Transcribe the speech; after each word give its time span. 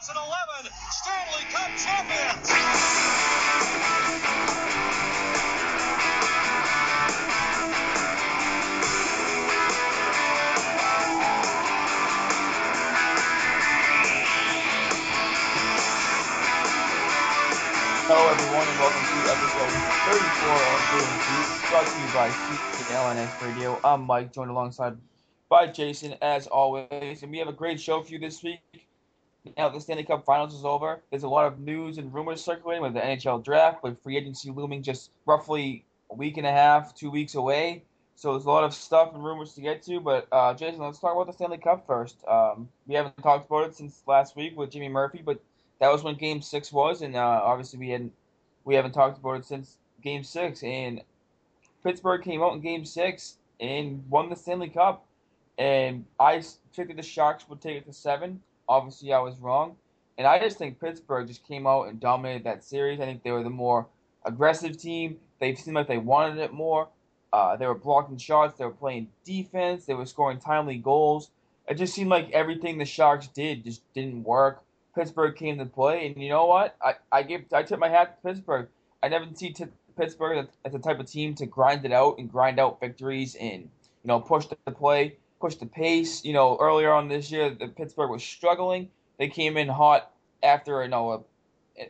2011 0.00 0.72
Stanley 0.88 1.44
Cup 1.52 1.76
champions! 1.76 2.48
Hello, 18.08 18.30
everyone, 18.30 18.68
and 18.68 18.78
welcome 18.78 19.04
to 19.04 19.28
episode 19.28 19.84
34 20.08 20.70
of 20.70 20.88
Bruins 20.88 21.20
Beat, 21.28 21.50
brought 21.68 21.84
to 21.86 22.00
you 22.00 22.08
by 22.08 22.30
CLNS 22.30 23.42
Radio. 23.42 23.78
I'm 23.84 24.06
Mike, 24.06 24.32
joined 24.32 24.50
alongside 24.50 24.96
by 25.50 25.66
Jason, 25.66 26.14
as 26.22 26.46
always, 26.46 27.22
and 27.22 27.30
we 27.30 27.36
have 27.36 27.48
a 27.48 27.52
great 27.52 27.78
show 27.78 28.02
for 28.02 28.10
you 28.10 28.18
this 28.18 28.42
week. 28.42 28.89
Now 29.56 29.68
the 29.68 29.80
Stanley 29.80 30.04
Cup 30.04 30.24
Finals 30.24 30.54
is 30.54 30.64
over. 30.64 31.00
There's 31.10 31.22
a 31.22 31.28
lot 31.28 31.46
of 31.46 31.60
news 31.60 31.98
and 31.98 32.12
rumors 32.12 32.44
circulating 32.44 32.82
with 32.82 32.94
the 32.94 33.00
NHL 33.00 33.42
draft, 33.42 33.82
with 33.82 34.02
free 34.02 34.16
agency 34.16 34.50
looming 34.50 34.82
just 34.82 35.10
roughly 35.26 35.84
a 36.10 36.14
week 36.14 36.36
and 36.36 36.46
a 36.46 36.52
half, 36.52 36.94
two 36.94 37.10
weeks 37.10 37.34
away. 37.34 37.82
So 38.16 38.32
there's 38.32 38.44
a 38.44 38.50
lot 38.50 38.64
of 38.64 38.74
stuff 38.74 39.14
and 39.14 39.24
rumors 39.24 39.54
to 39.54 39.62
get 39.62 39.82
to. 39.84 39.98
But 39.98 40.28
uh, 40.30 40.52
Jason, 40.54 40.80
let's 40.80 40.98
talk 40.98 41.14
about 41.14 41.26
the 41.26 41.32
Stanley 41.32 41.58
Cup 41.58 41.86
first. 41.86 42.22
Um, 42.28 42.68
we 42.86 42.94
haven't 42.94 43.16
talked 43.22 43.46
about 43.46 43.68
it 43.68 43.74
since 43.74 44.02
last 44.06 44.36
week 44.36 44.56
with 44.58 44.70
Jimmy 44.70 44.90
Murphy, 44.90 45.22
but 45.24 45.40
that 45.80 45.90
was 45.90 46.02
when 46.02 46.16
Game 46.16 46.42
Six 46.42 46.70
was, 46.70 47.00
and 47.00 47.16
uh, 47.16 47.40
obviously 47.42 47.78
we 47.78 47.88
hadn't 47.88 48.12
we 48.64 48.74
haven't 48.74 48.92
talked 48.92 49.18
about 49.18 49.36
it 49.36 49.44
since 49.46 49.78
Game 50.02 50.22
Six. 50.22 50.62
And 50.62 51.00
Pittsburgh 51.82 52.22
came 52.22 52.42
out 52.42 52.52
in 52.52 52.60
Game 52.60 52.84
Six 52.84 53.38
and 53.58 54.04
won 54.10 54.28
the 54.28 54.36
Stanley 54.36 54.68
Cup. 54.68 55.06
And 55.58 56.04
I 56.18 56.42
predicted 56.74 56.98
the 56.98 57.02
Sharks 57.02 57.48
would 57.48 57.60
take 57.60 57.76
it 57.76 57.86
to 57.86 57.92
seven. 57.92 58.42
Obviously, 58.70 59.12
I 59.12 59.18
was 59.18 59.36
wrong. 59.38 59.74
And 60.16 60.28
I 60.28 60.38
just 60.38 60.58
think 60.58 60.80
Pittsburgh 60.80 61.26
just 61.26 61.46
came 61.46 61.66
out 61.66 61.88
and 61.88 61.98
dominated 61.98 62.44
that 62.44 62.62
series. 62.62 63.00
I 63.00 63.04
think 63.04 63.24
they 63.24 63.32
were 63.32 63.42
the 63.42 63.50
more 63.50 63.86
aggressive 64.24 64.78
team. 64.78 65.18
They 65.40 65.54
seemed 65.56 65.74
like 65.74 65.88
they 65.88 65.98
wanted 65.98 66.38
it 66.38 66.52
more. 66.52 66.88
Uh, 67.32 67.56
they 67.56 67.66
were 67.66 67.74
blocking 67.74 68.16
shots. 68.16 68.56
They 68.56 68.64
were 68.64 68.70
playing 68.70 69.08
defense. 69.24 69.86
They 69.86 69.94
were 69.94 70.06
scoring 70.06 70.38
timely 70.38 70.76
goals. 70.76 71.30
It 71.68 71.74
just 71.74 71.94
seemed 71.94 72.10
like 72.10 72.30
everything 72.30 72.78
the 72.78 72.84
Sharks 72.84 73.26
did 73.28 73.64
just 73.64 73.82
didn't 73.92 74.22
work. 74.22 74.62
Pittsburgh 74.94 75.36
came 75.36 75.58
to 75.58 75.66
play, 75.66 76.06
and 76.06 76.22
you 76.22 76.28
know 76.28 76.46
what? 76.46 76.76
I, 76.82 76.94
I 77.10 77.22
give 77.22 77.42
I 77.52 77.62
tip 77.62 77.78
my 77.80 77.88
hat 77.88 78.20
to 78.22 78.28
Pittsburgh. 78.28 78.68
I 79.02 79.08
never 79.08 79.26
see 79.34 79.52
t- 79.52 79.66
Pittsburgh 79.96 80.38
as, 80.38 80.46
as 80.64 80.72
the 80.72 80.78
type 80.78 81.00
of 81.00 81.06
team 81.06 81.34
to 81.36 81.46
grind 81.46 81.84
it 81.84 81.92
out 81.92 82.18
and 82.18 82.30
grind 82.30 82.58
out 82.60 82.80
victories 82.80 83.34
and 83.36 83.62
you 83.62 84.06
know 84.06 84.20
push 84.20 84.46
the 84.46 84.72
play, 84.72 85.16
push 85.40 85.56
the 85.56 85.66
pace. 85.66 86.24
You 86.24 86.32
know 86.32 86.56
earlier 86.60 86.92
on 86.92 87.08
this 87.08 87.30
year, 87.30 87.50
the 87.50 87.68
Pittsburgh 87.68 88.10
was 88.10 88.22
struggling. 88.22 88.88
They 89.18 89.28
came 89.28 89.56
in 89.56 89.68
hot 89.68 90.10
after 90.42 90.82
you 90.82 90.88
know 90.88 91.24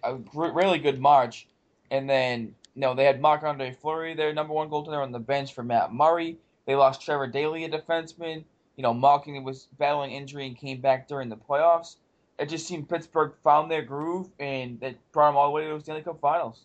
a, 0.03 0.12
a 0.12 0.19
really 0.34 0.78
good 0.78 1.00
March, 1.00 1.47
and 1.91 2.09
then 2.09 2.55
you 2.75 2.81
know 2.81 2.94
they 2.94 3.05
had 3.05 3.21
Marc 3.21 3.43
Andre 3.43 3.77
Fleury, 3.81 4.15
their 4.15 4.33
number 4.33 4.55
one 4.55 4.71
goaltender, 4.71 5.03
on 5.03 5.12
the 5.12 5.19
bench 5.19 5.55
for 5.55 5.62
Matt 5.62 5.93
Murray. 5.93 6.38
They 6.66 6.77
lost 6.77 7.03
Trevor 7.03 7.27
Daley, 7.27 7.65
a 7.65 7.69
defenseman. 7.69 8.44
You 8.77 8.83
know 8.83 8.94
Malkin 8.94 9.43
was 9.44 9.69
battling 9.78 10.12
injury 10.12 10.47
and 10.47 10.56
came 10.56 10.81
back 10.81 11.09
during 11.09 11.28
the 11.28 11.37
playoffs 11.37 11.97
it 12.41 12.49
just 12.49 12.67
seemed 12.67 12.88
Pittsburgh 12.88 13.32
found 13.44 13.71
their 13.71 13.82
groove 13.82 14.28
and 14.41 14.81
that 14.81 14.97
brought 15.12 15.28
them 15.28 15.37
all 15.37 15.49
the 15.49 15.50
way 15.50 15.69
to 15.69 15.75
the 15.75 15.81
Stanley 15.81 16.03
Cup 16.03 16.21
Finals. 16.21 16.65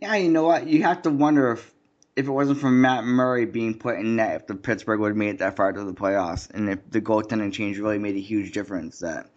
Yeah, 0.00 0.16
you 0.16 0.30
know 0.30 0.44
what? 0.44 0.66
You 0.66 0.82
have 0.82 1.02
to 1.02 1.10
wonder 1.10 1.52
if 1.52 1.72
if 2.16 2.26
it 2.26 2.30
wasn't 2.30 2.58
for 2.58 2.70
Matt 2.70 3.04
Murray 3.04 3.44
being 3.44 3.78
put 3.78 3.98
in 3.98 4.16
net, 4.16 4.40
if 4.40 4.46
the 4.46 4.54
Pittsburgh 4.54 5.00
would 5.00 5.10
have 5.10 5.16
made 5.16 5.28
it 5.28 5.38
that 5.38 5.54
far 5.54 5.70
to 5.70 5.84
the 5.84 5.92
playoffs, 5.92 6.50
and 6.50 6.70
if 6.70 6.78
the 6.90 7.00
goaltending 7.00 7.52
change 7.52 7.78
really 7.78 7.98
made 7.98 8.16
a 8.16 8.20
huge 8.20 8.52
difference. 8.52 9.00
That 9.00 9.28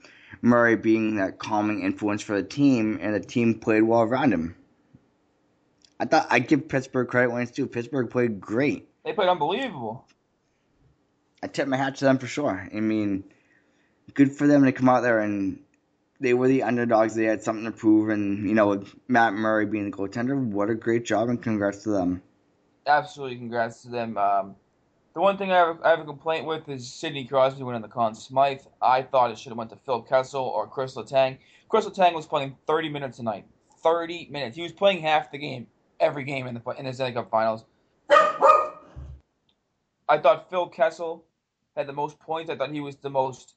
Murray 0.41 0.77
being 0.77 1.17
that 1.17 1.39
calming 1.39 1.81
influence 1.81 2.21
for 2.21 2.35
the 2.35 2.47
team, 2.47 2.97
and 3.01 3.13
the 3.13 3.19
team 3.19 3.59
played 3.59 3.83
well 3.83 4.01
around 4.01 4.33
him. 4.33 4.55
I 5.99 6.05
thought 6.05 6.27
I'd 6.29 6.47
give 6.47 6.69
Pittsburgh 6.69 7.09
credit 7.09 7.31
when 7.31 7.41
it's 7.41 7.51
due. 7.51 7.67
Pittsburgh 7.67 8.09
played 8.09 8.39
great. 8.39 8.87
They 9.03 9.11
played 9.11 9.27
unbelievable. 9.27 10.05
I 11.43 11.47
tip 11.47 11.67
my 11.67 11.75
hat 11.75 11.95
to 11.95 12.05
them 12.05 12.17
for 12.17 12.27
sure. 12.27 12.69
I 12.73 12.79
mean, 12.79 13.25
good 14.13 14.31
for 14.31 14.47
them 14.47 14.63
to 14.63 14.71
come 14.71 14.87
out 14.87 15.01
there 15.01 15.19
and 15.19 15.59
they 16.21 16.33
were 16.33 16.47
the 16.47 16.63
underdogs. 16.63 17.15
They 17.15 17.25
had 17.25 17.43
something 17.43 17.65
to 17.65 17.71
prove, 17.71 18.09
and 18.09 18.47
you 18.47 18.53
know, 18.53 18.67
with 18.67 18.93
Matt 19.07 19.33
Murray 19.33 19.65
being 19.65 19.89
the 19.89 19.95
goaltender, 19.95 20.37
what 20.37 20.69
a 20.69 20.75
great 20.75 21.05
job, 21.05 21.29
and 21.29 21.41
congrats 21.41 21.83
to 21.83 21.89
them. 21.89 22.21
Absolutely, 22.87 23.37
congrats 23.37 23.81
to 23.83 23.89
them. 23.89 24.17
Um, 24.17 24.55
the 25.13 25.21
one 25.21 25.37
thing 25.37 25.51
I 25.51 25.57
have, 25.57 25.81
I 25.83 25.89
have 25.89 25.99
a 25.99 26.05
complaint 26.05 26.45
with 26.45 26.69
is 26.69 26.91
Sidney 26.91 27.25
Crosby 27.25 27.63
winning 27.63 27.81
the 27.81 27.87
Conn 27.87 28.15
Smythe. 28.15 28.61
I 28.81 29.01
thought 29.01 29.31
it 29.31 29.39
should 29.39 29.49
have 29.49 29.57
went 29.57 29.69
to 29.71 29.75
Phil 29.75 30.01
Kessel 30.01 30.43
or 30.43 30.67
Chris 30.67 30.95
Letang. 30.95 31.37
Chris 31.67 31.85
Letang 31.85 32.13
was 32.13 32.25
playing 32.25 32.55
30 32.67 32.89
minutes 32.89 33.19
a 33.19 33.23
night. 33.23 33.45
30 33.83 34.29
minutes. 34.31 34.55
He 34.55 34.63
was 34.63 34.71
playing 34.71 35.01
half 35.01 35.31
the 35.31 35.37
game, 35.37 35.67
every 35.99 36.23
game 36.23 36.47
in 36.47 36.53
the 36.53 36.61
in 36.77 36.85
the 36.85 36.93
Stanley 36.93 37.13
Cup 37.13 37.29
Finals. 37.29 37.65
I 40.09 40.17
thought 40.17 40.49
Phil 40.49 40.67
Kessel 40.67 41.25
had 41.75 41.87
the 41.87 41.93
most 41.93 42.19
points. 42.19 42.49
I 42.49 42.55
thought 42.55 42.71
he 42.71 42.81
was 42.81 42.97
the 42.97 43.09
most 43.09 43.55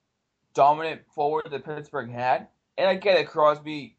dominant 0.54 1.02
forward 1.14 1.44
that 1.50 1.64
Pittsburgh 1.64 2.10
had. 2.10 2.48
And 2.78 2.88
I 2.88 2.94
get 2.94 3.18
it, 3.18 3.28
Crosby 3.28 3.96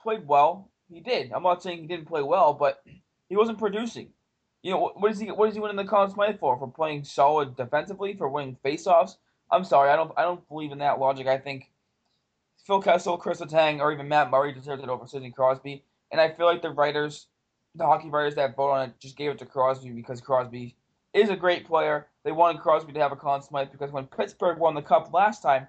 played 0.00 0.26
well. 0.26 0.70
He 0.88 1.00
did. 1.00 1.32
I'm 1.32 1.42
not 1.42 1.62
saying 1.62 1.80
he 1.80 1.86
didn't 1.86 2.06
play 2.06 2.22
well, 2.22 2.54
but 2.54 2.82
he 3.28 3.36
wasn't 3.36 3.58
producing. 3.58 4.10
You 4.62 4.72
know, 4.72 4.92
what 4.94 5.10
is 5.10 5.20
he? 5.20 5.30
What 5.30 5.48
is 5.48 5.54
he 5.54 5.60
winning 5.60 5.76
the 5.76 5.84
Conn 5.84 6.10
Smythe 6.10 6.38
for? 6.38 6.58
For 6.58 6.68
playing 6.68 7.04
solid 7.04 7.56
defensively, 7.56 8.14
for 8.14 8.28
winning 8.28 8.56
faceoffs? 8.64 9.16
I'm 9.50 9.64
sorry, 9.64 9.90
I 9.90 9.96
don't. 9.96 10.12
I 10.16 10.22
don't 10.22 10.46
believe 10.48 10.72
in 10.72 10.78
that 10.78 10.98
logic. 10.98 11.26
I 11.26 11.38
think 11.38 11.70
Phil 12.66 12.82
Kessel, 12.82 13.16
Chris 13.16 13.40
Letang, 13.40 13.80
or 13.80 13.92
even 13.92 14.08
Matt 14.08 14.30
Murray 14.30 14.52
deserves 14.52 14.82
it 14.82 14.88
over 14.88 15.06
Sidney 15.06 15.30
Crosby. 15.30 15.84
And 16.10 16.20
I 16.20 16.30
feel 16.30 16.46
like 16.46 16.62
the 16.62 16.70
writers, 16.70 17.28
the 17.74 17.86
hockey 17.86 18.10
writers 18.10 18.34
that 18.34 18.56
vote 18.56 18.70
on 18.70 18.88
it, 18.88 18.98
just 18.98 19.16
gave 19.16 19.30
it 19.30 19.38
to 19.38 19.46
Crosby 19.46 19.90
because 19.90 20.20
Crosby 20.20 20.76
is 21.14 21.30
a 21.30 21.36
great 21.36 21.66
player. 21.66 22.08
They 22.24 22.32
wanted 22.32 22.60
Crosby 22.60 22.92
to 22.92 23.00
have 23.00 23.12
a 23.12 23.16
Conn 23.16 23.42
Smythe 23.42 23.72
because 23.72 23.92
when 23.92 24.06
Pittsburgh 24.06 24.58
won 24.58 24.74
the 24.74 24.82
Cup 24.82 25.12
last 25.12 25.42
time, 25.42 25.66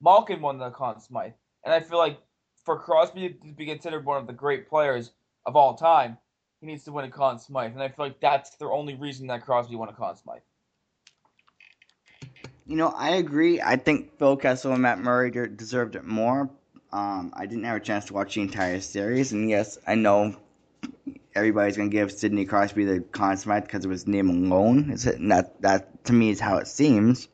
Malkin 0.00 0.40
won 0.40 0.58
the 0.58 0.70
Conn 0.70 1.00
Smythe. 1.00 1.32
And 1.64 1.72
I 1.72 1.80
feel 1.80 1.98
like 1.98 2.18
for 2.64 2.78
Crosby 2.78 3.28
to 3.28 3.52
be 3.52 3.66
considered 3.66 4.04
one 4.04 4.18
of 4.18 4.26
the 4.26 4.32
great 4.32 4.68
players 4.68 5.12
of 5.46 5.56
all 5.56 5.74
time, 5.74 6.18
he 6.62 6.68
needs 6.68 6.84
to 6.84 6.92
win 6.92 7.04
a 7.04 7.10
Conn 7.10 7.40
Smythe. 7.40 7.72
And 7.72 7.82
I 7.82 7.88
feel 7.88 8.06
like 8.06 8.20
that's 8.20 8.50
the 8.50 8.66
only 8.66 8.94
reason 8.94 9.26
that 9.26 9.44
Crosby 9.44 9.74
won 9.74 9.88
a 9.88 9.92
Conn 9.92 10.16
Smythe. 10.16 10.42
You 12.66 12.76
know, 12.76 12.88
I 12.96 13.16
agree. 13.16 13.60
I 13.60 13.74
think 13.74 14.16
Phil 14.18 14.36
Kessel 14.36 14.72
and 14.72 14.80
Matt 14.80 15.00
Murray 15.00 15.32
deserved 15.32 15.96
it 15.96 16.04
more. 16.04 16.48
Um, 16.92 17.32
I 17.34 17.46
didn't 17.46 17.64
have 17.64 17.76
a 17.76 17.80
chance 17.80 18.04
to 18.06 18.14
watch 18.14 18.36
the 18.36 18.42
entire 18.42 18.80
series, 18.80 19.32
and 19.32 19.50
yes, 19.50 19.78
I 19.86 19.96
know 19.96 20.36
everybody's 21.34 21.76
gonna 21.76 21.88
give 21.88 22.12
Sidney 22.12 22.44
Crosby 22.44 22.84
the 22.84 23.00
Conn 23.00 23.36
Smythe 23.36 23.64
because 23.64 23.84
of 23.84 23.90
his 23.90 24.06
name 24.06 24.30
alone. 24.30 24.92
It? 24.92 25.04
And 25.06 25.32
that 25.32 25.60
that 25.62 26.04
to 26.04 26.12
me 26.12 26.30
is 26.30 26.38
how 26.38 26.58
it 26.58 26.68
seems. 26.68 27.28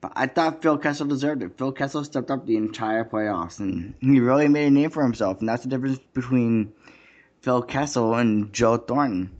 But 0.00 0.12
I 0.14 0.26
thought 0.26 0.62
Phil 0.62 0.78
Kessel 0.78 1.06
deserved 1.06 1.42
it. 1.42 1.58
Phil 1.58 1.72
Kessel 1.72 2.04
stepped 2.04 2.30
up 2.30 2.46
the 2.46 2.56
entire 2.56 3.04
playoffs, 3.04 3.58
and 3.58 3.94
he 4.00 4.20
really 4.20 4.48
made 4.48 4.66
a 4.66 4.70
name 4.70 4.90
for 4.90 5.02
himself. 5.02 5.40
And 5.40 5.48
that's 5.48 5.64
the 5.64 5.70
difference 5.70 5.98
between 6.12 6.72
Phil 7.42 7.62
Kessel 7.62 8.14
and 8.14 8.52
Joe 8.52 8.76
Thornton. 8.76 9.30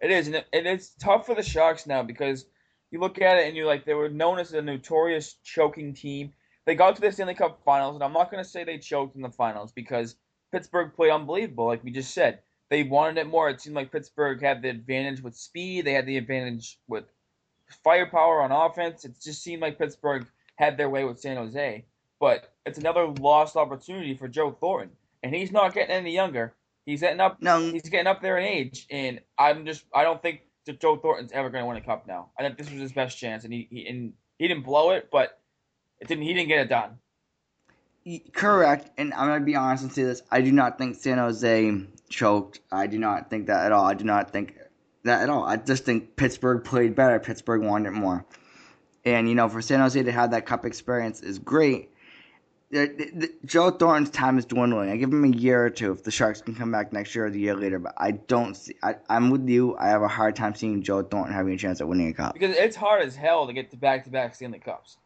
It 0.00 0.12
is, 0.12 0.28
and, 0.28 0.44
and 0.52 0.66
it's 0.66 0.90
tough 0.90 1.26
for 1.26 1.34
the 1.34 1.42
Sharks 1.42 1.86
now 1.86 2.04
because 2.04 2.46
you 2.92 3.00
look 3.00 3.20
at 3.20 3.38
it 3.38 3.48
and 3.48 3.56
you're 3.56 3.66
like, 3.66 3.84
they 3.84 3.94
were 3.94 4.08
known 4.08 4.38
as 4.38 4.52
a 4.52 4.62
notorious 4.62 5.34
choking 5.42 5.92
team. 5.94 6.32
They 6.64 6.76
got 6.76 6.94
to 6.94 7.00
the 7.00 7.10
Stanley 7.10 7.34
Cup 7.34 7.60
Finals, 7.64 7.96
and 7.96 8.04
I'm 8.04 8.12
not 8.12 8.30
going 8.30 8.42
to 8.42 8.48
say 8.48 8.62
they 8.62 8.78
choked 8.78 9.16
in 9.16 9.22
the 9.22 9.30
finals 9.30 9.72
because 9.72 10.14
Pittsburgh 10.52 10.92
played 10.94 11.10
unbelievable, 11.10 11.66
like 11.66 11.82
we 11.82 11.90
just 11.90 12.14
said. 12.14 12.38
They 12.70 12.84
wanted 12.84 13.18
it 13.18 13.26
more. 13.26 13.48
It 13.48 13.60
seemed 13.60 13.74
like 13.74 13.90
Pittsburgh 13.90 14.40
had 14.40 14.62
the 14.62 14.68
advantage 14.68 15.20
with 15.22 15.34
speed. 15.34 15.84
They 15.84 15.94
had 15.94 16.06
the 16.06 16.18
advantage 16.18 16.78
with 16.86 17.04
firepower 17.82 18.42
on 18.42 18.52
offense. 18.52 19.04
It 19.04 19.14
just 19.20 19.42
seemed 19.42 19.62
like 19.62 19.78
Pittsburgh 19.78 20.26
had 20.56 20.76
their 20.76 20.90
way 20.90 21.04
with 21.04 21.18
San 21.18 21.36
Jose. 21.36 21.84
But 22.20 22.52
it's 22.66 22.78
another 22.78 23.06
lost 23.06 23.56
opportunity 23.56 24.14
for 24.14 24.28
Joe 24.28 24.52
Thornton, 24.52 24.94
and 25.22 25.34
he's 25.34 25.50
not 25.50 25.74
getting 25.74 25.94
any 25.94 26.12
younger. 26.12 26.54
He's 26.88 27.02
getting 27.02 27.20
up. 27.20 27.42
No. 27.42 27.60
he's 27.60 27.82
getting 27.82 28.06
up 28.06 28.22
there 28.22 28.38
in 28.38 28.46
age, 28.46 28.86
and 28.90 29.20
I'm 29.38 29.66
just 29.66 29.84
I 29.94 30.04
don't 30.04 30.22
think 30.22 30.40
that 30.64 30.80
Joe 30.80 30.96
Thornton's 30.96 31.32
ever 31.32 31.50
going 31.50 31.62
to 31.62 31.68
win 31.68 31.76
a 31.76 31.82
cup 31.82 32.06
now. 32.06 32.30
I 32.38 32.42
think 32.42 32.56
this 32.56 32.70
was 32.70 32.80
his 32.80 32.92
best 32.92 33.18
chance, 33.18 33.44
and 33.44 33.52
he, 33.52 33.68
he 33.70 33.86
and 33.86 34.14
he 34.38 34.48
didn't 34.48 34.64
blow 34.64 34.92
it, 34.92 35.10
but 35.12 35.38
it 36.00 36.08
didn't. 36.08 36.24
He 36.24 36.32
didn't 36.32 36.48
get 36.48 36.60
it 36.60 36.70
done. 36.70 36.96
Correct, 38.32 38.88
and 38.96 39.12
I'm 39.12 39.28
gonna 39.28 39.44
be 39.44 39.54
honest 39.54 39.82
and 39.82 39.92
say 39.92 40.04
this: 40.04 40.22
I 40.30 40.40
do 40.40 40.50
not 40.50 40.78
think 40.78 40.96
San 40.96 41.18
Jose 41.18 41.78
choked. 42.08 42.60
I 42.72 42.86
do 42.86 42.98
not 42.98 43.28
think 43.28 43.48
that 43.48 43.66
at 43.66 43.72
all. 43.72 43.84
I 43.84 43.92
do 43.92 44.04
not 44.04 44.30
think 44.30 44.56
that 45.04 45.20
at 45.20 45.28
all. 45.28 45.44
I 45.44 45.56
just 45.56 45.84
think 45.84 46.16
Pittsburgh 46.16 46.64
played 46.64 46.94
better. 46.94 47.20
Pittsburgh 47.20 47.64
wanted 47.64 47.88
it 47.88 47.96
more, 47.96 48.24
and 49.04 49.28
you 49.28 49.34
know, 49.34 49.50
for 49.50 49.60
San 49.60 49.80
Jose 49.80 50.02
to 50.02 50.12
have 50.12 50.30
that 50.30 50.46
cup 50.46 50.64
experience 50.64 51.20
is 51.20 51.38
great. 51.38 51.90
Joe 52.70 53.70
Thornton's 53.70 54.10
time 54.10 54.36
is 54.36 54.44
dwindling. 54.44 54.90
I 54.90 54.96
give 54.96 55.10
him 55.10 55.24
a 55.24 55.28
year 55.28 55.64
or 55.64 55.70
two 55.70 55.92
if 55.92 56.02
the 56.02 56.10
Sharks 56.10 56.42
can 56.42 56.54
come 56.54 56.70
back 56.70 56.92
next 56.92 57.14
year 57.14 57.26
or 57.26 57.30
the 57.30 57.40
year 57.40 57.56
later. 57.56 57.78
But 57.78 57.94
I 57.96 58.10
don't 58.10 58.54
see. 58.54 58.74
I, 58.82 58.96
I'm 59.08 59.30
with 59.30 59.48
you. 59.48 59.74
I 59.78 59.88
have 59.88 60.02
a 60.02 60.08
hard 60.08 60.36
time 60.36 60.54
seeing 60.54 60.82
Joe 60.82 61.02
Thornton 61.02 61.34
having 61.34 61.54
a 61.54 61.56
chance 61.56 61.80
at 61.80 61.88
winning 61.88 62.08
a 62.08 62.12
cup. 62.12 62.34
Because 62.34 62.54
it's 62.56 62.76
hard 62.76 63.02
as 63.02 63.16
hell 63.16 63.46
to 63.46 63.54
get 63.54 63.70
to 63.70 63.78
back-to-back 63.78 64.34
Stanley 64.34 64.58
Cups. 64.58 64.98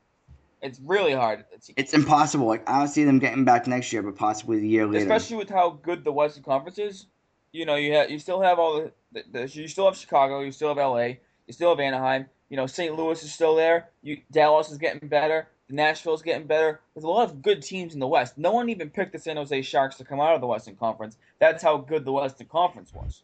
It's 0.60 0.80
really 0.80 1.12
hard. 1.12 1.44
It's, 1.52 1.70
It's 1.76 1.94
impossible. 1.94 2.46
Like 2.46 2.68
I 2.68 2.78
don't 2.78 2.88
see 2.88 3.04
them 3.04 3.18
getting 3.18 3.44
back 3.44 3.66
next 3.66 3.92
year, 3.92 4.02
but 4.02 4.16
possibly 4.16 4.60
the 4.60 4.68
year 4.68 4.86
later. 4.86 5.04
especially 5.04 5.36
with 5.36 5.50
how 5.50 5.70
good 5.82 6.04
the 6.04 6.12
Western 6.12 6.42
Conference 6.42 6.78
is. 6.78 7.06
You 7.52 7.66
know, 7.66 7.74
you 7.74 7.92
have 7.94 8.10
you 8.10 8.18
still 8.18 8.40
have 8.40 8.58
all 8.58 8.80
the, 8.80 8.92
the, 9.12 9.24
the 9.32 9.60
you 9.60 9.68
still 9.68 9.84
have 9.86 9.96
Chicago, 9.96 10.40
you 10.40 10.52
still 10.52 10.68
have 10.68 10.78
LA, 10.78 11.16
you 11.46 11.52
still 11.52 11.70
have 11.70 11.80
Anaheim. 11.80 12.26
You 12.48 12.56
know, 12.56 12.66
St. 12.66 12.94
Louis 12.94 13.22
is 13.22 13.32
still 13.32 13.56
there. 13.56 13.88
You 14.02 14.18
Dallas 14.30 14.70
is 14.70 14.78
getting 14.78 15.08
better. 15.08 15.48
Nashville's 15.72 16.22
getting 16.22 16.46
better. 16.46 16.80
There's 16.94 17.04
a 17.04 17.08
lot 17.08 17.28
of 17.28 17.42
good 17.42 17.62
teams 17.62 17.94
in 17.94 18.00
the 18.00 18.06
West. 18.06 18.36
No 18.36 18.52
one 18.52 18.68
even 18.68 18.90
picked 18.90 19.12
the 19.12 19.18
San 19.18 19.36
Jose 19.36 19.62
Sharks 19.62 19.96
to 19.96 20.04
come 20.04 20.20
out 20.20 20.34
of 20.34 20.40
the 20.40 20.46
Western 20.46 20.76
Conference. 20.76 21.16
That's 21.38 21.62
how 21.62 21.78
good 21.78 22.04
the 22.04 22.12
Western 22.12 22.46
Conference 22.46 22.92
was. 22.92 23.22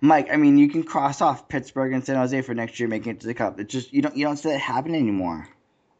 Mike, 0.00 0.28
I 0.30 0.36
mean, 0.36 0.58
you 0.58 0.68
can 0.68 0.84
cross 0.84 1.20
off 1.20 1.48
Pittsburgh 1.48 1.92
and 1.92 2.04
San 2.04 2.16
Jose 2.16 2.40
for 2.42 2.54
next 2.54 2.78
year 2.78 2.88
making 2.88 3.12
it 3.12 3.20
to 3.20 3.26
the 3.26 3.34
cup. 3.34 3.58
It's 3.58 3.72
just 3.72 3.92
you 3.92 4.02
don't 4.02 4.16
you 4.16 4.24
don't 4.24 4.36
see 4.36 4.50
that 4.50 4.60
happen 4.60 4.94
anymore. 4.94 5.48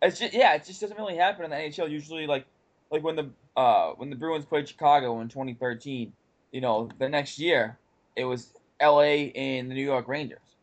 It's 0.02 0.20
just 0.20 0.34
yeah, 0.34 0.54
it 0.54 0.64
just 0.64 0.80
doesn't 0.80 0.96
really 0.96 1.16
happen 1.16 1.44
in 1.44 1.50
the 1.50 1.56
NHL. 1.56 1.90
Usually, 1.90 2.26
like 2.26 2.46
like 2.90 3.02
when 3.02 3.16
the 3.16 3.30
uh 3.56 3.92
when 3.92 4.10
the 4.10 4.16
Bruins 4.16 4.44
played 4.44 4.68
Chicago 4.68 5.20
in 5.20 5.28
2013, 5.28 6.12
you 6.52 6.60
know, 6.60 6.90
the 6.98 7.08
next 7.08 7.38
year 7.38 7.78
it 8.14 8.24
was 8.24 8.50
L.A. 8.78 9.32
and 9.32 9.70
the 9.70 9.74
New 9.74 9.84
York 9.84 10.06
Rangers. 10.06 10.55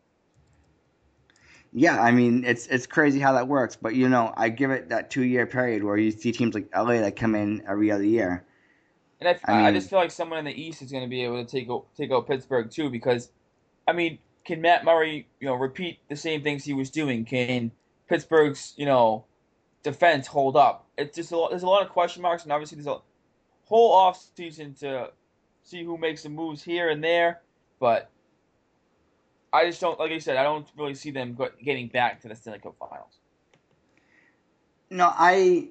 Yeah, 1.76 2.00
I 2.00 2.12
mean, 2.12 2.44
it's 2.44 2.68
it's 2.68 2.86
crazy 2.86 3.18
how 3.18 3.32
that 3.32 3.48
works, 3.48 3.76
but 3.76 3.96
you 3.96 4.08
know, 4.08 4.32
I 4.36 4.48
give 4.48 4.70
it 4.70 4.90
that 4.90 5.10
two 5.10 5.24
year 5.24 5.44
period 5.44 5.82
where 5.82 5.96
you 5.96 6.12
see 6.12 6.30
teams 6.30 6.54
like 6.54 6.68
LA 6.74 7.00
that 7.00 7.16
come 7.16 7.34
in 7.34 7.64
every 7.68 7.90
other 7.90 8.04
year. 8.04 8.44
And 9.20 9.28
I, 9.28 9.52
I 9.52 9.68
I, 9.68 9.72
just 9.72 9.90
feel 9.90 9.98
like 9.98 10.12
someone 10.12 10.38
in 10.38 10.44
the 10.44 10.60
East 10.60 10.82
is 10.82 10.92
going 10.92 11.02
to 11.02 11.08
be 11.08 11.24
able 11.24 11.44
to 11.44 11.50
take 11.50 11.68
out, 11.68 11.86
take 11.96 12.12
out 12.12 12.28
Pittsburgh 12.28 12.70
too, 12.70 12.90
because, 12.90 13.30
I 13.88 13.92
mean, 13.92 14.18
can 14.44 14.60
Matt 14.60 14.84
Murray, 14.84 15.26
you 15.40 15.48
know, 15.48 15.54
repeat 15.54 15.98
the 16.08 16.16
same 16.16 16.42
things 16.42 16.64
he 16.64 16.74
was 16.74 16.90
doing? 16.90 17.24
Can 17.24 17.72
Pittsburgh's, 18.08 18.74
you 18.76 18.86
know, 18.86 19.24
defense 19.82 20.26
hold 20.26 20.56
up? 20.56 20.86
It's 20.96 21.16
just 21.16 21.32
a 21.32 21.36
lot, 21.36 21.50
there's 21.50 21.62
a 21.62 21.66
lot 21.66 21.82
of 21.82 21.88
question 21.88 22.22
marks, 22.22 22.44
and 22.44 22.52
obviously 22.52 22.76
there's 22.76 22.86
a 22.86 23.00
whole 23.64 23.92
off 23.92 24.24
season 24.36 24.74
to 24.74 25.10
see 25.62 25.82
who 25.82 25.96
makes 25.96 26.22
the 26.22 26.28
moves 26.28 26.62
here 26.62 26.90
and 26.90 27.02
there, 27.02 27.40
but 27.80 28.10
I 29.54 29.66
just 29.66 29.80
don't, 29.80 29.98
like 30.00 30.10
I 30.10 30.18
said, 30.18 30.36
I 30.36 30.42
don't 30.42 30.66
really 30.76 30.94
see 30.94 31.12
them 31.12 31.38
getting 31.62 31.86
back 31.86 32.20
to 32.22 32.28
the 32.28 32.34
Stanley 32.34 32.58
Cup 32.58 32.74
Finals. 32.78 33.18
No, 34.90 35.12
I 35.14 35.68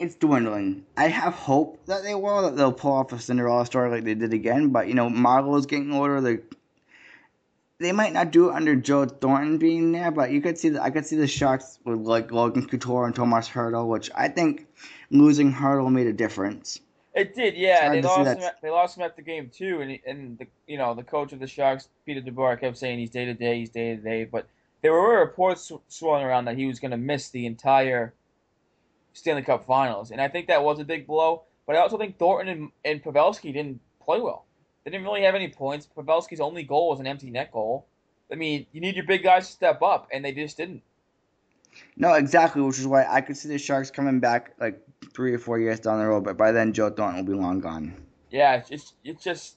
it's 0.00 0.16
dwindling. 0.16 0.84
I 0.96 1.08
have 1.08 1.34
hope 1.34 1.86
that 1.86 2.02
they 2.02 2.14
will 2.14 2.42
that 2.42 2.56
they'll 2.56 2.72
pull 2.72 2.92
off 2.92 3.12
a 3.12 3.18
Cinderella 3.20 3.66
story 3.66 3.90
like 3.90 4.02
they 4.02 4.14
did 4.14 4.32
again, 4.32 4.70
but 4.70 4.88
you 4.88 4.94
know, 4.94 5.08
Marleau 5.08 5.58
is 5.58 5.66
getting 5.66 5.92
older. 5.92 6.20
They 6.20 6.38
they 7.78 7.92
might 7.92 8.12
not 8.12 8.32
do 8.32 8.50
it 8.50 8.54
under 8.54 8.74
Joe 8.74 9.06
Thornton 9.06 9.58
being 9.58 9.92
there, 9.92 10.10
but 10.10 10.32
you 10.32 10.40
could 10.40 10.58
see 10.58 10.70
the, 10.70 10.82
I 10.82 10.90
could 10.90 11.06
see 11.06 11.16
the 11.16 11.26
Sharks 11.26 11.78
with 11.84 12.00
like 12.00 12.32
Logan 12.32 12.66
Couture 12.66 13.06
and 13.06 13.14
Tomas 13.14 13.48
Hertl, 13.48 13.86
which 13.86 14.10
I 14.14 14.28
think 14.28 14.66
losing 15.10 15.52
Hertl 15.52 15.90
made 15.92 16.08
a 16.08 16.12
difference. 16.12 16.80
It 17.14 17.34
did, 17.34 17.56
yeah. 17.56 17.86
They 17.90 18.02
lost 18.08 18.26
him. 18.36 18.44
At, 18.44 18.62
they 18.62 18.70
lost 18.70 18.96
him 18.96 19.02
after 19.02 19.22
game 19.22 19.50
two, 19.52 19.80
and 19.80 19.90
he- 19.90 20.02
and 20.06 20.38
the 20.38 20.46
you 20.66 20.78
know 20.78 20.94
the 20.94 21.02
coach 21.02 21.32
of 21.32 21.40
the 21.40 21.46
Sharks, 21.46 21.88
Peter 22.06 22.20
DeBoer, 22.20 22.60
kept 22.60 22.78
saying 22.78 22.98
he's 22.98 23.10
day 23.10 23.24
to 23.24 23.34
day, 23.34 23.58
he's 23.58 23.70
day 23.70 23.96
to 23.96 24.00
day. 24.02 24.24
But 24.24 24.46
there 24.82 24.92
were 24.92 25.18
reports 25.18 25.70
swirling 25.88 26.24
around 26.24 26.44
that 26.46 26.56
he 26.56 26.66
was 26.66 26.78
going 26.78 26.92
to 26.92 26.96
miss 26.96 27.28
the 27.30 27.46
entire 27.46 28.14
Stanley 29.12 29.42
Cup 29.42 29.66
Finals, 29.66 30.10
and 30.12 30.20
I 30.20 30.28
think 30.28 30.46
that 30.46 30.62
was 30.62 30.78
a 30.78 30.84
big 30.84 31.06
blow. 31.06 31.42
But 31.66 31.76
I 31.76 31.80
also 31.80 31.98
think 31.98 32.16
Thornton 32.18 32.48
and, 32.48 32.70
and 32.84 33.02
Pavelski 33.02 33.52
didn't 33.52 33.80
play 34.02 34.20
well. 34.20 34.44
They 34.84 34.90
didn't 34.90 35.04
really 35.04 35.22
have 35.22 35.34
any 35.34 35.48
points. 35.48 35.88
Pavelski's 35.96 36.40
only 36.40 36.62
goal 36.62 36.90
was 36.90 37.00
an 37.00 37.06
empty 37.06 37.30
net 37.30 37.52
goal. 37.52 37.86
I 38.32 38.36
mean, 38.36 38.66
you 38.72 38.80
need 38.80 38.94
your 38.96 39.04
big 39.04 39.22
guys 39.22 39.46
to 39.48 39.52
step 39.52 39.82
up, 39.82 40.08
and 40.12 40.24
they 40.24 40.32
just 40.32 40.56
didn't. 40.56 40.82
No, 41.96 42.14
exactly, 42.14 42.62
which 42.62 42.78
is 42.78 42.86
why 42.86 43.06
I 43.06 43.20
could 43.20 43.36
see 43.36 43.48
the 43.48 43.58
Sharks 43.58 43.90
coming 43.90 44.20
back 44.20 44.54
like 44.60 44.80
three 45.14 45.34
or 45.34 45.38
four 45.38 45.58
years 45.58 45.80
down 45.80 45.98
the 45.98 46.06
road, 46.06 46.24
but 46.24 46.36
by 46.36 46.52
then 46.52 46.72
Joe 46.72 46.90
Thornton 46.90 47.24
will 47.24 47.32
be 47.32 47.38
long 47.38 47.60
gone. 47.60 47.94
Yeah, 48.30 48.62
it's 48.68 48.94
it's, 49.04 49.22
just 49.22 49.56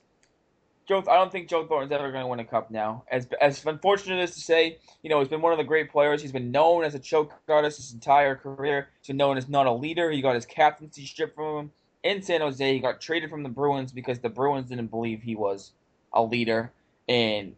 Joe. 0.87 0.99
I 0.99 1.15
don't 1.15 1.31
think 1.31 1.47
Joe 1.47 1.65
Thornton's 1.65 1.91
ever 1.91 2.11
going 2.11 2.23
to 2.23 2.27
win 2.27 2.39
a 2.39 2.45
cup 2.45 2.71
now. 2.71 3.03
As 3.11 3.27
as 3.39 3.65
unfortunate 3.65 4.19
as 4.19 4.33
to 4.33 4.41
say, 4.41 4.77
you 5.03 5.09
know, 5.09 5.19
he's 5.19 5.27
been 5.27 5.41
one 5.41 5.51
of 5.51 5.57
the 5.57 5.63
great 5.63 5.91
players. 5.91 6.21
He's 6.21 6.31
been 6.31 6.51
known 6.51 6.83
as 6.83 6.95
a 6.95 6.99
choke 6.99 7.33
artist 7.47 7.77
his 7.77 7.93
entire 7.93 8.35
career. 8.35 8.89
He's 8.99 9.07
been 9.07 9.17
known 9.17 9.37
as 9.37 9.47
not 9.47 9.67
a 9.67 9.71
leader. 9.71 10.09
He 10.09 10.21
got 10.21 10.35
his 10.35 10.45
captaincy 10.45 11.05
stripped 11.05 11.35
from 11.35 11.57
him 11.57 11.71
in 12.03 12.21
San 12.21 12.41
Jose. 12.41 12.73
He 12.73 12.79
got 12.79 12.99
traded 12.99 13.29
from 13.29 13.43
the 13.43 13.49
Bruins 13.49 13.91
because 13.91 14.19
the 14.19 14.29
Bruins 14.29 14.69
didn't 14.69 14.87
believe 14.87 15.21
he 15.21 15.35
was 15.35 15.71
a 16.11 16.23
leader, 16.23 16.71
and 17.07 17.55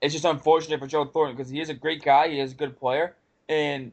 it's 0.00 0.12
just 0.12 0.24
unfortunate 0.24 0.78
for 0.78 0.86
Joe 0.86 1.04
Thornton 1.04 1.36
because 1.36 1.50
he 1.50 1.60
is 1.60 1.68
a 1.68 1.74
great 1.74 2.02
guy. 2.02 2.28
He 2.28 2.40
is 2.40 2.52
a 2.52 2.56
good 2.56 2.78
player, 2.78 3.16
and 3.48 3.92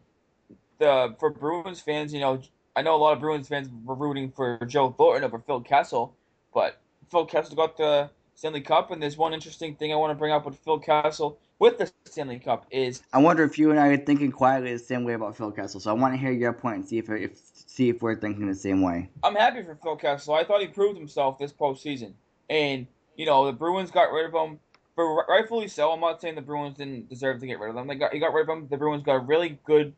the 0.80 1.16
for 1.20 1.30
Bruins 1.30 1.80
fans, 1.80 2.14
you 2.14 2.20
know, 2.20 2.42
I 2.76 2.82
know 2.82 2.96
a 2.96 2.98
lot 2.98 3.14
of 3.14 3.20
Bruins 3.20 3.48
fans 3.48 3.70
were 3.86 3.96
rooting 3.96 4.32
for 4.32 4.60
Joe 4.66 4.92
Thornton 4.92 5.24
over 5.24 5.40
Phil 5.40 5.62
Kessel. 5.62 6.16
But 6.54 6.82
Phil 7.10 7.26
Kessel 7.26 7.56
got 7.56 7.78
the 7.78 8.10
Stanley 8.36 8.62
Cup, 8.62 8.92
and 8.92 9.02
there's 9.02 9.18
one 9.18 9.34
interesting 9.34 9.76
thing 9.76 9.94
I 9.94 9.96
want 9.96 10.12
to 10.12 10.16
bring 10.16 10.32
up 10.34 10.46
with 10.46 10.58
Phil 10.60 10.80
Kessel 10.80 11.38
with 11.62 11.78
the 11.78 11.92
Stanley 12.06 12.40
Cup 12.40 12.66
is 12.72 13.04
I 13.14 13.20
wonder 13.20 13.44
if 13.44 13.60
you 13.60 13.70
and 13.70 13.80
I 13.80 13.90
are 13.90 13.98
thinking 13.98 14.32
quietly 14.32 14.74
the 14.74 14.80
same 14.80 15.04
way 15.04 15.14
about 15.14 15.38
Phil 15.38 15.52
Kessel. 15.52 15.80
So 15.80 15.92
I 15.92 15.94
want 15.94 16.14
to 16.16 16.18
hear 16.20 16.32
your 16.32 16.54
point 16.54 16.78
and 16.78 16.86
see 16.88 16.98
if 16.98 17.08
if 17.10 17.40
see 17.68 17.88
if 17.88 18.02
we're 18.02 18.20
thinking 18.20 18.48
the 18.48 18.56
same 18.56 18.82
way. 18.82 19.10
I'm 19.24 19.36
happy 19.36 19.62
for 19.62 19.76
Phil 19.76 19.96
Kessel. 19.96 20.34
I 20.34 20.44
thought 20.44 20.62
he 20.62 20.68
proved 20.68 20.98
himself 20.98 21.38
this 21.38 21.54
postseason, 21.54 22.14
and 22.50 22.88
you 23.16 23.28
know 23.28 23.46
the 23.46 23.54
Bruins 23.54 23.92
got 23.92 24.12
rid 24.12 24.26
of 24.26 24.34
him 24.34 24.60
for 25.02 25.26
rightfully 25.28 25.68
so. 25.68 25.92
I'm 25.92 26.00
not 26.00 26.22
saying 26.22 26.36
the 26.36 26.42
Bruins 26.42 26.78
didn't 26.78 27.10
deserve 27.10 27.40
to 27.40 27.48
get 27.48 27.60
rid 27.60 27.70
of 27.70 27.76
him. 27.76 27.88
They 27.88 27.96
got 27.96 28.14
he 28.14 28.20
got 28.20 28.34
rid 28.34 28.48
of 28.48 28.58
him. 28.58 28.68
The 28.70 28.78
Bruins 28.78 29.04
got 29.04 29.16
a 29.16 29.20
really 29.20 29.60
good 29.66 29.94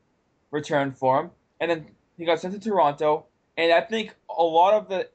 return 0.52 0.92
for 0.92 1.20
him, 1.20 1.32
and 1.60 1.70
then 1.70 1.88
he 2.18 2.26
got 2.26 2.40
sent 2.40 2.54
to 2.54 2.60
Toronto. 2.60 3.26
And 3.58 3.72
I 3.72 3.82
think 3.82 4.16
a 4.30 4.44
lot 4.44 4.74
of 4.74 4.90
the 4.90 5.10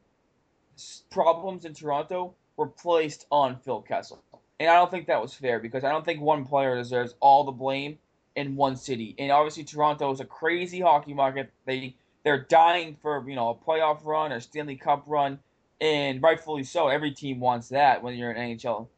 problems 1.11 1.65
in 1.65 1.75
Toronto 1.75 2.35
were 2.57 2.69
placed 2.69 3.27
on 3.31 3.57
Phil 3.57 3.83
Kessel, 3.83 4.23
and 4.61 4.69
I 4.69 4.75
don't 4.75 4.91
think 4.91 5.07
that 5.07 5.21
was 5.21 5.35
fair 5.35 5.59
because 5.59 5.85
I 5.85 5.91
don't 5.91 6.05
think 6.05 6.21
one 6.21 6.45
player 6.45 6.77
deserves 6.77 7.15
all 7.21 7.45
the 7.45 7.53
blame 7.53 7.99
in 8.37 8.55
one 8.55 8.77
city. 8.77 9.15
And 9.19 9.33
obviously, 9.33 9.65
Toronto 9.65 10.13
is 10.13 10.21
a 10.21 10.25
crazy 10.25 10.81
hockey 10.81 11.15
market. 11.15 11.51
They 11.67 11.97
they're 12.25 12.43
dying 12.43 12.97
for 13.01 13.29
you 13.29 13.37
know 13.37 13.49
a 13.51 13.55
playoff 13.55 14.05
run 14.05 14.33
or 14.33 14.41
Stanley 14.41 14.77
Cup 14.77 15.05
run, 15.07 15.39
and 15.81 16.23
rightfully 16.23 16.65
so. 16.65 16.89
Every 16.89 17.13
team 17.13 17.41
wants 17.41 17.71
that 17.71 18.03
when 18.03 18.15
you're 18.15 18.31
an 18.31 18.57
NHL 18.57 18.89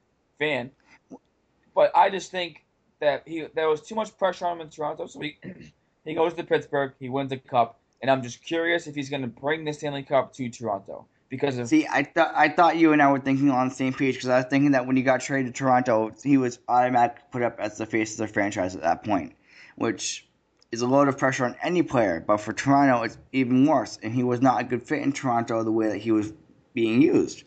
fan. 0.41 0.71
But 1.75 1.97
I 1.97 2.11
just 2.11 2.31
think 2.31 2.65
that 3.01 3.23
he 3.27 3.47
there 3.55 3.69
was 3.69 3.81
too 3.81 3.95
much 3.95 4.17
pressure 4.19 4.47
on 4.47 4.57
him 4.57 4.63
in 4.63 4.71
Toronto, 4.71 5.07
so 5.07 5.21
he 5.21 5.37
he 6.05 6.15
goes 6.15 6.35
to 6.35 6.45
Pittsburgh, 6.45 6.93
he 6.99 7.09
wins 7.09 7.31
the 7.31 7.39
cup, 7.39 7.81
and 8.03 8.11
I'm 8.11 8.23
just 8.23 8.45
curious 8.45 8.87
if 8.87 8.95
he's 8.95 9.11
going 9.11 9.23
to 9.23 9.29
bring 9.29 9.65
the 9.65 9.73
Stanley 9.73 10.03
Cup 10.03 10.33
to 10.35 10.49
Toronto 10.49 11.07
because 11.29 11.57
of 11.59 11.69
See, 11.69 11.87
I 11.87 12.03
thought 12.03 12.33
I 12.35 12.49
thought 12.49 12.77
you 12.77 12.93
and 12.93 13.01
I 13.01 13.11
were 13.11 13.21
thinking 13.21 13.51
on 13.51 13.69
the 13.69 13.75
same 13.75 13.93
page 13.93 14.17
because 14.17 14.29
I 14.29 14.39
was 14.39 14.47
thinking 14.51 14.73
that 14.73 14.87
when 14.87 14.97
he 14.97 15.03
got 15.03 15.21
traded 15.21 15.55
to 15.55 15.59
Toronto, 15.59 16.13
he 16.23 16.37
was 16.37 16.59
automatically 16.69 17.23
put 17.31 17.43
up 17.43 17.59
as 17.59 17.79
the 17.79 17.87
face 17.87 18.13
of 18.13 18.27
the 18.27 18.33
franchise 18.33 18.75
at 18.75 18.83
that 18.83 19.05
point, 19.05 19.35
which 19.77 20.27
is 20.73 20.83
a 20.83 20.87
load 20.87 21.09
of 21.09 21.19
pressure 21.19 21.45
on 21.45 21.57
any 21.63 21.83
player. 21.83 22.23
But 22.25 22.39
for 22.39 22.53
Toronto, 22.53 23.03
it's 23.03 23.19
even 23.33 23.65
worse, 23.65 23.99
and 24.03 24.15
he 24.15 24.23
was 24.23 24.41
not 24.41 24.61
a 24.61 24.65
good 24.65 24.83
fit 24.83 25.03
in 25.03 25.13
Toronto 25.13 25.63
the 25.63 25.73
way 25.73 25.89
that 25.89 25.99
he 25.99 26.13
was 26.13 26.33
being 26.75 27.01
used. 27.01 27.45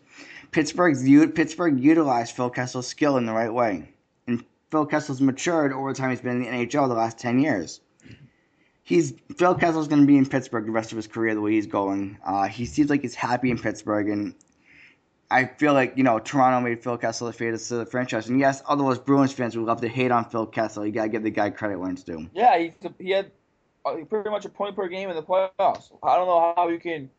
Pittsburgh's 0.50 1.06
u- 1.08 1.28
Pittsburgh 1.28 1.82
utilized 1.82 2.34
Phil 2.34 2.50
Kessel's 2.50 2.86
skill 2.86 3.16
in 3.16 3.26
the 3.26 3.32
right 3.32 3.52
way, 3.52 3.90
Phil 4.74 4.86
Kessel's 4.86 5.20
matured 5.20 5.72
over 5.72 5.92
the 5.92 5.96
time 5.96 6.10
he's 6.10 6.20
been 6.20 6.42
in 6.42 6.58
the 6.58 6.66
NHL 6.66 6.88
the 6.88 6.94
last 6.94 7.16
ten 7.16 7.38
years. 7.38 7.80
He's 8.82 9.14
Phil 9.36 9.54
Kessel's 9.54 9.86
going 9.86 10.00
to 10.00 10.06
be 10.06 10.18
in 10.18 10.26
Pittsburgh 10.26 10.66
the 10.66 10.72
rest 10.72 10.90
of 10.90 10.96
his 10.96 11.06
career 11.06 11.32
the 11.32 11.40
way 11.40 11.52
he's 11.52 11.68
going. 11.68 12.18
Uh, 12.26 12.48
he 12.48 12.66
seems 12.66 12.90
like 12.90 13.00
he's 13.00 13.14
happy 13.14 13.52
in 13.52 13.58
Pittsburgh, 13.58 14.08
and 14.08 14.34
I 15.30 15.44
feel 15.44 15.74
like 15.74 15.92
you 15.96 16.02
know 16.02 16.18
Toronto 16.18 16.60
made 16.60 16.82
Phil 16.82 16.98
Kessel 16.98 17.28
the 17.28 17.32
face 17.32 17.70
of 17.70 17.78
the 17.78 17.86
franchise. 17.86 18.28
And 18.28 18.40
yes, 18.40 18.62
all 18.66 18.74
those 18.76 18.98
Bruins 18.98 19.32
fans 19.32 19.56
would 19.56 19.64
love 19.64 19.80
to 19.82 19.88
hate 19.88 20.10
on 20.10 20.24
Phil 20.24 20.44
Kessel. 20.44 20.84
You 20.84 20.90
gotta 20.90 21.08
give 21.08 21.22
the 21.22 21.30
guy 21.30 21.50
credit 21.50 21.78
when 21.78 21.92
it's 21.92 22.02
due. 22.02 22.28
Yeah, 22.34 22.58
he 22.58 22.72
he 22.98 23.10
had 23.10 23.30
uh, 23.84 23.98
pretty 24.10 24.28
much 24.28 24.44
a 24.44 24.48
point 24.48 24.74
per 24.74 24.88
game 24.88 25.08
in 25.08 25.14
the 25.14 25.22
playoffs. 25.22 25.92
I 26.02 26.16
don't 26.16 26.26
know 26.26 26.52
how 26.56 26.68
you 26.68 26.80
can 26.80 27.10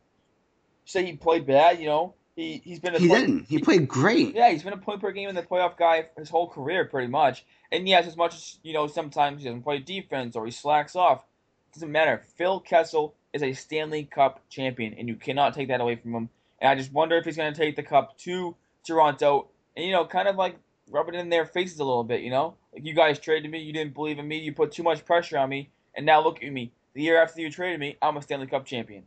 say 0.84 1.06
he 1.06 1.14
played 1.14 1.46
bad. 1.46 1.80
You 1.80 1.86
know, 1.86 2.14
he 2.36 2.60
he's 2.64 2.78
been 2.78 2.94
a 2.94 2.98
He 2.98 3.08
point- 3.08 3.20
didn't. 3.20 3.46
He 3.48 3.58
played 3.58 3.88
great. 3.88 4.34
Yeah, 4.34 4.50
he's 4.50 4.62
been 4.62 4.72
a 4.74 4.78
point 4.78 5.00
per 5.00 5.10
game 5.10 5.28
in 5.28 5.34
the 5.34 5.42
playoff 5.42 5.76
guy 5.76 6.06
his 6.16 6.28
whole 6.30 6.48
career, 6.48 6.84
pretty 6.84 7.08
much. 7.08 7.44
And 7.72 7.88
yes, 7.88 8.06
as 8.06 8.16
much 8.16 8.34
as 8.34 8.58
you 8.62 8.72
know, 8.74 8.86
sometimes 8.86 9.42
he 9.42 9.48
doesn't 9.48 9.62
play 9.62 9.78
defense 9.80 10.36
or 10.36 10.44
he 10.44 10.52
slacks 10.52 10.94
off. 10.94 11.24
It 11.70 11.74
doesn't 11.74 11.90
matter. 11.90 12.22
Phil 12.36 12.60
Kessel 12.60 13.14
is 13.32 13.42
a 13.42 13.52
Stanley 13.54 14.04
Cup 14.04 14.40
champion, 14.48 14.94
and 14.94 15.08
you 15.08 15.16
cannot 15.16 15.54
take 15.54 15.68
that 15.68 15.80
away 15.80 15.96
from 15.96 16.14
him. 16.14 16.28
And 16.60 16.70
I 16.70 16.74
just 16.74 16.92
wonder 16.92 17.16
if 17.16 17.24
he's 17.24 17.36
going 17.36 17.52
to 17.52 17.58
take 17.60 17.76
the 17.76 17.82
cup 17.82 18.16
to 18.18 18.54
Toronto, 18.86 19.48
and 19.76 19.84
you 19.84 19.92
know, 19.92 20.06
kind 20.06 20.28
of 20.28 20.36
like 20.36 20.56
rub 20.90 21.08
it 21.08 21.14
in 21.14 21.28
their 21.28 21.44
faces 21.46 21.80
a 21.80 21.84
little 21.84 22.04
bit. 22.04 22.20
You 22.20 22.30
know, 22.30 22.54
like 22.72 22.84
you 22.86 22.94
guys 22.94 23.18
traded 23.18 23.50
me, 23.50 23.58
you 23.60 23.72
didn't 23.72 23.94
believe 23.94 24.18
in 24.18 24.28
me, 24.28 24.38
you 24.38 24.52
put 24.52 24.72
too 24.72 24.82
much 24.82 25.04
pressure 25.04 25.38
on 25.38 25.48
me, 25.48 25.70
and 25.94 26.06
now 26.06 26.22
look 26.22 26.42
at 26.42 26.52
me. 26.52 26.70
The 26.94 27.02
year 27.02 27.20
after 27.22 27.40
you 27.42 27.50
traded 27.50 27.80
me, 27.80 27.96
I'm 28.00 28.16
a 28.16 28.22
Stanley 28.22 28.46
Cup 28.46 28.64
champion. 28.64 29.02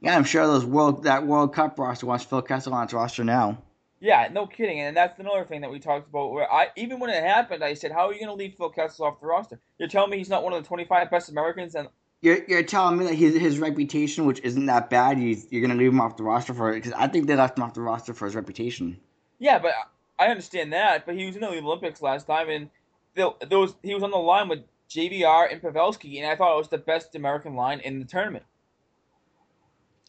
Yeah, 0.00 0.16
I'm 0.16 0.24
sure 0.24 0.46
those 0.46 0.64
world 0.64 1.04
that 1.04 1.26
World 1.26 1.54
Cup 1.54 1.78
roster 1.78 2.06
wants 2.06 2.24
Phil 2.24 2.42
Kessel 2.42 2.74
on 2.74 2.84
its 2.84 2.92
roster 2.92 3.24
now. 3.24 3.58
Yeah, 3.98 4.28
no 4.30 4.46
kidding, 4.46 4.78
and 4.80 4.94
that's 4.96 5.18
another 5.18 5.44
thing 5.44 5.62
that 5.62 5.70
we 5.70 5.78
talked 5.80 6.08
about. 6.08 6.30
Where 6.32 6.50
I 6.52 6.68
even 6.76 7.00
when 7.00 7.10
it 7.10 7.22
happened, 7.22 7.64
I 7.64 7.74
said, 7.74 7.92
"How 7.92 8.08
are 8.08 8.12
you 8.12 8.20
going 8.20 8.28
to 8.28 8.34
leave 8.34 8.54
Phil 8.54 8.68
Kessel 8.68 9.06
off 9.06 9.20
the 9.20 9.26
roster? 9.26 9.58
You're 9.78 9.88
telling 9.88 10.10
me 10.10 10.18
he's 10.18 10.28
not 10.28 10.44
one 10.44 10.52
of 10.52 10.62
the 10.62 10.68
25 10.68 11.10
best 11.10 11.30
Americans?" 11.30 11.74
And 11.74 11.88
You're, 12.20 12.44
you're 12.46 12.62
telling 12.62 12.98
me 12.98 13.06
that 13.06 13.14
his 13.14 13.34
his 13.36 13.58
reputation, 13.58 14.26
which 14.26 14.40
isn't 14.40 14.66
that 14.66 14.90
bad, 14.90 15.18
you, 15.18 15.36
you're 15.50 15.62
gonna 15.62 15.78
leave 15.78 15.92
him 15.92 16.00
off 16.00 16.16
the 16.18 16.24
roster 16.24 16.52
for 16.52 16.72
it? 16.72 16.76
Because 16.76 16.92
I 16.92 17.08
think 17.08 17.26
they 17.26 17.36
left 17.36 17.56
him 17.58 17.64
off 17.64 17.72
the 17.74 17.80
roster 17.80 18.12
for 18.12 18.26
his 18.26 18.34
reputation. 18.34 18.98
yeah, 19.38 19.58
but 19.58 19.72
I 20.18 20.26
understand 20.26 20.72
that. 20.74 21.06
But 21.06 21.14
he 21.16 21.24
was 21.26 21.34
in 21.36 21.40
the 21.40 21.48
Olympics 21.48 22.02
last 22.02 22.26
time, 22.26 22.50
and 22.50 22.68
there, 23.14 23.30
there 23.48 23.58
was 23.58 23.74
he 23.82 23.94
was 23.94 24.02
on 24.02 24.10
the 24.10 24.18
line 24.18 24.48
with 24.48 24.60
JVR 24.90 25.50
and 25.50 25.62
Pavelski, 25.62 26.18
and 26.18 26.30
I 26.30 26.36
thought 26.36 26.54
it 26.54 26.58
was 26.58 26.68
the 26.68 26.78
best 26.78 27.14
American 27.14 27.54
line 27.56 27.80
in 27.80 27.98
the 27.98 28.04
tournament. 28.04 28.44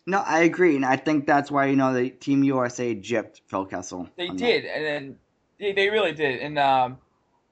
No, 0.09 0.19
I 0.19 0.43
agree, 0.43 0.77
and 0.77 0.85
I 0.85 0.95
think 0.95 1.27
that's 1.27 1.51
why 1.51 1.65
you 1.65 1.75
know 1.75 1.93
the 1.93 2.09
Team 2.09 2.41
USA 2.45 2.95
gypped 2.95 3.41
Phil 3.47 3.65
Kessel. 3.65 4.09
They 4.15 4.29
on 4.29 4.37
that. 4.37 4.43
did, 4.43 4.65
and 4.65 4.85
then 4.85 5.17
they, 5.59 5.73
they 5.73 5.89
really 5.89 6.13
did. 6.13 6.39
And 6.39 6.57
um, 6.57 6.97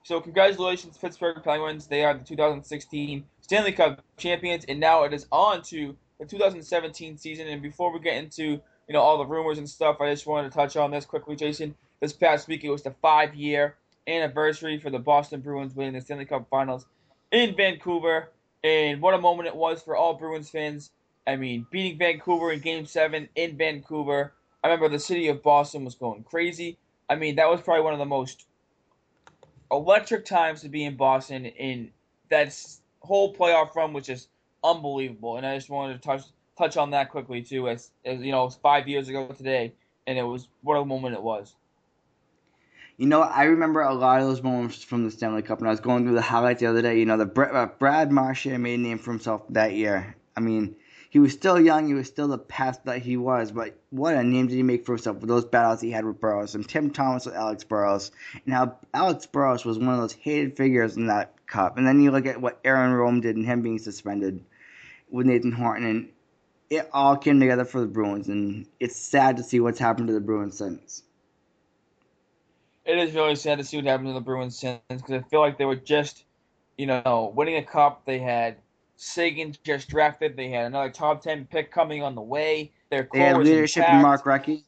so 0.03 0.21
congratulations, 0.21 0.97
Pittsburgh 0.97 1.43
Penguins. 1.43 1.87
They 1.87 2.05
are 2.05 2.13
the 2.13 2.23
2016 2.23 3.25
Stanley 3.41 3.73
Cup 3.73 4.01
champions, 4.15 4.63
and 4.69 4.79
now 4.79 5.03
it 5.03 5.13
is 5.13 5.27
on 5.33 5.63
to 5.63 5.97
the 6.17 6.25
2017 6.25 7.17
season. 7.17 7.47
And 7.47 7.61
before 7.61 7.91
we 7.93 7.99
get 7.99 8.15
into 8.15 8.43
you 8.43 8.93
know 8.93 9.01
all 9.01 9.17
the 9.17 9.25
rumors 9.25 9.57
and 9.57 9.69
stuff, 9.69 9.97
I 9.99 10.09
just 10.09 10.25
wanted 10.25 10.49
to 10.49 10.55
touch 10.55 10.77
on 10.77 10.91
this 10.91 11.03
quickly, 11.03 11.35
Jason. 11.35 11.75
This 11.99 12.13
past 12.13 12.47
week, 12.47 12.63
it 12.63 12.69
was 12.69 12.83
the 12.83 12.95
five-year 13.01 13.75
anniversary 14.07 14.79
for 14.79 14.89
the 14.89 14.99
Boston 14.99 15.41
Bruins 15.41 15.75
winning 15.75 15.93
the 15.93 16.01
Stanley 16.01 16.25
Cup 16.25 16.47
Finals 16.49 16.85
in 17.33 17.53
Vancouver, 17.53 18.31
and 18.63 19.01
what 19.01 19.13
a 19.13 19.19
moment 19.19 19.47
it 19.47 19.55
was 19.57 19.81
for 19.81 19.97
all 19.97 20.13
Bruins 20.13 20.49
fans. 20.49 20.91
I 21.27 21.35
mean, 21.35 21.65
beating 21.71 21.97
Vancouver 21.97 22.51
in 22.51 22.59
Game 22.59 22.85
Seven 22.85 23.29
in 23.35 23.57
Vancouver. 23.57 24.33
I 24.63 24.67
remember 24.67 24.89
the 24.89 24.99
city 24.99 25.27
of 25.27 25.43
Boston 25.43 25.85
was 25.85 25.95
going 25.95 26.23
crazy. 26.23 26.77
I 27.09 27.15
mean, 27.15 27.35
that 27.35 27.49
was 27.49 27.61
probably 27.61 27.83
one 27.83 27.93
of 27.93 27.99
the 27.99 28.05
most 28.05 28.45
electric 29.71 30.25
times 30.25 30.61
to 30.61 30.69
be 30.69 30.83
in 30.83 30.95
Boston. 30.95 31.45
In 31.45 31.91
that 32.29 32.55
whole 32.99 33.33
playoff 33.33 33.75
run 33.75 33.93
was 33.93 34.05
just 34.05 34.29
unbelievable, 34.63 35.37
and 35.37 35.45
I 35.45 35.55
just 35.55 35.69
wanted 35.69 35.93
to 35.93 35.99
touch 35.99 36.23
touch 36.57 36.77
on 36.77 36.91
that 36.91 37.09
quickly 37.09 37.41
too. 37.41 37.69
As 37.69 37.91
as 38.03 38.21
you 38.21 38.31
know, 38.31 38.43
it 38.43 38.45
was 38.45 38.55
five 38.55 38.87
years 38.87 39.09
ago 39.09 39.27
today, 39.27 39.73
and 40.07 40.17
it 40.17 40.23
was 40.23 40.47
what 40.61 40.75
a 40.75 40.85
moment 40.85 41.15
it 41.15 41.23
was. 41.23 41.55
You 42.97 43.07
know, 43.07 43.21
I 43.21 43.43
remember 43.43 43.81
a 43.81 43.93
lot 43.93 44.21
of 44.21 44.27
those 44.27 44.41
moments 44.41 44.81
from 44.81 45.03
the 45.03 45.11
Stanley 45.11 45.41
Cup, 45.41 45.59
and 45.59 45.67
I 45.67 45.71
was 45.71 45.81
going 45.81 46.05
through 46.05 46.15
the 46.15 46.21
highlights 46.21 46.61
the 46.61 46.67
other 46.67 46.81
day. 46.81 46.97
You 46.97 47.05
know, 47.05 47.17
the 47.17 47.41
uh, 47.41 47.65
Brad 47.77 48.11
Marchand 48.11 48.63
made 48.63 48.79
a 48.79 48.81
name 48.81 48.99
for 48.99 49.11
himself 49.11 49.41
that 49.49 49.73
year. 49.73 50.15
I 50.37 50.39
mean, 50.39 50.75
he 51.15 51.19
was 51.19 51.31
still 51.31 51.57
young, 51.57 51.87
he 51.87 51.93
was 51.93 52.07
still 52.07 52.27
the 52.27 52.37
pest 52.37 52.83
that 52.83 53.01
he 53.01 53.15
was, 53.15 53.49
but 53.49 53.79
what 53.89 54.15
a 54.15 54.21
name 54.21 54.47
did 54.47 54.55
he 54.55 54.63
make 54.63 54.85
for 54.85 54.95
himself 54.95 55.15
with 55.21 55.29
those 55.29 55.45
battles 55.45 55.79
he 55.79 55.89
had 55.89 56.03
with 56.03 56.19
Burrows 56.19 56.55
and 56.55 56.67
Tim 56.67 56.91
Thomas 56.91 57.25
with 57.25 57.35
Alex 57.35 57.63
Burrows, 57.63 58.11
and 58.43 58.53
how 58.53 58.75
Alex 58.93 59.25
Burrows 59.25 59.63
was 59.63 59.79
one 59.79 59.93
of 59.93 60.01
those 60.01 60.11
hated 60.11 60.57
figures 60.57 60.97
in 60.97 61.07
that 61.07 61.47
cup. 61.47 61.77
And 61.77 61.87
then 61.87 62.01
you 62.01 62.11
look 62.11 62.25
at 62.25 62.41
what 62.41 62.59
Aaron 62.65 62.91
Rome 62.91 63.21
did 63.21 63.37
and 63.37 63.45
him 63.45 63.61
being 63.61 63.79
suspended 63.79 64.43
with 65.09 65.25
Nathan 65.25 65.53
Horton, 65.53 65.85
and 65.85 66.09
it 66.69 66.89
all 66.91 67.15
came 67.15 67.39
together 67.39 67.63
for 67.63 67.79
the 67.79 67.87
Bruins, 67.87 68.27
and 68.27 68.65
it's 68.81 68.97
sad 68.97 69.37
to 69.37 69.43
see 69.43 69.61
what's 69.61 69.79
happened 69.79 70.09
to 70.09 70.13
the 70.13 70.19
Bruins 70.19 70.57
since. 70.57 71.01
It 72.83 72.97
is 72.97 73.15
really 73.15 73.35
sad 73.35 73.59
to 73.59 73.63
see 73.63 73.77
what 73.77 73.85
happened 73.85 74.09
to 74.09 74.13
the 74.15 74.19
Bruins 74.19 74.59
since 74.59 74.81
because 74.89 75.11
I 75.13 75.21
feel 75.29 75.39
like 75.39 75.57
they 75.57 75.63
were 75.63 75.77
just, 75.77 76.25
you 76.77 76.87
know, 76.87 77.31
winning 77.33 77.55
a 77.55 77.63
cup. 77.63 78.01
They 78.03 78.19
had 78.19 78.57
Seguin 78.97 79.55
just 79.63 79.89
drafted. 79.89 80.37
They 80.37 80.49
had 80.49 80.65
another 80.65 80.89
top 80.89 81.21
ten 81.21 81.45
pick 81.45 81.71
coming 81.71 82.01
on 82.01 82.15
the 82.15 82.21
way. 82.21 82.71
Their 82.89 83.05
core 83.05 83.19
They 83.19 83.25
had 83.25 83.37
leadership 83.37 83.89
in. 83.89 84.01
Mark 84.01 84.23
Recchi. 84.23 84.63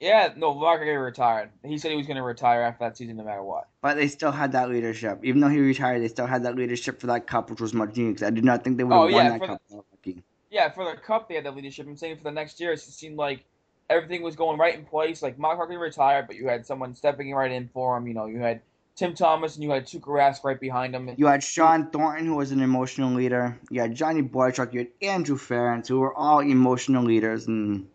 Yeah, 0.00 0.32
no, 0.36 0.54
Mark 0.54 0.80
Recchi 0.80 1.04
retired. 1.04 1.50
He 1.64 1.78
said 1.78 1.92
he 1.92 1.96
was 1.96 2.06
going 2.06 2.16
to 2.16 2.22
retire 2.22 2.62
after 2.62 2.84
that 2.84 2.96
season, 2.96 3.16
no 3.16 3.24
matter 3.24 3.42
what. 3.42 3.68
But 3.82 3.96
they 3.96 4.08
still 4.08 4.32
had 4.32 4.52
that 4.52 4.68
leadership. 4.68 5.20
Even 5.22 5.40
though 5.40 5.48
he 5.48 5.60
retired, 5.60 6.02
they 6.02 6.08
still 6.08 6.26
had 6.26 6.42
that 6.44 6.56
leadership 6.56 7.00
for 7.00 7.06
that 7.06 7.26
cup, 7.26 7.50
which 7.50 7.60
was 7.60 7.72
much 7.72 7.96
needed. 7.96 8.22
I 8.22 8.30
did 8.30 8.44
not 8.44 8.64
think 8.64 8.78
they 8.78 8.84
would 8.84 8.94
oh, 8.94 9.06
have 9.06 9.10
Oh, 9.10 9.16
won 9.16 9.24
yeah, 9.24 9.30
that 9.30 9.38
for 9.38 9.46
cup. 9.46 9.62
Recchi. 10.04 10.22
Yeah, 10.50 10.70
for 10.70 10.84
the 10.84 11.00
cup 11.00 11.28
they 11.28 11.36
had 11.36 11.44
that 11.44 11.54
leadership. 11.54 11.86
I'm 11.86 11.96
saying 11.96 12.16
for 12.16 12.24
the 12.24 12.32
next 12.32 12.58
year, 12.58 12.72
it 12.72 12.80
seemed 12.80 13.16
like 13.16 13.44
everything 13.90 14.22
was 14.22 14.34
going 14.34 14.58
right 14.58 14.74
in 14.76 14.84
place. 14.84 15.22
Like 15.22 15.38
Mark 15.38 15.58
Recchi 15.60 15.78
retired, 15.78 16.26
but 16.26 16.36
you 16.36 16.48
had 16.48 16.66
someone 16.66 16.94
stepping 16.94 17.32
right 17.32 17.52
in 17.52 17.68
for 17.72 17.96
him. 17.96 18.08
You 18.08 18.14
know, 18.14 18.26
you 18.26 18.38
had 18.40 18.60
Tim 18.94 19.14
Thomas 19.14 19.54
and 19.54 19.64
you 19.64 19.70
had 19.70 19.86
Tuukka 19.86 20.08
Rask 20.08 20.44
right 20.44 20.60
behind 20.60 20.94
him. 20.94 21.10
You 21.16 21.26
had 21.26 21.42
Shawn 21.42 21.90
Thornton, 21.90 22.26
who 22.26 22.36
was 22.36 22.52
an 22.52 22.60
emotional 22.60 23.12
leader. 23.12 23.58
You 23.70 23.80
had 23.80 23.94
Johnny 23.94 24.22
Boychuk. 24.22 24.72
You 24.72 24.80
had 24.80 24.88
Andrew 25.00 25.36
Ference, 25.36 25.88
who 25.88 26.00
were 26.00 26.14
all 26.14 26.40
emotional 26.40 27.02
leaders. 27.02 27.46
And 27.46 27.88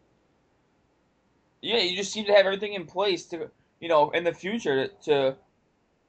yeah, 1.62 1.78
you 1.78 1.96
just 1.96 2.12
seem 2.12 2.26
to 2.26 2.34
have 2.34 2.46
everything 2.46 2.74
in 2.74 2.86
place 2.86 3.26
to, 3.28 3.50
you 3.80 3.90
know, 3.90 4.10
in 4.12 4.24
the 4.24 4.34
future 4.34 4.88
to 4.88 4.94
to, 5.06 5.36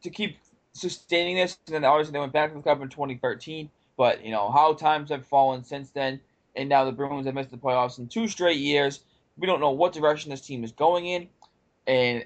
to 0.03 0.11
keep 0.11 0.39
sustaining 0.73 1.37
this. 1.37 1.59
And 1.67 1.75
then 1.75 1.85
obviously 1.85 2.13
they 2.13 2.21
went 2.21 2.33
back 2.33 2.51
to 2.51 2.57
the 2.57 2.63
cup 2.63 2.81
in 2.81 2.89
2013, 2.89 3.69
but 3.99 4.25
you 4.25 4.31
know 4.31 4.51
how 4.51 4.73
times 4.73 5.11
have 5.11 5.27
fallen 5.27 5.65
since 5.65 5.91
then, 5.91 6.19
and 6.57 6.69
now 6.69 6.85
the 6.87 6.93
Bruins 6.93 7.27
have 7.27 7.35
missed 7.35 7.51
the 7.51 7.59
playoffs 7.59 7.99
in 7.99 8.09
two 8.09 8.27
straight 8.27 8.59
years. 8.59 9.01
We 9.37 9.47
don't 9.47 9.61
know 9.61 9.71
what 9.71 9.93
direction 9.93 10.31
this 10.31 10.41
team 10.41 10.65
is 10.65 10.73
going 10.73 11.07
in, 11.07 11.29
and 11.87 12.25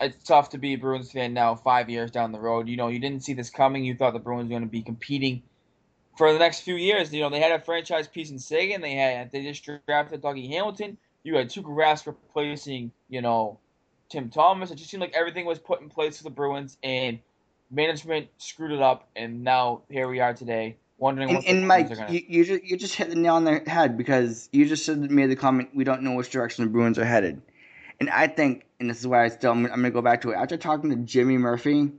it's 0.00 0.24
tough 0.24 0.50
to 0.50 0.58
be 0.58 0.74
a 0.74 0.76
Bruins 0.76 1.12
fan 1.12 1.34
now, 1.34 1.54
five 1.54 1.90
years 1.90 2.10
down 2.10 2.32
the 2.32 2.40
road. 2.40 2.68
You 2.68 2.76
know, 2.76 2.88
you 2.88 2.98
didn't 2.98 3.22
see 3.22 3.34
this 3.34 3.50
coming. 3.50 3.84
You 3.84 3.94
thought 3.94 4.12
the 4.12 4.18
Bruins 4.18 4.44
were 4.44 4.50
going 4.50 4.62
to 4.62 4.68
be 4.68 4.82
competing 4.82 5.42
for 6.16 6.32
the 6.32 6.38
next 6.38 6.60
few 6.60 6.76
years. 6.76 7.12
You 7.12 7.22
know, 7.22 7.30
they 7.30 7.40
had 7.40 7.52
a 7.52 7.64
franchise 7.64 8.08
piece 8.08 8.30
in 8.30 8.38
Seguin. 8.38 8.80
They 8.80 8.94
had 8.94 9.32
they 9.32 9.42
just 9.42 9.68
drafted 9.86 10.22
Dougie 10.22 10.48
Hamilton. 10.48 10.96
You 11.24 11.36
had 11.36 11.48
Tuukka 11.48 11.66
Rask 11.66 12.06
replacing, 12.06 12.90
you 13.08 13.22
know, 13.22 13.58
Tim 14.08 14.28
Thomas. 14.28 14.70
It 14.70 14.76
just 14.76 14.90
seemed 14.90 15.00
like 15.00 15.14
everything 15.14 15.46
was 15.46 15.58
put 15.58 15.80
in 15.80 15.88
place 15.88 16.18
for 16.18 16.24
the 16.24 16.30
Bruins, 16.30 16.78
and 16.82 17.18
management 17.70 18.28
screwed 18.38 18.72
it 18.72 18.82
up. 18.82 19.08
And 19.16 19.44
now 19.44 19.82
here 19.88 20.08
we 20.08 20.20
are 20.20 20.34
today, 20.34 20.76
wondering 20.98 21.28
and, 21.28 21.38
what 21.38 21.44
the 21.44 21.50
and 21.50 21.66
Mike, 21.66 21.86
Bruins 21.86 22.00
are 22.00 22.06
going 22.06 22.08
to. 22.08 22.14
you, 22.14 22.38
you 22.38 22.44
just 22.44 22.64
you 22.64 22.76
just 22.76 22.94
hit 22.94 23.08
the 23.08 23.16
nail 23.16 23.34
on 23.34 23.44
the 23.44 23.62
head 23.66 23.96
because 23.96 24.48
you 24.52 24.66
just 24.66 24.84
said 24.84 24.98
made 25.10 25.30
the 25.30 25.36
comment 25.36 25.70
we 25.74 25.84
don't 25.84 26.02
know 26.02 26.14
which 26.14 26.30
direction 26.30 26.64
the 26.64 26.70
Bruins 26.70 26.98
are 26.98 27.04
headed, 27.04 27.40
and 28.02 28.10
I 28.10 28.26
think, 28.26 28.66
and 28.80 28.90
this 28.90 28.98
is 28.98 29.06
why 29.06 29.24
I 29.24 29.28
still 29.28 29.52
I'm, 29.52 29.64
I'm 29.66 29.70
gonna 29.70 29.92
go 29.92 30.02
back 30.02 30.22
to 30.22 30.30
it. 30.30 30.34
After 30.34 30.56
talking 30.56 30.90
to 30.90 30.96
Jimmy 30.96 31.38
Murphy, 31.38 31.92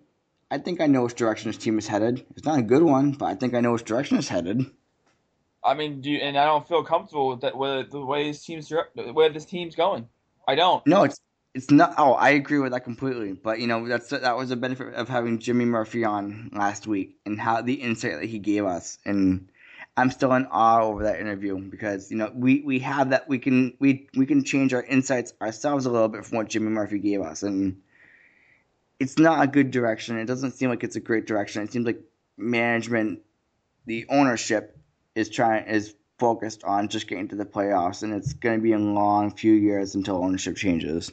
I 0.51 0.57
think 0.57 0.81
I 0.81 0.87
know 0.87 1.03
which 1.03 1.15
direction 1.15 1.49
this 1.49 1.57
team 1.57 1.77
is 1.77 1.87
headed. 1.87 2.25
It's 2.35 2.43
not 2.43 2.59
a 2.59 2.61
good 2.61 2.83
one, 2.83 3.11
but 3.11 3.27
I 3.27 3.35
think 3.35 3.53
I 3.53 3.61
know 3.61 3.71
which 3.71 3.85
direction 3.85 4.17
it's 4.17 4.27
headed. 4.27 4.65
I 5.63 5.75
mean, 5.75 6.01
do 6.01 6.11
you, 6.11 6.17
and 6.17 6.37
I 6.37 6.43
don't 6.43 6.67
feel 6.67 6.83
comfortable 6.83 7.29
with 7.29 7.39
that 7.39 7.57
with 7.57 7.91
the 7.91 8.03
way 8.03 8.27
this 8.27 8.43
team's 8.43 8.69
where 8.69 9.29
this 9.29 9.45
team's 9.45 9.75
going. 9.75 10.09
I 10.45 10.55
don't. 10.55 10.85
No, 10.85 11.05
it's 11.05 11.21
it's 11.53 11.71
not. 11.71 11.93
Oh, 11.97 12.15
I 12.15 12.31
agree 12.31 12.59
with 12.59 12.73
that 12.73 12.83
completely. 12.83 13.31
But 13.31 13.61
you 13.61 13.67
know, 13.67 13.87
that's 13.87 14.09
that 14.09 14.35
was 14.35 14.51
a 14.51 14.57
benefit 14.57 14.95
of 14.95 15.07
having 15.07 15.39
Jimmy 15.39 15.63
Murphy 15.63 16.03
on 16.03 16.49
last 16.51 16.85
week 16.85 17.15
and 17.25 17.39
how 17.39 17.61
the 17.61 17.75
insight 17.75 18.19
that 18.19 18.25
he 18.25 18.39
gave 18.39 18.65
us. 18.65 18.97
And 19.05 19.47
I'm 19.95 20.09
still 20.09 20.33
in 20.33 20.47
awe 20.47 20.81
over 20.81 21.03
that 21.03 21.19
interview 21.19 21.57
because 21.57 22.09
you 22.09 22.17
know 22.17 22.31
we 22.33 22.61
we 22.61 22.79
have 22.79 23.11
that 23.11 23.29
we 23.29 23.37
can 23.37 23.73
we 23.79 24.07
we 24.15 24.25
can 24.25 24.43
change 24.43 24.73
our 24.73 24.83
insights 24.83 25.33
ourselves 25.39 25.85
a 25.85 25.91
little 25.91 26.07
bit 26.07 26.25
from 26.25 26.37
what 26.37 26.49
Jimmy 26.49 26.69
Murphy 26.69 26.99
gave 26.99 27.21
us, 27.21 27.43
and 27.43 27.81
it's 28.99 29.19
not 29.19 29.43
a 29.43 29.47
good 29.47 29.69
direction. 29.69 30.17
It 30.17 30.25
doesn't 30.25 30.53
seem 30.53 30.69
like 30.69 30.83
it's 30.83 30.95
a 30.95 30.99
great 30.99 31.27
direction. 31.27 31.61
It 31.61 31.71
seems 31.71 31.85
like 31.85 32.01
management, 32.37 33.19
the 33.85 34.05
ownership, 34.09 34.77
is 35.13 35.29
trying 35.29 35.67
is 35.67 35.93
focused 36.17 36.63
on 36.63 36.87
just 36.87 37.07
getting 37.07 37.27
to 37.27 37.35
the 37.35 37.45
playoffs, 37.45 38.01
and 38.01 38.13
it's 38.13 38.33
going 38.33 38.57
to 38.57 38.63
be 38.63 38.73
a 38.73 38.79
long 38.79 39.29
few 39.29 39.53
years 39.53 39.93
until 39.93 40.23
ownership 40.23 40.55
changes. 40.55 41.11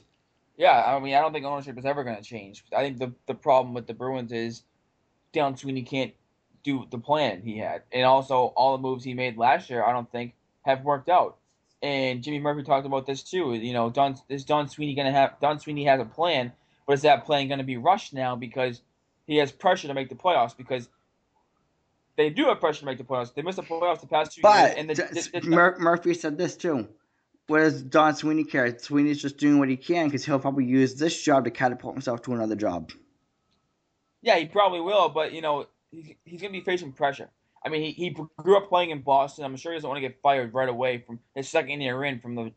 Yeah, 0.56 0.82
I 0.86 0.98
mean, 1.00 1.14
I 1.14 1.20
don't 1.20 1.32
think 1.32 1.44
ownership 1.44 1.78
is 1.78 1.84
ever 1.84 2.02
going 2.02 2.16
to 2.16 2.22
change. 2.22 2.64
I 2.74 2.82
think 2.82 2.98
the 2.98 3.12
the 3.26 3.34
problem 3.34 3.74
with 3.74 3.86
the 3.86 3.94
Bruins 3.94 4.32
is 4.32 4.62
Don 5.34 5.56
Sweeney 5.56 5.82
can't 5.82 6.14
do 6.62 6.86
the 6.90 6.98
plan 6.98 7.42
he 7.42 7.58
had, 7.58 7.82
and 7.92 8.04
also 8.04 8.52
all 8.56 8.76
the 8.76 8.82
moves 8.82 9.04
he 9.04 9.14
made 9.14 9.36
last 9.36 9.70
year, 9.70 9.84
I 9.84 9.92
don't 9.92 10.10
think 10.10 10.34
have 10.62 10.84
worked 10.84 11.08
out. 11.08 11.36
And 11.82 12.22
Jimmy 12.22 12.38
Murphy 12.38 12.62
talked 12.62 12.86
about 12.86 13.06
this 13.06 13.22
too. 13.22 13.54
You 13.54 13.72
know, 13.72 13.90
Don 13.90 14.16
is 14.28 14.44
Don 14.44 14.68
Sweeney 14.68 14.94
going 14.94 15.06
to 15.06 15.12
have 15.12 15.40
Don 15.40 15.58
Sweeney 15.58 15.84
has 15.84 16.00
a 16.00 16.04
plan, 16.04 16.52
but 16.86 16.94
is 16.94 17.02
that 17.02 17.24
plan 17.24 17.48
going 17.48 17.58
to 17.58 17.64
be 17.64 17.78
rushed 17.78 18.12
now 18.12 18.36
because 18.36 18.82
he 19.26 19.36
has 19.36 19.50
pressure 19.50 19.88
to 19.88 19.94
make 19.94 20.08
the 20.08 20.14
playoffs? 20.14 20.56
Because 20.56 20.88
they 22.16 22.28
do 22.28 22.46
have 22.46 22.60
pressure 22.60 22.80
to 22.80 22.86
make 22.86 22.98
the 22.98 23.04
playoffs. 23.04 23.32
They 23.32 23.42
missed 23.42 23.56
the 23.56 23.62
playoffs 23.62 24.02
the 24.02 24.06
past 24.06 24.32
two 24.32 24.42
But 24.42 24.76
years, 24.76 24.78
and 24.78 24.90
the, 24.90 24.94
the, 24.94 25.40
the, 25.40 25.46
Mur- 25.48 25.76
Murphy 25.78 26.12
said 26.12 26.36
this 26.36 26.56
too. 26.56 26.88
What 27.46 27.60
does 27.60 27.82
Don 27.82 28.14
Sweeney 28.14 28.44
care? 28.44 28.78
Sweeney's 28.78 29.20
just 29.20 29.38
doing 29.38 29.58
what 29.58 29.68
he 29.68 29.76
can 29.76 30.06
because 30.06 30.24
he'll 30.24 30.38
probably 30.38 30.66
use 30.66 30.94
this 30.94 31.20
job 31.20 31.44
to 31.44 31.50
catapult 31.50 31.94
himself 31.94 32.22
to 32.22 32.32
another 32.32 32.54
job. 32.54 32.92
Yeah, 34.22 34.36
he 34.36 34.44
probably 34.44 34.80
will, 34.80 35.08
but 35.08 35.32
you 35.32 35.40
know, 35.40 35.66
he's, 35.90 36.14
he's 36.24 36.40
going 36.40 36.52
to 36.52 36.58
be 36.58 36.64
facing 36.64 36.92
pressure. 36.92 37.30
I 37.64 37.68
mean, 37.68 37.82
he, 37.82 37.90
he 37.92 38.16
grew 38.38 38.56
up 38.56 38.68
playing 38.68 38.90
in 38.90 39.02
Boston. 39.02 39.44
I'm 39.44 39.56
sure 39.56 39.72
he 39.72 39.76
doesn't 39.76 39.88
want 39.88 39.98
to 39.98 40.08
get 40.08 40.20
fired 40.22 40.54
right 40.54 40.68
away 40.68 40.98
from 41.06 41.20
his 41.34 41.48
second 41.48 41.80
year 41.80 42.04
in 42.04 42.20
from 42.20 42.34
the, 42.34 42.52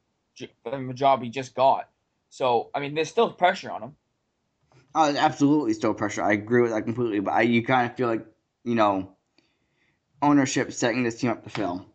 from 0.63 0.88
the 0.88 0.94
job 0.94 1.22
he 1.22 1.30
just 1.30 1.56
got. 1.56 1.90
So, 2.30 2.70
I 2.74 2.80
mean, 2.80 2.96
there's 2.96 3.10
still 3.10 3.32
pressure 3.32 3.70
on 3.70 3.84
him. 3.84 3.96
Oh, 4.96 5.16
absolutely 5.16 5.74
still 5.74 5.94
pressure. 5.94 6.24
I 6.24 6.34
agree 6.34 6.62
with 6.62 6.72
that 6.72 6.84
completely, 6.84 7.20
but 7.20 7.32
I, 7.32 7.42
you 7.42 7.63
kind 7.63 7.90
of 7.90 7.98
feel 7.98 8.08
like 8.08 8.25
you 8.63 8.75
know 8.75 9.16
ownership 10.22 10.72
setting 10.72 11.04
this 11.04 11.20
team 11.20 11.32
up 11.32 11.44
to 11.44 11.50
fail. 11.50 11.86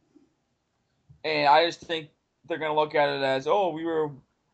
And 1.24 1.48
I 1.48 1.66
just 1.66 1.80
think 1.80 2.08
they're 2.48 2.58
going 2.58 2.70
to 2.70 2.78
look 2.78 2.94
at 2.94 3.08
it 3.08 3.22
as, 3.22 3.46
oh, 3.46 3.70
we 3.70 3.84
were 3.84 4.08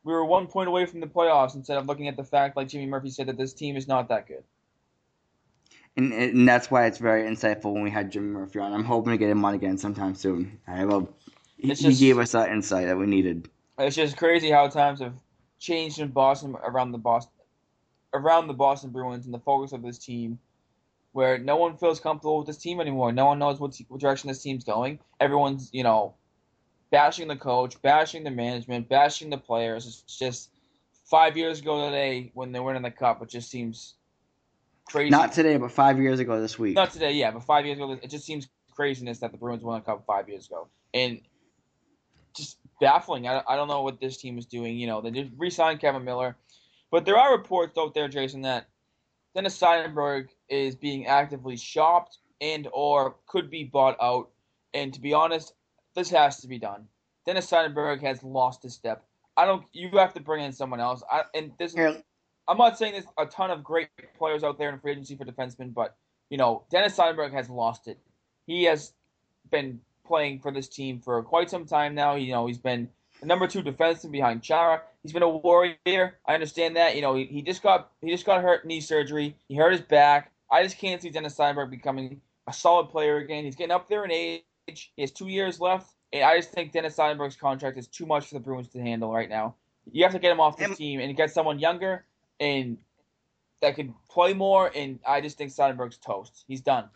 we 0.05 0.13
were 0.13 0.25
one 0.25 0.47
point 0.47 0.69
away 0.69 0.87
from 0.87 1.01
the 1.01 1.07
playoffs 1.07 1.55
instead 1.55 1.79
of 1.79 1.87
looking 1.87 2.09
at 2.09 2.17
the 2.17 2.25
fact, 2.25 2.57
like 2.57 2.69
Jimmy 2.69 2.87
Murphy 2.87 3.11
said, 3.11 3.27
that 3.29 3.39
this 3.39 3.55
team 3.55 3.77
is 3.77 3.89
not 3.89 4.09
that 4.09 4.29
good. 4.29 4.45
And, 5.97 6.13
and 6.13 6.49
that's 6.49 6.71
why 6.71 6.87
it's 6.87 6.99
very 6.99 7.23
insightful 7.23 7.73
when 7.73 7.83
we 7.83 7.91
had 7.91 8.11
Jimmy 8.11 8.29
Murphy 8.29 8.59
on. 8.59 8.73
I'm 8.73 8.85
hoping 8.85 9.13
to 9.13 9.17
get 9.17 9.31
him 9.31 9.45
on 9.45 9.55
again 9.55 9.79
sometime 9.79 10.15
soon. 10.15 10.59
I 10.67 10.85
will. 10.85 11.15
He, 11.57 11.69
just- 11.69 11.83
he 11.83 11.95
gave 11.95 12.19
us 12.19 12.33
that 12.33 12.51
insight 12.51 12.87
that 12.87 12.99
we 12.99 13.07
needed. 13.07 13.49
It's 13.79 13.97
just 13.97 14.17
crazy 14.17 14.51
how 14.51 14.69
times 14.69 15.01
have 15.01 15.15
changed 15.59 15.99
in 15.99 16.09
Boston 16.09 16.57
around 16.65 16.93
the 16.93 16.99
Boston 16.99 17.33
around 18.13 18.47
the 18.47 18.55
Boston 18.55 18.91
Bruins 18.91 19.25
and 19.25 19.35
the 19.35 19.41
focus 19.41 19.73
of 19.73 19.83
this 19.83 19.99
team, 19.99 20.39
where 21.11 21.37
no 21.39 21.57
one 21.57 21.77
feels 21.77 21.99
comfortable 21.99 22.39
with 22.39 22.47
this 22.47 22.59
team 22.59 22.81
anymore. 22.81 23.11
No 23.11 23.27
one 23.27 23.41
knows 23.41 23.59
what, 23.59 23.77
what 23.89 24.01
direction 24.01 24.29
this 24.29 24.41
team's 24.43 24.63
going. 24.63 25.01
Everyone's 25.19 25.71
you 25.73 25.83
know 25.83 26.15
bashing 26.91 27.27
the 27.27 27.37
coach, 27.37 27.81
bashing 27.83 28.23
the 28.23 28.31
management, 28.31 28.89
bashing 28.89 29.31
the 29.31 29.39
players. 29.39 29.87
It's 29.87 30.19
just 30.19 30.51
five 31.05 31.37
years 31.37 31.61
ago 31.61 31.85
today 31.87 32.31
when 32.35 32.53
they 32.53 32.61
went 32.61 32.77
in 32.77 32.83
the 32.83 32.91
cup. 32.93 33.21
It 33.23 33.29
just 33.29 33.51
seems 33.51 33.95
crazy. 34.87 35.11
Not 35.11 35.33
today, 35.33 35.57
but 35.57 35.71
five 35.71 35.99
years 35.99 36.21
ago 36.21 36.41
this 36.41 36.59
week. 36.59 36.75
Not 36.75 36.93
today, 36.93 37.13
yeah, 37.13 37.31
but 37.31 37.45
five 37.45 37.67
years 37.67 37.79
ago, 37.79 37.99
it 38.03 38.11
just 38.11 38.25
seems 38.25 38.49
craziness 38.73 39.21
that 39.21 39.33
the 39.33 39.39
Bruins 39.39 39.63
won 39.63 39.81
a 39.81 39.83
cup 39.83 40.05
five 40.07 40.29
years 40.29 40.47
ago, 40.47 40.69
and 40.93 41.21
just 42.35 42.59
baffling. 42.81 43.29
I, 43.29 43.43
I 43.49 43.57
don't 43.57 43.69
know 43.69 43.83
what 43.83 44.01
this 44.01 44.17
team 44.17 44.39
is 44.39 44.47
doing. 44.47 44.77
You 44.77 44.87
know, 44.87 45.01
they 45.01 45.11
did 45.11 45.33
re-sign 45.37 45.79
Kevan 45.79 46.05
Miller, 46.05 46.37
but 46.91 47.05
there 47.05 47.17
are 47.17 47.33
reports 47.37 47.79
out 47.79 47.95
there, 47.95 48.09
Jason, 48.09 48.43
that 48.43 48.69
Dennis 49.35 49.59
Seidenberg 49.59 50.29
is 50.49 50.75
being 50.75 51.07
actively 51.07 51.57
shopped 51.57 52.19
and 52.41 52.69
or 52.73 53.17
could 53.27 53.51
be 53.51 53.65
bought 53.65 53.97
out. 54.01 54.31
And 54.75 54.93
to 54.95 55.01
be 55.01 55.15
honest, 55.15 55.55
this 55.95 56.11
has 56.11 56.41
to 56.41 56.49
be 56.49 56.59
done. 56.59 56.87
Dennis 57.27 57.51
Seidenberg 57.51 58.03
has 58.03 58.23
lost 58.23 58.63
his 58.63 58.75
step. 58.75 59.05
I 59.37 59.45
don't. 59.45 59.65
You 59.73 59.91
have 59.99 60.15
to 60.15 60.21
bring 60.21 60.45
in 60.45 60.53
someone 60.53 60.81
else. 60.81 61.03
I, 61.11 61.23
and 61.35 61.53
this 61.59 61.75
Here, 61.75 62.03
I'm 62.47 62.59
not 62.59 62.79
saying 62.79 62.93
there's 62.93 63.07
a 63.19 63.27
ton 63.27 63.51
of 63.51 63.65
great 63.65 63.89
players 64.19 64.45
out 64.45 64.59
there 64.59 64.71
in 64.71 64.79
free 64.79 64.93
agency 64.93 65.17
for 65.17 65.25
defensemen, 65.25 65.73
but 65.73 65.97
you 66.31 66.39
know, 66.39 66.65
Dennis 66.71 66.97
Seidenberg 66.97 67.33
has 67.33 67.49
lost 67.49 67.89
it. 67.89 67.99
He 68.47 68.65
has 68.65 68.93
been 69.51 69.81
playing 70.07 70.41
for 70.41 70.51
this 70.51 70.69
team 70.69 71.01
for 71.01 71.23
quite 71.23 71.49
some 71.51 71.65
time 71.65 71.95
now. 71.95 72.15
You 72.15 72.33
know, 72.33 72.47
he's 72.47 72.59
been 72.59 72.89
the 73.21 73.27
number 73.27 73.47
two 73.47 73.63
defenseman 73.63 74.11
behind 74.13 74.43
Chara. 74.43 74.83
He's 75.03 75.13
been 75.13 75.23
a 75.23 75.29
warrior. 75.29 76.19
I 76.27 76.35
understand 76.35 76.77
that. 76.77 76.97
You 76.97 77.03
know, 77.03 77.15
he, 77.15 77.25
he 77.25 77.43
just 77.43 77.63
got 77.63 77.91
he 78.01 78.11
just 78.11 78.27
got 78.27 78.43
hurt 78.43 78.67
knee 78.67 78.81
surgery. 78.81 79.37
He 79.49 79.57
hurt 79.57 79.73
his 79.73 79.81
back. 79.81 80.33
I 80.51 80.63
just 80.63 80.79
can't 80.79 81.01
see 81.01 81.11
Dennis 81.11 81.37
Seidenberg 81.37 81.71
becoming 81.71 82.21
a 82.47 82.53
solid 82.53 82.89
player 82.91 83.17
again. 83.19 83.45
He's 83.45 83.57
getting 83.57 83.73
up 83.73 83.89
there 83.89 84.05
in 84.05 84.11
age. 84.13 84.43
He 84.67 85.03
has 85.03 85.11
two 85.11 85.29
years 85.29 85.61
left. 85.61 85.95
And 86.13 86.23
I 86.23 86.37
just 86.37 86.53
think 86.53 86.73
Dennis 86.73 86.97
Seidenberg's 86.97 87.37
contract 87.37 87.77
is 87.77 87.89
too 87.89 88.07
much 88.07 88.27
for 88.29 88.35
the 88.35 88.41
Bruins 88.41 88.69
to 88.69 88.81
handle 88.81 89.13
right 89.13 89.29
now. 89.29 89.57
You 89.91 90.05
have 90.05 90.13
to 90.13 90.19
get 90.19 90.31
him 90.31 90.41
off 90.41 90.57
this 90.57 90.69
And- 90.69 90.77
team 90.77 91.01
and 91.01 91.17
get 91.17 91.33
someone 91.33 91.59
younger 91.59 92.05
and 92.41 92.79
that 93.61 93.77
could 93.77 93.93
play 94.11 94.35
more. 94.35 94.71
And 94.75 94.99
I 95.07 95.21
just 95.21 95.39
think 95.39 95.51
Seidenberg's 95.51 95.99
toast. 95.99 96.45
He's 96.47 96.61
done. 96.61 96.89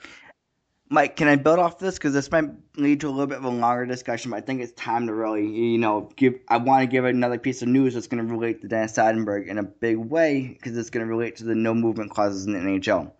Mike, 0.91 1.17
can 1.17 1.29
I 1.29 1.37
build 1.37 1.59
off 1.59 1.79
this 1.79 1.97
because 1.97 2.15
this 2.15 2.31
might 2.31 2.51
lead 2.77 3.01
to 3.01 3.09
a 3.09 3.11
little 3.11 3.27
bit 3.27 3.37
of 3.37 3.45
a 3.45 3.51
longer 3.51 3.85
discussion, 3.85 4.31
but 4.31 4.39
I 4.39 4.41
think 4.41 4.63
it's 4.63 4.73
time 4.73 5.07
to 5.07 5.13
really, 5.13 5.47
you 5.47 5.77
know, 5.77 6.11
give. 6.17 6.35
I 6.49 6.57
want 6.57 6.83
to 6.83 6.87
give 6.87 7.05
another 7.05 7.39
piece 7.39 7.61
of 7.61 7.69
news 7.69 7.93
that's 7.93 8.07
going 8.07 8.27
to 8.27 8.33
relate 8.33 8.63
to 8.63 8.69
Dennis 8.69 8.95
Seidenberg 8.95 9.49
in 9.49 9.59
a 9.59 9.63
big 9.63 9.99
way 9.99 10.49
because 10.49 10.79
it's 10.79 10.89
going 10.89 11.07
to 11.07 11.11
relate 11.11 11.37
to 11.37 11.45
the 11.45 11.55
no 11.55 11.75
movement 11.75 12.11
clauses 12.11 12.47
in 12.47 12.55
the 12.55 12.59
NHL. 12.59 13.13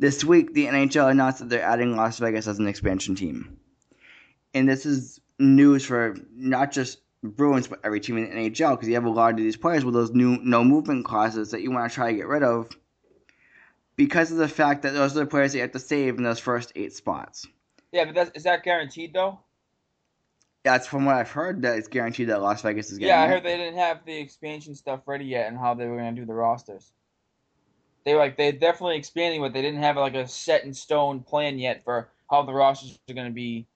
This 0.00 0.24
week, 0.24 0.52
the 0.52 0.66
NHL 0.66 1.10
announced 1.10 1.38
that 1.38 1.48
they're 1.48 1.62
adding 1.62 1.94
Las 1.94 2.18
Vegas 2.18 2.48
as 2.48 2.58
an 2.58 2.66
expansion 2.66 3.14
team, 3.14 3.58
and 4.52 4.68
this 4.68 4.84
is 4.84 5.20
news 5.38 5.84
for 5.84 6.16
not 6.34 6.72
just 6.72 6.98
Bruins 7.22 7.68
but 7.68 7.80
every 7.84 8.00
team 8.00 8.16
in 8.16 8.24
the 8.24 8.50
NHL 8.50 8.72
because 8.72 8.88
you 8.88 8.94
have 8.94 9.04
a 9.04 9.10
lot 9.10 9.32
of 9.32 9.36
these 9.36 9.56
players 9.56 9.84
with 9.84 9.94
those 9.94 10.12
new 10.12 10.38
no 10.42 10.64
movement 10.64 11.04
clauses 11.04 11.50
that 11.50 11.60
you 11.60 11.70
want 11.70 11.90
to 11.90 11.94
try 11.94 12.10
to 12.10 12.16
get 12.16 12.26
rid 12.26 12.42
of 12.42 12.68
because 13.96 14.32
of 14.32 14.38
the 14.38 14.48
fact 14.48 14.82
that 14.82 14.94
those 14.94 15.14
are 15.16 15.20
the 15.20 15.26
players 15.26 15.52
that 15.52 15.58
you 15.58 15.62
have 15.62 15.72
to 15.72 15.78
save 15.78 16.16
in 16.16 16.22
those 16.22 16.38
first 16.38 16.72
eight 16.74 16.94
spots. 16.94 17.46
Yeah, 17.92 18.06
but 18.06 18.14
that's, 18.14 18.30
is 18.34 18.44
that 18.44 18.62
guaranteed 18.62 19.12
though? 19.12 19.40
That's 20.62 20.86
from 20.86 21.04
what 21.04 21.16
I've 21.16 21.30
heard 21.30 21.62
that 21.62 21.78
it's 21.78 21.88
guaranteed 21.88 22.28
that 22.28 22.40
Las 22.40 22.62
Vegas 22.62 22.90
is 22.90 22.98
getting. 22.98 23.08
Yeah, 23.08 23.20
I 23.20 23.26
it. 23.26 23.28
heard 23.28 23.42
they 23.44 23.56
didn't 23.56 23.78
have 23.78 24.04
the 24.04 24.16
expansion 24.16 24.74
stuff 24.74 25.00
ready 25.06 25.24
yet 25.24 25.48
and 25.48 25.58
how 25.58 25.74
they 25.74 25.86
were 25.86 25.96
going 25.96 26.14
to 26.14 26.20
do 26.20 26.26
the 26.26 26.34
rosters. 26.34 26.92
They 28.04 28.14
were 28.14 28.20
like 28.20 28.36
they're 28.36 28.52
definitely 28.52 28.96
expanding, 28.96 29.40
but 29.40 29.52
they 29.52 29.62
didn't 29.62 29.82
have 29.82 29.96
like 29.96 30.14
a 30.14 30.26
set 30.26 30.64
in 30.64 30.72
stone 30.72 31.20
plan 31.20 31.58
yet 31.58 31.84
for 31.84 32.08
how 32.30 32.42
the 32.42 32.52
rosters 32.52 32.98
are 33.08 33.14
going 33.14 33.26
to 33.26 33.32
be 33.32 33.66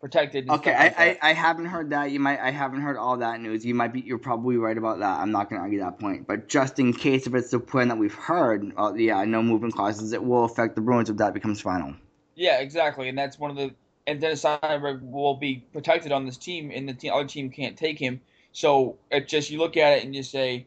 protected. 0.00 0.44
And 0.44 0.52
Okay, 0.52 0.72
I, 0.72 0.84
like. 0.84 0.98
I, 0.98 1.18
I 1.22 1.32
haven't 1.32 1.66
heard 1.66 1.90
that. 1.90 2.10
You 2.10 2.20
might 2.20 2.40
I 2.40 2.50
haven't 2.50 2.80
heard 2.80 2.96
all 2.96 3.16
that 3.18 3.40
news. 3.40 3.64
You 3.64 3.74
might 3.74 3.92
be 3.92 4.00
you're 4.00 4.18
probably 4.18 4.56
right 4.56 4.76
about 4.76 5.00
that. 5.00 5.20
I'm 5.20 5.32
not 5.32 5.50
gonna 5.50 5.62
argue 5.62 5.80
that 5.80 5.98
point. 5.98 6.26
But 6.26 6.48
just 6.48 6.78
in 6.78 6.92
case 6.92 7.26
if 7.26 7.34
it's 7.34 7.50
the 7.50 7.60
plan 7.60 7.88
that 7.88 7.98
we've 7.98 8.14
heard, 8.14 8.72
uh, 8.76 8.92
yeah, 8.94 9.24
no 9.24 9.42
movement 9.42 9.74
clauses, 9.74 10.12
it 10.12 10.22
will 10.22 10.44
affect 10.44 10.74
the 10.74 10.80
Bruins 10.80 11.10
if 11.10 11.16
that 11.16 11.34
becomes 11.34 11.60
final. 11.60 11.94
Yeah, 12.34 12.60
exactly, 12.60 13.08
and 13.08 13.18
that's 13.18 13.38
one 13.38 13.50
of 13.50 13.56
the. 13.56 13.74
And 14.06 14.20
Dennis 14.20 14.42
Seidenberg 14.42 15.02
will 15.02 15.34
be 15.34 15.64
protected 15.72 16.12
on 16.12 16.24
this 16.24 16.38
team, 16.38 16.70
and 16.74 16.88
the 16.88 16.94
te- 16.94 17.10
other 17.10 17.26
team 17.26 17.50
can't 17.50 17.76
take 17.76 17.98
him. 17.98 18.22
So 18.52 18.96
it 19.10 19.28
just 19.28 19.50
you 19.50 19.58
look 19.58 19.76
at 19.76 19.98
it 19.98 20.04
and 20.04 20.14
you 20.14 20.22
say, 20.22 20.66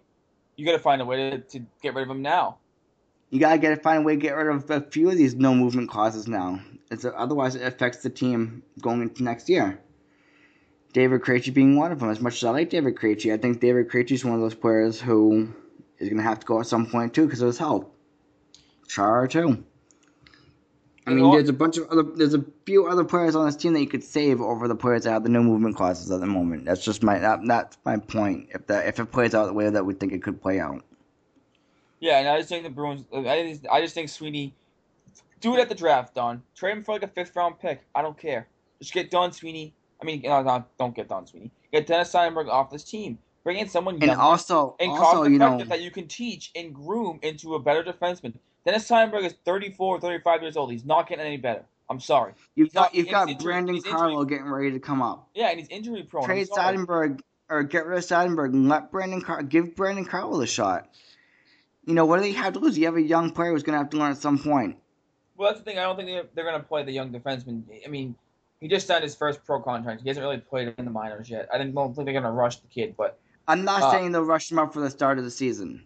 you 0.55 0.65
got 0.65 0.73
to 0.73 0.79
find 0.79 1.01
a 1.01 1.05
way 1.05 1.31
to, 1.31 1.37
to 1.39 1.65
get 1.81 1.95
rid 1.95 2.03
of 2.03 2.09
him 2.09 2.21
now. 2.21 2.57
You 3.31 3.39
gotta 3.39 3.57
get 3.57 3.69
to 3.69 3.81
find 3.81 3.99
a 3.99 4.01
way 4.01 4.15
to 4.15 4.21
get 4.21 4.35
rid 4.35 4.53
of 4.53 4.69
a 4.69 4.81
few 4.81 5.09
of 5.09 5.17
these 5.17 5.33
no 5.35 5.55
movement 5.55 5.89
clauses 5.89 6.27
now. 6.27 6.61
It's 6.91 7.05
otherwise 7.05 7.55
it 7.55 7.63
affects 7.63 8.03
the 8.03 8.09
team 8.09 8.63
going 8.81 9.01
into 9.01 9.23
next 9.23 9.49
year. 9.49 9.79
David 10.93 11.21
Krejci 11.21 11.53
being 11.53 11.77
one 11.77 11.91
of 11.91 11.99
them. 11.99 12.09
As 12.09 12.19
much 12.19 12.35
as 12.35 12.43
I 12.43 12.51
like 12.51 12.69
David 12.69 12.95
Krejci, 12.95 13.33
I 13.33 13.37
think 13.37 13.61
David 13.61 13.89
Krejci 13.89 14.11
is 14.11 14.25
one 14.25 14.35
of 14.35 14.41
those 14.41 14.53
players 14.53 14.99
who 14.99 15.53
is 15.99 16.09
gonna 16.09 16.21
have 16.21 16.41
to 16.41 16.45
go 16.45 16.59
at 16.59 16.67
some 16.67 16.85
point 16.85 17.13
too 17.13 17.25
because 17.25 17.41
of 17.41 17.47
his 17.47 17.57
health. 17.57 17.85
Char 18.87 19.27
too. 19.27 19.63
I 21.07 21.11
mean, 21.11 21.31
there's 21.31 21.49
a 21.49 21.53
bunch 21.53 21.77
of 21.77 21.87
other, 21.89 22.03
there's 22.03 22.35
a 22.35 22.45
few 22.65 22.85
other 22.85 23.03
players 23.03 23.35
on 23.35 23.45
this 23.45 23.55
team 23.55 23.73
that 23.73 23.79
you 23.79 23.87
could 23.87 24.03
save 24.03 24.39
over 24.39 24.67
the 24.67 24.75
players 24.75 25.03
that 25.03 25.11
have 25.11 25.23
the 25.23 25.29
no 25.29 25.41
movement 25.41 25.75
clauses 25.75 26.11
at 26.11 26.19
the 26.19 26.27
moment. 26.27 26.65
That's 26.65 26.83
just 26.83 27.01
my 27.01 27.17
that, 27.19 27.39
that's 27.45 27.77
my 27.85 27.97
point. 27.97 28.49
If 28.53 28.67
that 28.67 28.87
if 28.87 28.99
it 28.99 29.05
plays 29.11 29.33
out 29.33 29.47
the 29.47 29.53
way 29.53 29.69
that 29.69 29.85
we 29.85 29.93
think 29.93 30.11
it 30.11 30.21
could 30.21 30.41
play 30.41 30.59
out. 30.59 30.83
Yeah, 31.99 32.19
and 32.19 32.27
I 32.27 32.37
just 32.37 32.49
think 32.49 32.63
the 32.63 32.69
Bruins. 32.69 33.05
I 33.13 33.47
just, 33.47 33.65
I 33.71 33.81
just 33.81 33.93
think 33.93 34.09
Sweeney, 34.09 34.55
do 35.41 35.55
it 35.55 35.59
at 35.59 35.69
the 35.69 35.75
draft, 35.75 36.15
Don. 36.15 36.41
Trade 36.55 36.77
him 36.77 36.83
for 36.83 36.93
like 36.93 37.03
a 37.03 37.07
fifth 37.07 37.35
round 37.35 37.59
pick. 37.59 37.81
I 37.95 38.01
don't 38.01 38.17
care. 38.17 38.47
Just 38.79 38.93
get 38.93 39.11
Don 39.11 39.31
Sweeney. 39.31 39.73
I 40.01 40.05
mean, 40.05 40.21
no, 40.23 40.41
no, 40.41 40.65
don't 40.79 40.95
get 40.95 41.07
Don 41.09 41.27
Sweeney. 41.27 41.51
Get 41.71 41.87
Dennis 41.87 42.11
Seidenberg 42.11 42.47
off 42.49 42.69
this 42.71 42.83
team. 42.83 43.17
Bring 43.43 43.57
in 43.57 43.67
someone 43.69 43.95
And 43.95 44.03
younger 44.03 44.21
also, 44.21 44.75
and 44.79 44.91
also 44.91 45.23
you 45.23 45.37
know, 45.39 45.63
that 45.63 45.81
you 45.81 45.91
can 45.91 46.07
teach 46.07 46.51
and 46.55 46.73
groom 46.73 47.19
into 47.23 47.55
a 47.55 47.59
better 47.59 47.83
defenseman. 47.83 48.33
Dennis 48.65 48.87
Seidenberg 48.87 49.23
is 49.25 49.33
34, 49.45 49.99
35 49.99 50.41
years 50.41 50.57
old. 50.57 50.71
He's 50.71 50.85
not 50.85 51.07
getting 51.07 51.25
any 51.25 51.37
better. 51.37 51.63
I'm 51.89 51.99
sorry. 51.99 52.33
You've 52.55 52.67
He's 52.67 52.73
not- 52.73 52.81
got 52.91 52.95
you've 52.95 53.09
got 53.09 53.29
injury- 53.29 53.43
Brandon 53.43 53.81
Carlo 53.81 54.23
getting 54.25 54.45
ready 54.49 54.71
to 54.71 54.79
come 54.79 55.01
up. 55.01 55.29
Yeah, 55.33 55.49
and 55.49 55.59
he's 55.59 55.67
injury 55.69 56.03
prone. 56.03 56.25
Trade. 56.25 56.47
Seidenberg 56.49 57.19
or 57.49 57.63
get 57.63 57.85
rid 57.85 57.97
of 57.97 58.03
Seidenberg 58.05 58.53
and 58.53 58.69
let 58.69 58.91
Brandon 58.91 59.21
Car- 59.21 59.43
give 59.43 59.75
Brandon 59.75 60.05
Carlo 60.05 60.39
a 60.41 60.47
shot. 60.47 60.87
You 61.85 61.93
know 61.95 62.05
what 62.05 62.17
do 62.17 62.21
they 62.23 62.31
have 62.31 62.53
to 62.53 62.59
lose? 62.59 62.77
You 62.77 62.85
have 62.85 62.95
a 62.95 63.01
young 63.01 63.31
player 63.31 63.51
who's 63.51 63.63
going 63.63 63.73
to 63.73 63.79
have 63.79 63.89
to 63.89 63.97
learn 63.97 64.11
at 64.11 64.17
some 64.19 64.37
point. 64.37 64.77
Well, 65.41 65.49
that's 65.49 65.59
the 65.59 65.65
thing. 65.65 65.79
I 65.79 65.83
don't 65.83 65.95
think 65.95 66.07
they're, 66.07 66.25
they're 66.35 66.45
going 66.45 66.61
to 66.61 66.67
play 66.67 66.83
the 66.83 66.91
young 66.91 67.11
defenseman. 67.11 67.63
I 67.83 67.89
mean, 67.89 68.13
he 68.59 68.67
just 68.67 68.85
signed 68.85 69.03
his 69.03 69.15
first 69.15 69.43
pro 69.43 69.59
contract. 69.59 70.03
He 70.03 70.07
hasn't 70.07 70.23
really 70.23 70.37
played 70.37 70.71
in 70.77 70.85
the 70.85 70.91
minors 70.91 71.31
yet. 71.31 71.49
I 71.51 71.57
don't 71.57 71.73
think 71.95 72.05
they're 72.05 72.13
going 72.13 72.23
to 72.23 72.29
rush 72.29 72.57
the 72.57 72.67
kid, 72.67 72.93
but 72.95 73.17
I'm 73.47 73.63
not 73.65 73.81
Uh, 73.81 73.91
saying 73.91 74.11
they'll 74.11 74.21
rush 74.21 74.51
him 74.51 74.59
up 74.59 74.71
for 74.71 74.81
the 74.81 74.89
start 74.91 75.17
of 75.17 75.23
the 75.23 75.31
season. 75.31 75.83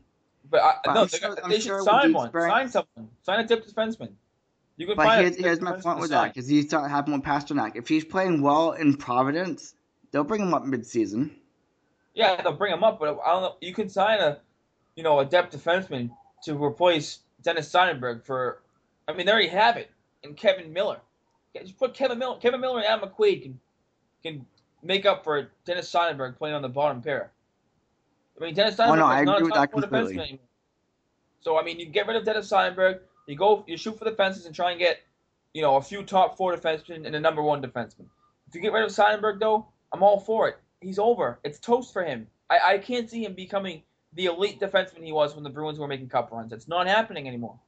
But 0.52 0.62
I, 0.62 0.74
But 0.84 0.94
no, 0.94 1.02
I'm 1.04 1.08
they, 1.08 1.18
sure- 1.18 1.36
they 1.36 1.42
I'm 1.42 1.52
should 1.52 1.62
sure 1.62 1.82
sign 1.84 2.12
one. 2.12 2.32
Sign 2.34 2.42
experience- 2.66 2.72
someone. 2.74 3.10
Sign 3.24 3.40
a 3.40 3.48
depth 3.48 3.74
defenseman. 3.74 4.10
You 4.76 4.88
can 4.88 4.98
But 4.98 5.06
find 5.06 5.22
here's, 5.22 5.40
a 5.40 5.42
here's 5.42 5.62
my 5.62 5.72
point 5.80 6.00
with 6.02 6.10
sign. 6.10 6.26
that, 6.26 6.34
because 6.34 6.52
you 6.52 6.62
start 6.64 6.92
happening 6.92 7.20
with 7.22 7.26
Pastrnak. 7.26 7.78
If 7.78 7.88
he's 7.88 8.04
playing 8.04 8.42
well 8.42 8.74
in 8.74 8.98
Providence, 8.98 9.74
they'll 10.12 10.26
bring 10.26 10.42
him 10.42 10.54
up 10.54 10.66
mid-season. 10.66 11.34
Yeah, 12.14 12.42
they'll 12.42 12.52
bring 12.58 12.74
him 12.74 12.84
up, 12.84 13.00
but 13.00 13.18
I 13.26 13.32
don't 13.32 13.42
know. 13.42 13.56
You 13.62 13.74
can 13.74 13.88
sign 13.88 14.20
a, 14.20 14.40
you 14.98 15.04
know, 15.04 15.22
a 15.22 15.26
depth 15.26 15.56
defenseman 15.56 16.10
to 16.44 16.62
replace 16.62 17.20
Dennis 17.42 17.70
Sonnenberg 17.72 18.26
for. 18.26 18.62
I 19.08 19.14
mean, 19.14 19.26
there 19.26 19.40
you 19.40 19.50
have 19.50 19.78
it 19.78 19.92
And 20.24 20.36
Kevan 20.36 20.74
Miller. 20.74 21.00
Just 21.56 21.78
put 21.78 21.94
Kevan 21.94 22.20
Miller. 22.20 22.38
Kevan 22.40 22.60
Miller 22.60 22.80
and 22.80 22.86
Adam 22.86 23.10
McQuaid 23.10 23.44
can 23.44 23.60
can 24.24 24.46
make 24.84 25.06
up 25.06 25.24
for 25.24 25.52
Dennis 25.66 25.90
Sonnenberg 25.90 26.38
playing 26.38 26.56
on 26.56 26.62
the 26.62 26.70
bottom 26.70 27.02
pair. 27.02 27.32
I 28.40 28.44
mean, 28.44 28.56
Dennis 28.56 28.76
Sonnenberg 28.76 29.04
Oh, 29.04 29.10
no, 29.10 29.20
is 29.20 29.26
not 29.26 29.42
a 29.42 29.50
top 29.50 29.72
four 29.72 29.82
defenseman 29.82 30.20
anymore. 30.20 30.40
So 31.42 31.60
I 31.60 31.64
mean, 31.64 31.80
you 31.80 31.86
get 31.86 32.08
rid 32.08 32.18
of 32.18 32.26
Dennis 32.26 32.50
Sonnenberg. 32.50 33.00
You 33.28 33.36
go, 33.36 33.64
you 33.68 33.78
shoot 33.78 33.98
for 33.98 34.06
the 34.06 34.12
fences 34.12 34.46
and 34.46 34.54
try 34.54 34.72
and 34.72 34.80
get, 34.80 35.00
you 35.54 35.62
know, 35.62 35.78
a 35.78 35.82
few 35.82 36.04
top 36.04 36.38
four 36.38 36.56
defensemen 36.56 37.06
and 37.06 37.16
a 37.16 37.20
number 37.20 37.42
one 37.42 37.62
defenseman. 37.62 38.06
If 38.48 38.54
you 38.54 38.62
get 38.62 38.74
rid 38.74 38.84
of 38.84 38.92
Sonnenberg, 38.92 39.40
though, 39.40 39.68
I'm 39.92 40.04
all 40.04 40.20
for 40.20 40.48
it. 40.50 40.58
He's 40.82 41.00
over. 41.00 41.40
It's 41.44 41.58
toast 41.60 41.94
for 41.94 42.04
him. 42.04 42.28
I, 42.50 42.60
I 42.74 42.78
can't 42.78 43.10
see 43.10 43.24
him 43.26 43.34
becoming 43.34 43.82
the 44.14 44.26
elite 44.26 44.60
defenseman 44.60 45.04
he 45.04 45.12
was 45.12 45.34
when 45.34 45.44
the 45.44 45.50
Bruins 45.50 45.80
were 45.80 45.88
making 45.88 46.10
cup 46.10 46.32
runs. 46.32 46.54
It's 46.54 46.68
not 46.68 46.88
happening 46.88 47.28
anymore. 47.28 47.60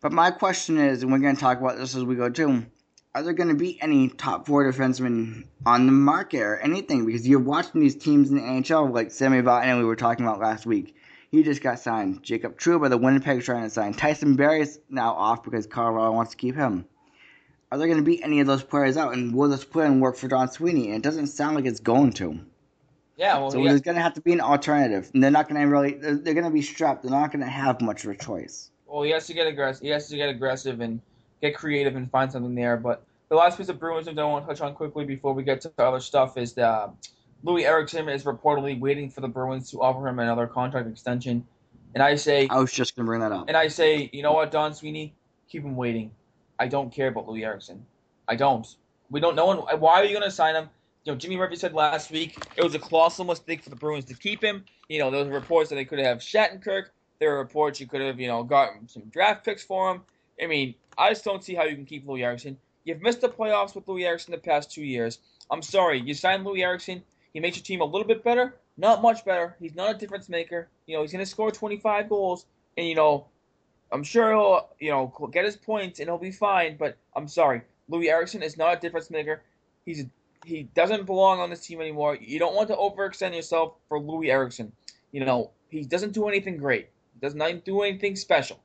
But 0.00 0.12
my 0.12 0.30
question 0.30 0.78
is, 0.78 1.02
and 1.02 1.10
we're 1.10 1.18
going 1.18 1.34
to 1.34 1.40
talk 1.40 1.60
about 1.60 1.78
this 1.78 1.94
as 1.94 2.04
we 2.04 2.14
go 2.14 2.28
too, 2.28 2.66
are 3.14 3.22
there 3.22 3.32
going 3.32 3.48
to 3.48 3.54
be 3.54 3.80
any 3.80 4.08
top 4.08 4.46
four 4.46 4.70
defensemen 4.70 5.44
on 5.64 5.86
the 5.86 5.92
market 5.92 6.42
or 6.42 6.58
anything? 6.58 7.06
Because 7.06 7.26
you're 7.26 7.38
watching 7.38 7.80
these 7.80 7.94
teams 7.94 8.30
in 8.30 8.36
the 8.36 8.42
NHL, 8.42 8.92
like 8.92 9.10
Sami 9.10 9.40
Vatanen 9.40 9.78
we 9.78 9.84
were 9.84 9.96
talking 9.96 10.26
about 10.26 10.40
last 10.40 10.66
week. 10.66 10.96
He 11.30 11.42
just 11.42 11.62
got 11.62 11.78
signed. 11.78 12.22
Jacob 12.22 12.58
Trouba, 12.58 12.90
the 12.90 12.98
Winnipeg's 12.98 13.44
trying 13.44 13.64
to 13.64 13.70
sign. 13.70 13.94
Tyson 13.94 14.36
Barrie's 14.36 14.78
now 14.88 15.14
off 15.14 15.42
because 15.42 15.66
Colorado 15.66 16.12
wants 16.12 16.32
to 16.32 16.36
keep 16.36 16.54
him. 16.54 16.86
Are 17.72 17.78
there 17.78 17.88
going 17.88 17.98
to 17.98 18.04
be 18.04 18.22
any 18.22 18.40
of 18.40 18.46
those 18.46 18.62
players 18.62 18.96
out? 18.96 19.14
And 19.14 19.34
will 19.34 19.48
this 19.48 19.64
plan 19.64 19.98
work 20.00 20.16
for 20.16 20.28
Don 20.28 20.48
Sweeney? 20.48 20.86
And 20.86 20.96
it 20.96 21.02
doesn't 21.02 21.26
sound 21.28 21.56
like 21.56 21.66
it's 21.66 21.80
going 21.80 22.12
to. 22.14 22.38
Yeah, 23.16 23.38
well, 23.38 23.50
So 23.50 23.58
yeah, 23.58 23.70
there's 23.70 23.80
going 23.80 23.96
to 23.96 24.02
have 24.02 24.14
to 24.14 24.20
be 24.20 24.32
an 24.32 24.40
alternative. 24.40 25.10
And 25.12 25.22
they're 25.22 25.30
not 25.30 25.48
going 25.48 25.60
to 25.60 25.66
really, 25.66 25.94
they're, 25.94 26.14
they're 26.14 26.34
going 26.34 26.44
to 26.46 26.52
be 26.52 26.62
strapped. 26.62 27.02
They're 27.02 27.10
not 27.10 27.32
going 27.32 27.44
to 27.44 27.50
have 27.50 27.80
much 27.80 28.04
of 28.04 28.10
a 28.10 28.16
choice. 28.16 28.70
Well, 28.86 29.02
he 29.02 29.10
has 29.10 29.26
to 29.26 29.34
get 29.34 29.46
aggressive. 29.46 29.82
He 29.82 29.88
has 29.88 30.08
to 30.08 30.16
get 30.16 30.28
aggressive 30.28 30.80
and 30.80 31.00
get 31.40 31.54
creative 31.54 31.96
and 31.96 32.10
find 32.10 32.30
something 32.30 32.54
there. 32.54 32.76
But 32.76 33.02
the 33.28 33.36
last 33.36 33.58
piece 33.58 33.68
of 33.68 33.78
Bruins 33.78 34.06
that 34.06 34.18
I 34.18 34.24
want 34.24 34.46
to 34.46 34.48
touch 34.54 34.60
on 34.60 34.74
quickly 34.74 35.04
before 35.04 35.32
we 35.32 35.42
get 35.42 35.60
to 35.62 35.72
other 35.78 36.00
stuff 36.00 36.36
is 36.36 36.52
that 36.54 36.70
um, 36.70 36.96
Loui 37.44 37.62
Eriksson 37.62 38.08
is 38.08 38.24
reportedly 38.24 38.78
waiting 38.78 39.10
for 39.10 39.20
the 39.20 39.28
Bruins 39.28 39.70
to 39.70 39.82
offer 39.82 40.06
him 40.06 40.18
another 40.18 40.46
contract 40.46 40.88
extension. 40.88 41.46
And 41.94 42.02
I 42.02 42.16
say, 42.16 42.48
I 42.50 42.58
was 42.58 42.72
just 42.72 42.96
going 42.96 43.06
to 43.06 43.08
bring 43.08 43.20
that 43.20 43.32
up. 43.32 43.46
and 43.48 43.56
I 43.56 43.68
say, 43.68 44.10
you 44.12 44.22
know 44.22 44.32
what, 44.32 44.50
Don 44.50 44.74
Sweeney, 44.74 45.14
keep 45.48 45.62
him 45.62 45.76
waiting. 45.76 46.10
I 46.58 46.68
don't 46.68 46.92
care 46.92 47.08
about 47.08 47.26
Loui 47.26 47.44
Eriksson. 47.44 47.84
I 48.26 48.36
don't. 48.36 48.66
We 49.10 49.20
don't 49.20 49.36
know. 49.36 49.46
One, 49.46 49.58
uh, 49.58 49.76
why 49.76 50.00
are 50.00 50.04
you 50.04 50.10
going 50.10 50.22
to 50.22 50.30
sign 50.30 50.54
him? 50.54 50.68
You 51.04 51.12
know, 51.12 51.18
Jimmy 51.18 51.36
Murphy 51.36 51.56
said 51.56 51.74
last 51.74 52.10
week 52.10 52.38
it 52.56 52.64
was 52.64 52.74
a 52.74 52.78
colossal 52.78 53.24
mistake 53.24 53.62
for 53.62 53.70
the 53.70 53.76
Bruins 53.76 54.06
to 54.06 54.14
keep 54.14 54.42
him. 54.42 54.64
You 54.88 55.00
know, 55.00 55.10
there 55.10 55.20
was 55.20 55.28
reports 55.28 55.68
that 55.68 55.76
they 55.76 55.84
could 55.84 55.98
have 55.98 56.18
Shattenkirk. 56.18 56.86
There 57.24 57.32
were 57.32 57.38
reports 57.38 57.80
you 57.80 57.86
could 57.86 58.02
have, 58.02 58.20
you 58.20 58.28
know, 58.28 58.42
gotten 58.42 58.86
some 58.86 59.04
draft 59.04 59.46
picks 59.46 59.64
for 59.64 59.90
him. 59.90 60.02
I 60.42 60.46
mean, 60.46 60.74
I 60.98 61.08
just 61.08 61.24
don't 61.24 61.42
see 61.42 61.54
how 61.54 61.64
you 61.64 61.74
can 61.74 61.86
keep 61.86 62.06
Loui 62.06 62.22
Eriksson. 62.22 62.58
You've 62.84 63.00
missed 63.00 63.22
the 63.22 63.30
playoffs 63.30 63.74
with 63.74 63.86
Loui 63.86 64.04
Eriksson 64.04 64.32
the 64.32 64.36
past 64.36 64.70
two 64.70 64.84
years. 64.84 65.20
I'm 65.50 65.62
sorry, 65.62 66.02
you 66.02 66.12
signed 66.12 66.44
Loui 66.44 66.60
Eriksson. 66.60 67.02
He 67.32 67.40
makes 67.40 67.56
your 67.56 67.64
team 67.64 67.80
a 67.80 67.86
little 67.86 68.06
bit 68.06 68.22
better, 68.22 68.56
not 68.76 69.00
much 69.00 69.24
better. 69.24 69.56
He's 69.58 69.74
not 69.74 69.94
a 69.94 69.98
difference 69.98 70.28
maker. 70.28 70.68
You 70.84 70.96
know, 70.96 71.00
he's 71.00 71.12
going 71.12 71.24
to 71.24 71.30
score 71.30 71.50
25 71.50 72.10
goals, 72.10 72.44
and 72.76 72.86
you 72.86 72.94
know, 72.94 73.24
I'm 73.90 74.04
sure 74.04 74.32
he'll, 74.32 74.68
you 74.78 74.90
know, 74.90 75.30
get 75.32 75.46
his 75.46 75.56
points 75.56 76.00
and 76.00 76.10
he'll 76.10 76.18
be 76.18 76.30
fine. 76.30 76.76
But 76.76 76.98
I'm 77.16 77.26
sorry, 77.26 77.62
Loui 77.90 78.08
Eriksson 78.08 78.42
is 78.42 78.58
not 78.58 78.76
a 78.76 78.80
difference 78.80 79.10
maker. 79.10 79.40
He's 79.86 80.04
he 80.44 80.64
doesn't 80.74 81.06
belong 81.06 81.40
on 81.40 81.48
this 81.48 81.66
team 81.66 81.80
anymore. 81.80 82.18
You 82.20 82.38
don't 82.38 82.54
want 82.54 82.68
to 82.68 82.76
overextend 82.76 83.34
yourself 83.34 83.76
for 83.88 83.98
Loui 83.98 84.28
Eriksson. 84.28 84.72
You 85.10 85.24
know, 85.24 85.52
he 85.70 85.84
doesn't 85.84 86.12
do 86.12 86.28
anything 86.28 86.58
great. 86.58 86.90
Does 87.20 87.34
not 87.34 87.64
do 87.64 87.82
anything 87.82 88.16
special. 88.16 88.60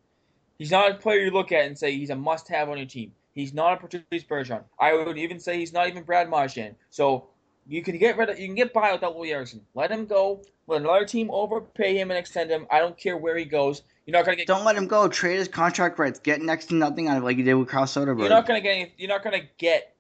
He's 0.58 0.72
not 0.72 0.92
a 0.92 0.96
player 0.96 1.20
you 1.20 1.32
look 1.32 1.52
at 1.52 1.66
and 1.66 1.78
say 1.78 1.96
he's 1.96 2.10
a 2.10 2.16
must-have 2.16 2.70
on 2.70 2.78
your 2.78 2.88
team. 2.88 3.14
He's 3.34 3.54
not 3.54 3.74
a 3.74 3.78
Patrice 3.78 4.24
Bergeron. 4.24 4.64
I 4.80 4.94
would 4.94 5.18
even 5.18 5.40
say 5.40 5.58
he's 5.58 5.72
not 5.72 5.88
even 5.88 6.04
Brad 6.04 6.30
Marchand. 6.30 6.76
So 6.90 7.28
you 7.68 7.82
can 7.82 7.98
get 7.98 8.18
rid 8.18 8.30
of, 8.30 8.40
you 8.40 8.48
can 8.48 8.56
get 8.56 8.74
by 8.74 8.92
without 8.92 9.16
Loui 9.16 9.32
Eriksson. 9.32 9.62
Let 9.76 9.92
him 9.92 10.06
go. 10.06 10.42
Let 10.68 10.82
another 10.82 11.06
team 11.06 11.30
overpay 11.32 11.98
him 11.98 12.12
and 12.12 12.18
extend 12.18 12.50
him. 12.50 12.68
I 12.70 12.80
don't 12.80 12.98
care 12.98 13.16
where 13.16 13.38
he 13.38 13.46
goes. 13.46 13.84
You're 14.06 14.18
not 14.18 14.26
gonna 14.26 14.38
get. 14.38 14.48
Don't 14.48 14.66
let 14.66 14.76
him 14.76 14.88
go. 14.88 15.08
Trade 15.08 15.38
his 15.38 15.48
contract 15.48 16.00
rights. 16.00 16.20
Get 16.20 16.42
next 16.42 16.66
to 16.68 16.76
nothing 16.76 17.08
out 17.08 17.18
of 17.18 17.24
it 17.24 17.26
like 17.26 17.38
you 17.38 17.44
did 17.44 17.54
with 17.54 17.70
Carl 17.70 17.86
Soderberg. 17.86 18.22
You're 18.22 18.30
not 18.30 18.48
gonna 18.48 18.62
get. 18.62 18.72
Any, 18.72 18.94
you're 18.98 19.10
not 19.10 19.24
gonna 19.24 19.44
get. 19.58 19.96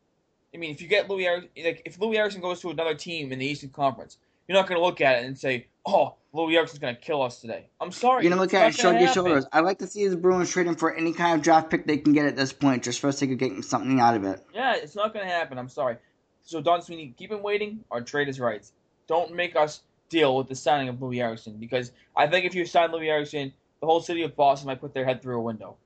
I 0.54 0.58
mean, 0.58 0.72
if 0.72 0.82
you 0.82 0.88
get 0.88 1.08
Loui 1.08 1.48
like 1.64 1.84
if 1.86 2.00
Loui 2.00 2.16
Eriksson 2.16 2.42
goes 2.42 2.60
to 2.62 2.72
another 2.72 2.96
team 2.96 3.32
in 3.32 3.40
the 3.40 3.46
Eastern 3.46 3.70
Conference, 3.70 4.18
you're 4.50 4.58
not 4.58 4.68
gonna 4.68 4.82
look 4.82 5.00
at 5.00 5.20
it 5.22 5.26
and 5.26 5.38
say, 5.38 5.68
"Oh, 5.86 6.16
Loui 6.34 6.56
Eriksson's 6.56 6.80
gonna 6.80 6.96
kill 6.96 7.22
us 7.22 7.40
today." 7.40 7.68
I'm 7.80 7.92
sorry. 7.92 8.24
You're 8.24 8.32
gonna 8.32 8.42
look 8.42 8.54
at 8.56 8.64
it 8.64 8.66
and 8.66 8.76
shrug 8.76 9.00
your 9.00 9.14
shoulders. 9.14 9.46
I'd 9.54 9.64
like 9.64 9.78
to 9.78 9.88
see 9.88 10.08
the 10.08 10.18
Bruins 10.18 10.52
trading 10.52 10.76
for 10.76 10.94
any 10.96 11.14
kind 11.14 11.36
of 11.36 11.44
draft 11.44 11.70
pick 11.70 11.86
they 11.86 11.98
can 11.98 12.14
get 12.14 12.26
at 12.26 12.36
this 12.36 12.52
point, 12.52 12.84
just 12.84 13.00
for 13.00 13.08
the 13.08 13.14
sake 13.14 13.32
of 13.32 13.38
getting 13.38 13.62
something 13.62 14.00
out 14.00 14.16
of 14.16 14.24
it. 14.24 14.44
Yeah, 14.52 14.74
it's 14.76 14.96
not 14.96 15.14
gonna 15.14 15.28
happen. 15.28 15.60
I'm 15.60 15.70
sorry. 15.70 15.98
So 16.42 16.62
Don 16.62 16.82
Sweeney, 16.82 17.14
keep 17.16 17.32
him 17.32 17.44
waiting 17.44 17.84
or 17.92 18.02
trade 18.02 18.28
his 18.28 18.40
rights. 18.40 18.74
Don't 19.06 19.36
make 19.36 19.56
us 19.56 19.84
deal 20.10 20.36
with 20.36 20.48
the 20.48 20.56
signing 20.56 20.90
of 20.90 20.96
Loui 20.96 21.22
Eriksson 21.22 21.58
because 21.58 21.92
I 22.18 22.26
think 22.26 22.46
if 22.46 22.56
you 22.56 22.66
sign 22.66 22.90
Loui 22.90 23.08
Eriksson, 23.08 23.54
the 23.82 23.86
whole 23.86 24.02
city 24.02 24.24
of 24.24 24.36
Boston 24.36 24.66
might 24.66 24.82
put 24.82 24.96
their 24.96 25.06
head 25.06 25.22
through 25.22 25.38
a 25.38 25.42
window. 25.44 25.78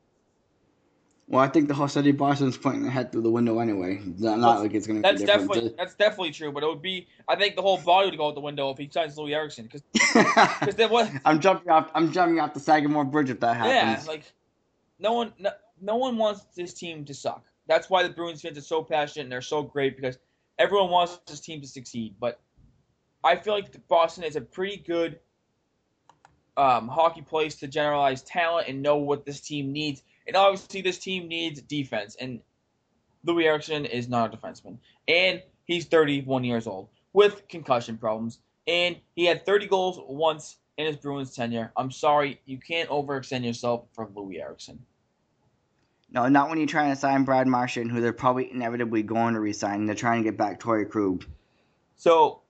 Well, 1.34 1.42
I 1.42 1.48
think 1.48 1.68
the 1.68 1.74
whole 1.74 1.88
city 1.88 2.12
of 2.12 2.18
Boston's 2.18 2.58
pointing 2.58 2.84
their 2.84 2.92
head 2.92 3.12
through 3.12 3.24
the 3.24 3.32
window 3.32 3.58
anyway. 3.58 4.00
Not, 4.20 4.38
not 4.38 4.60
like 4.60 4.76
it's 4.76 4.86
gonna 4.86 5.02
That's 5.02 5.20
be 5.20 5.26
different. 5.26 5.50
definitely 5.50 5.76
that's 5.76 5.96
definitely 5.96 6.30
true, 6.30 6.52
but 6.52 6.62
it 6.62 6.68
would 6.68 6.84
be 6.84 7.08
I 7.28 7.36
think 7.36 7.56
the 7.56 7.64
whole 7.64 7.80
body 7.80 8.12
would 8.12 8.18
go 8.20 8.28
out 8.28 8.36
the 8.36 8.42
window 8.42 8.70
if 8.70 8.78
he 8.78 8.88
signs 8.92 9.18
Loui 9.18 9.34
Eriksson 9.34 9.66
because 9.66 9.82
because 9.92 10.76
there 10.76 10.90
was 10.90 11.10
I'm 11.26 11.40
jumping 11.40 11.72
off. 11.72 11.90
I'm 11.96 12.12
jumping 12.12 12.40
off 12.40 12.54
the 12.54 12.60
Sagamore 12.60 13.04
Bridge 13.04 13.32
if 13.32 13.40
that 13.40 13.58
happens. 13.58 14.06
yeah 14.06 14.12
like 14.12 14.32
no 15.00 15.14
one 15.14 15.34
no, 15.40 15.50
no 15.82 15.96
one 15.96 16.18
wants 16.18 16.44
this 16.56 16.76
team 16.76 17.04
to 17.06 17.16
suck. 17.16 17.44
That's 17.68 17.90
why 17.90 18.04
the 18.04 18.10
Bruins 18.10 18.44
fans 18.44 18.60
are 18.60 18.62
so 18.62 18.84
passionate 18.84 19.24
and 19.24 19.32
they're 19.32 19.42
so 19.42 19.64
great 19.64 19.96
because 19.96 20.20
everyone 20.60 20.92
wants 20.92 21.18
this 21.26 21.40
team 21.40 21.62
to 21.62 21.68
succeed. 21.68 22.14
But 22.20 22.40
I 23.24 23.38
feel 23.38 23.56
like 23.56 23.88
Boston 23.88 24.24
is 24.24 24.36
a 24.36 24.42
pretty 24.42 24.78
good 24.78 25.20
um, 26.58 26.88
hockey 26.88 27.24
place 27.24 27.56
to 27.56 27.68
generalize 27.68 28.22
talent 28.22 28.68
and 28.68 28.84
know 28.84 28.98
what 28.98 29.26
this 29.26 29.42
team 29.42 29.72
needs. 29.72 30.04
And 30.28 30.36
obviously, 30.36 30.82
this 30.82 31.00
team 31.00 31.28
needs 31.28 31.62
defense. 31.62 32.16
And 32.20 32.42
Loui 33.26 33.46
Eriksson 33.46 33.86
is 33.86 34.08
not 34.08 34.34
a 34.34 34.38
defenseman. 34.38 34.78
And 35.08 35.42
he's 35.66 35.86
31 35.86 36.44
years 36.44 36.68
old 36.68 36.90
with 37.14 37.48
concussion 37.48 37.98
problems. 37.98 38.40
And 38.68 38.98
he 39.16 39.26
had 39.26 39.46
30 39.46 39.68
goals 39.68 40.00
once 40.08 40.58
in 40.78 40.86
his 40.86 40.98
Bruins 40.98 41.36
tenure. 41.36 41.72
I'm 41.78 41.92
sorry, 41.92 42.42
you 42.46 42.58
can't 42.58 42.90
overextend 42.90 43.46
yourself 43.46 43.86
for 43.94 44.08
Loui 44.08 44.40
Eriksson. 44.40 44.80
no, 46.12 46.28
not 46.28 46.50
when 46.50 46.58
you're 46.58 46.68
trying 46.68 46.92
to 46.92 46.96
sign 46.96 47.24
Brad 47.24 47.48
Marchand, 47.48 47.92
who 47.92 48.02
they're 48.02 48.14
probably 48.14 48.52
inevitably 48.52 49.04
going 49.04 49.34
to 49.34 49.40
resign. 49.40 49.86
They're 49.86 49.96
trying 49.96 50.24
to 50.24 50.30
get 50.30 50.38
back 50.38 50.60
Torey 50.60 50.90
Krug. 50.90 51.26
So 51.96 52.42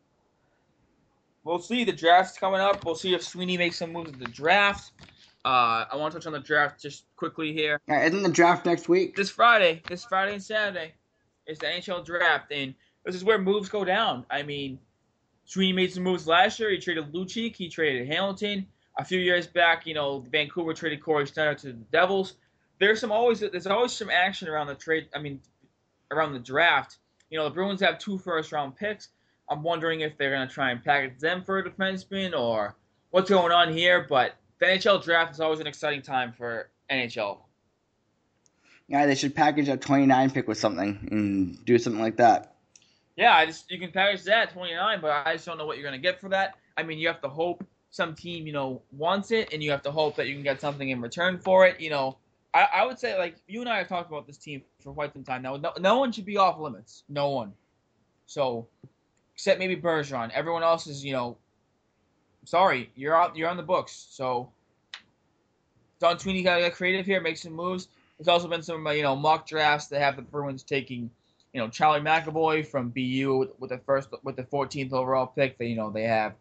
we'll 1.43 1.59
see. 1.59 1.83
The 1.83 1.91
draft's 1.91 2.37
coming 2.37 2.61
up. 2.61 2.85
We'll 2.85 2.95
see 2.95 3.13
if 3.13 3.23
Sweeney 3.23 3.57
makes 3.57 3.77
some 3.77 3.91
moves 3.91 4.11
at 4.11 4.19
the 4.19 4.25
draft. 4.25 4.91
Uh, 5.45 5.85
I 5.91 5.95
want 5.95 6.13
to 6.13 6.19
touch 6.19 6.27
on 6.27 6.33
the 6.33 6.39
draft 6.39 6.81
just 6.81 7.05
quickly 7.17 7.51
here. 7.51 7.81
Yeah, 7.87 8.05
isn't 8.05 8.23
the 8.23 8.29
draft 8.29 8.65
next 8.65 8.87
week? 8.87 9.15
This 9.15 9.29
Friday, 9.29 9.81
this 9.89 10.05
Friday 10.05 10.33
and 10.33 10.43
Saturday, 10.43 10.93
is 11.47 11.59
the 11.59 11.65
NHL 11.65 12.05
draft, 12.05 12.51
and 12.51 12.73
this 13.05 13.13
is 13.13 13.23
where 13.25 13.37
moves 13.37 13.67
go 13.67 13.83
down. 13.83 14.25
I 14.31 14.43
mean, 14.43 14.79
Sweeney 15.45 15.73
made 15.73 15.91
some 15.91 16.03
moves 16.03 16.27
last 16.27 16.59
year. 16.59 16.69
He 16.71 16.77
traded 16.77 17.11
Lucic. 17.11 17.55
He 17.55 17.67
traded 17.67 18.07
Hamilton. 18.07 18.65
A 18.97 19.03
few 19.03 19.19
years 19.19 19.47
back, 19.47 19.85
you 19.85 19.93
know, 19.93 20.23
Vancouver 20.31 20.73
traded 20.73 21.01
Cory 21.01 21.25
Schneider 21.25 21.55
to 21.55 21.67
the 21.67 21.73
Devils. 21.91 22.35
There's 22.79 22.99
some 22.99 23.11
always 23.11 23.39
there's 23.39 23.67
always 23.67 23.91
some 23.91 24.09
action 24.09 24.47
around 24.47 24.67
the 24.67 24.75
trade. 24.75 25.07
I 25.15 25.19
mean, 25.19 25.41
around 26.11 26.33
the 26.33 26.39
draft. 26.39 26.97
You 27.29 27.39
know, 27.39 27.45
the 27.45 27.49
Bruins 27.49 27.81
have 27.81 27.97
two 27.97 28.17
first 28.17 28.51
round 28.51 28.75
picks. 28.75 29.09
I'm 29.49 29.63
wondering 29.63 30.01
if 30.01 30.17
they're 30.17 30.31
gonna 30.31 30.47
try 30.47 30.71
and 30.71 30.83
package 30.83 31.19
them 31.19 31.43
for 31.43 31.59
a 31.59 31.69
defenseman 31.69 32.37
or 32.37 32.75
what's 33.09 33.29
going 33.29 33.51
on 33.51 33.73
here. 33.73 34.05
But 34.07 34.35
the 34.59 34.65
NHL 34.65 35.03
draft 35.03 35.33
is 35.33 35.39
always 35.39 35.59
an 35.59 35.67
exciting 35.67 36.01
time 36.01 36.33
for 36.33 36.69
NHL. 36.89 37.39
Yeah, 38.87 39.05
they 39.05 39.15
should 39.15 39.35
package 39.35 39.69
a 39.69 39.77
29 39.77 40.31
pick 40.31 40.47
with 40.47 40.57
something 40.57 41.07
and 41.11 41.65
do 41.65 41.77
something 41.77 42.01
like 42.01 42.17
that. 42.17 42.55
Yeah, 43.15 43.35
I 43.35 43.45
just 43.45 43.69
you 43.71 43.79
can 43.79 43.91
package 43.91 44.23
that 44.23 44.51
29, 44.53 45.01
but 45.01 45.11
I 45.25 45.33
just 45.33 45.45
don't 45.45 45.57
know 45.57 45.65
what 45.65 45.77
you're 45.77 45.85
gonna 45.85 45.99
get 45.99 46.19
for 46.19 46.29
that. 46.29 46.55
I 46.77 46.83
mean, 46.83 46.97
you 46.97 47.07
have 47.07 47.21
to 47.21 47.29
hope 47.29 47.63
some 47.91 48.15
team 48.15 48.47
you 48.47 48.53
know 48.53 48.81
wants 48.91 49.31
it, 49.31 49.53
and 49.53 49.61
you 49.63 49.71
have 49.71 49.83
to 49.83 49.91
hope 49.91 50.15
that 50.15 50.27
you 50.27 50.33
can 50.33 50.43
get 50.43 50.59
something 50.59 50.89
in 50.89 50.99
return 50.99 51.37
for 51.37 51.65
it. 51.65 51.79
You 51.79 51.91
know, 51.91 52.17
I, 52.53 52.67
I 52.73 52.85
would 52.85 52.99
say 52.99 53.17
like 53.17 53.35
you 53.47 53.61
and 53.61 53.69
I 53.69 53.77
have 53.77 53.87
talked 53.87 54.09
about 54.09 54.25
this 54.25 54.37
team 54.37 54.63
for 54.81 54.93
quite 54.93 55.13
some 55.13 55.23
time 55.23 55.43
now. 55.43 55.55
No, 55.57 55.73
no 55.79 55.99
one 55.99 56.11
should 56.11 56.25
be 56.25 56.37
off 56.37 56.59
limits. 56.59 57.03
No 57.07 57.29
one. 57.29 57.53
So, 58.25 58.67
except 59.35 59.59
maybe 59.59 59.75
Bergeron. 59.75 60.31
Everyone 60.31 60.63
else 60.63 60.87
is 60.87 61.05
you 61.05 61.13
know 61.13 61.37
sorry, 62.45 62.91
you're 62.95 63.15
out. 63.15 63.35
You're 63.35 63.49
on 63.49 63.57
the 63.57 63.63
books. 63.63 64.07
So 64.09 64.49
Don 65.99 66.19
Sweeney 66.19 66.43
got 66.43 66.55
to 66.55 66.61
get 66.61 66.75
creative 66.75 67.05
here, 67.05 67.21
make 67.21 67.37
some 67.37 67.53
moves. 67.53 67.87
There's 68.17 68.27
also 68.27 68.47
been 68.47 68.61
some 68.61 68.85
uh, 68.85 68.91
you 68.91 69.03
know 69.03 69.15
mock 69.15 69.47
drafts 69.47 69.87
that 69.87 69.99
have 69.99 70.15
the 70.15 70.21
Bruins 70.21 70.63
taking 70.63 71.09
you 71.53 71.61
know 71.61 71.69
Charlie 71.69 72.01
McAvoy 72.01 72.65
from 72.65 72.89
BU 72.89 73.53
with 73.59 73.69
the 73.69 73.79
first 73.79 74.09
with 74.23 74.35
the 74.35 74.43
14th 74.43 74.93
overall 74.93 75.27
pick. 75.27 75.57
They 75.57 75.67
you 75.67 75.75
know 75.75 75.89
they 75.89 76.03
have 76.03 76.33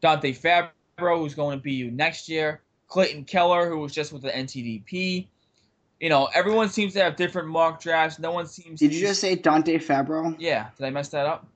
Dante 0.00 0.32
Fabbro 0.32 1.18
who's 1.18 1.34
going 1.34 1.60
to 1.60 1.62
BU 1.62 1.90
next 1.90 2.28
year. 2.28 2.60
Clayton 2.88 3.24
Keller 3.24 3.68
who 3.68 3.78
was 3.78 3.92
just 3.92 4.12
with 4.12 4.22
the 4.22 4.30
NTDP. 4.30 5.26
You 6.00 6.08
know 6.08 6.28
everyone 6.34 6.68
seems 6.68 6.92
to 6.94 7.02
have 7.02 7.16
different 7.16 7.48
mock 7.48 7.80
drafts. 7.80 8.18
No 8.18 8.32
one 8.32 8.46
seems. 8.46 8.80
Did 8.80 8.90
to 8.90 8.96
you 8.96 9.00
just 9.00 9.20
say 9.20 9.36
Dante 9.36 9.78
Fabbro? 9.78 10.36
Yeah. 10.38 10.68
Did 10.76 10.86
I 10.86 10.90
mess 10.90 11.08
that 11.10 11.26
up? 11.26 11.46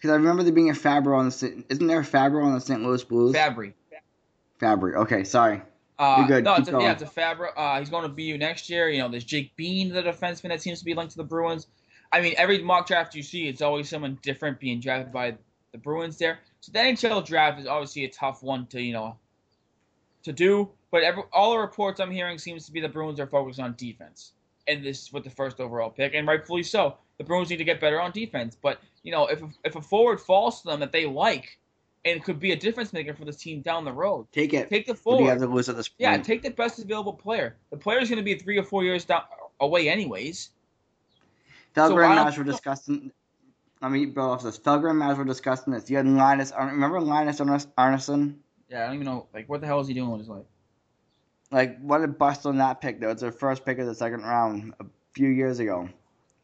Because 0.00 0.12
I 0.12 0.16
remember 0.16 0.42
there 0.42 0.52
being 0.52 0.70
a 0.70 0.74
Fabro 0.74 1.18
on 1.18 1.26
the 1.26 1.30
St- 1.30 1.66
isn't 1.68 1.86
there 1.86 2.00
a 2.00 2.04
Fabbro 2.04 2.42
on 2.42 2.54
the 2.54 2.60
St. 2.60 2.82
Louis 2.82 3.04
Blues? 3.04 3.36
Fabbri. 3.36 3.74
Fabbri. 4.58 4.94
Okay, 4.94 5.24
sorry. 5.24 5.60
Uh, 5.98 6.16
You're 6.20 6.28
good. 6.28 6.44
No, 6.44 6.54
Keep 6.54 6.68
it's 6.68 6.74
a, 6.74 6.80
yeah, 6.80 6.92
it's 6.92 7.02
a 7.02 7.06
Fabra. 7.06 7.50
Uh, 7.54 7.78
he's 7.78 7.90
going 7.90 8.04
to 8.04 8.08
BU 8.08 8.38
next 8.38 8.70
year. 8.70 8.88
You 8.88 9.00
know, 9.00 9.10
there's 9.10 9.24
Jake 9.24 9.54
Bean, 9.56 9.92
the 9.92 10.02
defenseman 10.02 10.48
that 10.48 10.62
seems 10.62 10.78
to 10.78 10.84
be 10.86 10.94
linked 10.94 11.10
to 11.12 11.18
the 11.18 11.24
Bruins. 11.24 11.66
I 12.12 12.22
mean, 12.22 12.34
every 12.38 12.62
mock 12.62 12.86
draft 12.86 13.14
you 13.14 13.22
see, 13.22 13.46
it's 13.46 13.60
always 13.60 13.90
someone 13.90 14.18
different 14.22 14.58
being 14.58 14.80
drafted 14.80 15.12
by 15.12 15.36
the 15.72 15.78
Bruins 15.78 16.16
there. 16.16 16.38
So 16.60 16.72
the 16.72 16.78
NHL 16.78 17.26
draft 17.26 17.60
is 17.60 17.66
obviously 17.66 18.04
a 18.04 18.10
tough 18.10 18.42
one 18.42 18.66
to 18.68 18.80
you 18.80 18.94
know 18.94 19.16
to 20.22 20.32
do. 20.32 20.70
But 20.90 21.02
every, 21.02 21.22
all 21.32 21.52
the 21.52 21.58
reports 21.58 22.00
I'm 22.00 22.10
hearing 22.10 22.38
seems 22.38 22.64
to 22.64 22.72
be 22.72 22.80
the 22.80 22.88
Bruins 22.88 23.20
are 23.20 23.26
focused 23.26 23.60
on 23.60 23.74
defense, 23.76 24.32
and 24.66 24.82
this 24.82 25.02
is 25.02 25.12
with 25.12 25.24
the 25.24 25.30
first 25.30 25.60
overall 25.60 25.90
pick, 25.90 26.14
and 26.14 26.26
rightfully 26.26 26.62
so. 26.62 26.96
The 27.18 27.24
Bruins 27.24 27.50
need 27.50 27.58
to 27.58 27.64
get 27.64 27.80
better 27.80 28.00
on 28.00 28.12
defense. 28.12 28.56
But 28.60 28.80
you 29.02 29.12
know, 29.12 29.26
if 29.26 29.40
if 29.64 29.76
a 29.76 29.80
forward 29.82 30.20
falls 30.20 30.62
to 30.62 30.68
them 30.68 30.80
that 30.80 30.92
they 30.92 31.06
like, 31.06 31.58
and 32.04 32.22
could 32.24 32.40
be 32.40 32.52
a 32.52 32.56
difference 32.56 32.92
maker 32.92 33.14
for 33.14 33.24
this 33.24 33.36
team 33.36 33.60
down 33.60 33.84
the 33.84 33.92
road, 33.92 34.26
Take 34.32 34.54
it. 34.54 34.68
take 34.68 34.86
the 34.86 34.94
What 35.04 35.18
do 35.18 35.22
you 35.24 35.28
have 35.28 35.38
forward. 35.38 35.50
to 35.50 35.54
lose 35.54 35.68
at 35.68 35.76
this 35.76 35.88
point? 35.88 35.96
Yeah, 35.98 36.16
take 36.18 36.42
the 36.42 36.50
best 36.50 36.78
available 36.78 37.12
player. 37.12 37.56
The 37.70 37.76
player's 37.76 38.08
going 38.08 38.18
to 38.18 38.24
be 38.24 38.34
three 38.36 38.58
or 38.58 38.64
four 38.64 38.84
years 38.84 39.04
down 39.04 39.22
away, 39.60 39.88
anyways. 39.88 40.50
Felger 41.74 41.88
so 41.88 41.98
and 41.98 42.18
I 42.18 42.24
Mazz 42.24 42.38
were 42.38 42.44
discussing. 42.44 43.12
Let 43.82 43.92
me 43.92 44.06
build 44.06 44.30
off 44.30 44.42
this. 44.42 44.58
Felger 44.58 44.90
and 44.90 44.98
Mazz 44.98 45.16
were 45.16 45.24
discussing 45.24 45.72
this. 45.72 45.88
You 45.90 45.96
had 45.98 46.06
Linus. 46.06 46.52
Uh, 46.58 46.64
remember 46.64 47.00
Linus 47.00 47.40
Arnes- 47.40 47.68
Arnesson? 47.78 48.34
Yeah, 48.68 48.82
I 48.82 48.86
don't 48.86 48.94
even 48.96 49.06
know. 49.06 49.26
Like, 49.32 49.48
what 49.48 49.60
the 49.60 49.66
hell 49.66 49.80
is 49.80 49.88
he 49.88 49.94
doing 49.94 50.10
with 50.10 50.20
his 50.20 50.28
life? 50.28 50.44
Like, 51.50 51.78
what 51.80 52.02
a 52.02 52.08
bust 52.08 52.46
on 52.46 52.58
that 52.58 52.80
pick, 52.80 53.00
though. 53.00 53.10
It's 53.10 53.22
their 53.22 53.32
first 53.32 53.64
pick 53.64 53.78
of 53.78 53.86
the 53.86 53.94
second 53.94 54.22
round 54.22 54.74
a 54.80 54.84
few 55.12 55.28
years 55.28 55.58
ago. 55.58 55.88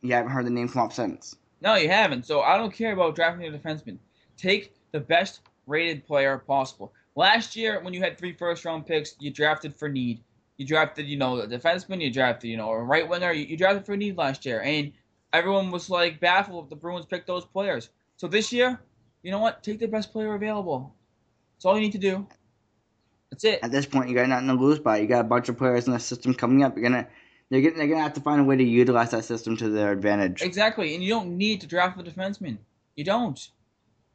You 0.03 0.13
haven't 0.15 0.33
heard 0.33 0.47
the 0.47 0.51
name 0.51 0.69
come 0.69 0.83
up 0.83 0.93
since. 0.93 1.37
No, 1.61 1.75
you 1.75 1.89
haven't. 1.89 2.27
So 2.27 2.43
I 2.43 2.57
don't 2.57 2.73
care 2.73 2.93
about 2.93 3.15
drafting 3.15 3.47
a 3.47 3.57
defenseman. 3.57 3.99
Take 4.37 4.75
the 4.93 5.01
best 5.01 5.41
rated 5.67 6.07
player 6.07 6.39
possible. 6.39 6.93
Last 7.15 7.57
year, 7.57 7.81
when 7.83 7.95
you 7.95 8.01
had 8.01 8.19
three 8.19 8.33
first 8.33 8.65
round 8.65 8.87
picks, 8.87 9.17
you 9.19 9.31
drafted 9.31 9.75
for 9.75 9.89
need. 9.89 10.23
You 10.59 10.67
drafted, 10.67 11.07
you 11.07 11.17
know, 11.17 11.39
a 11.41 11.47
defenseman. 11.47 12.03
You 12.03 12.13
drafted, 12.13 12.51
you 12.51 12.57
know, 12.57 12.71
a 12.71 12.83
right 12.83 13.09
winger. 13.09 13.33
You, 13.33 13.47
you 13.47 13.57
drafted 13.57 13.87
for 13.87 13.97
need 13.97 14.17
last 14.17 14.45
year, 14.45 14.63
and 14.63 14.93
everyone 15.33 15.71
was 15.71 15.91
like 15.91 16.21
baffled 16.21 16.65
if 16.65 16.71
the 16.71 16.77
Bruins 16.77 17.07
picked 17.07 17.27
those 17.27 17.45
players. 17.45 17.91
So 18.17 18.29
this 18.29 18.53
year, 18.53 18.81
you 19.23 19.31
know 19.31 19.39
what? 19.39 19.63
Take 19.63 19.79
the 19.79 19.87
best 19.87 20.13
player 20.13 20.35
available. 20.35 20.95
That's 21.57 21.65
all 21.65 21.75
you 21.75 21.81
need 21.81 21.93
to 21.93 21.99
do. 21.99 22.27
That's 23.31 23.45
it. 23.45 23.61
At 23.63 23.73
this 23.73 23.87
point, 23.87 24.09
you 24.09 24.15
got 24.15 24.29
nothing 24.29 24.49
to 24.49 24.55
lose 24.55 24.79
by. 24.79 24.99
You 24.99 25.07
got 25.07 25.21
a 25.21 25.29
bunch 25.29 25.49
of 25.49 25.59
players 25.59 25.87
in 25.87 25.93
the 25.93 25.99
system 25.99 26.35
coming 26.35 26.63
up. 26.63 26.77
You're 26.77 26.89
gonna, 26.89 27.09
they're 27.51 27.61
gonna, 27.61 27.77
they're 27.77 27.89
gonna 27.89 28.03
have 28.03 28.15
to 28.15 28.21
find 28.21 28.41
a 28.41 28.45
way 28.45 28.57
to 28.57 28.65
utilize 28.65 29.11
that 29.11 29.25
system 29.25 29.57
to 29.59 29.69
their 29.69 29.93
advantage. 29.93 30.43
Exactly, 30.43 30.95
and 30.95 31.03
you 31.03 31.11
don't 31.11 31.37
need 31.37 31.61
to 31.61 31.67
draft 31.67 32.01
a 32.01 32.03
defenseman. 32.03 32.59
You 32.97 33.05
don't. 33.05 33.49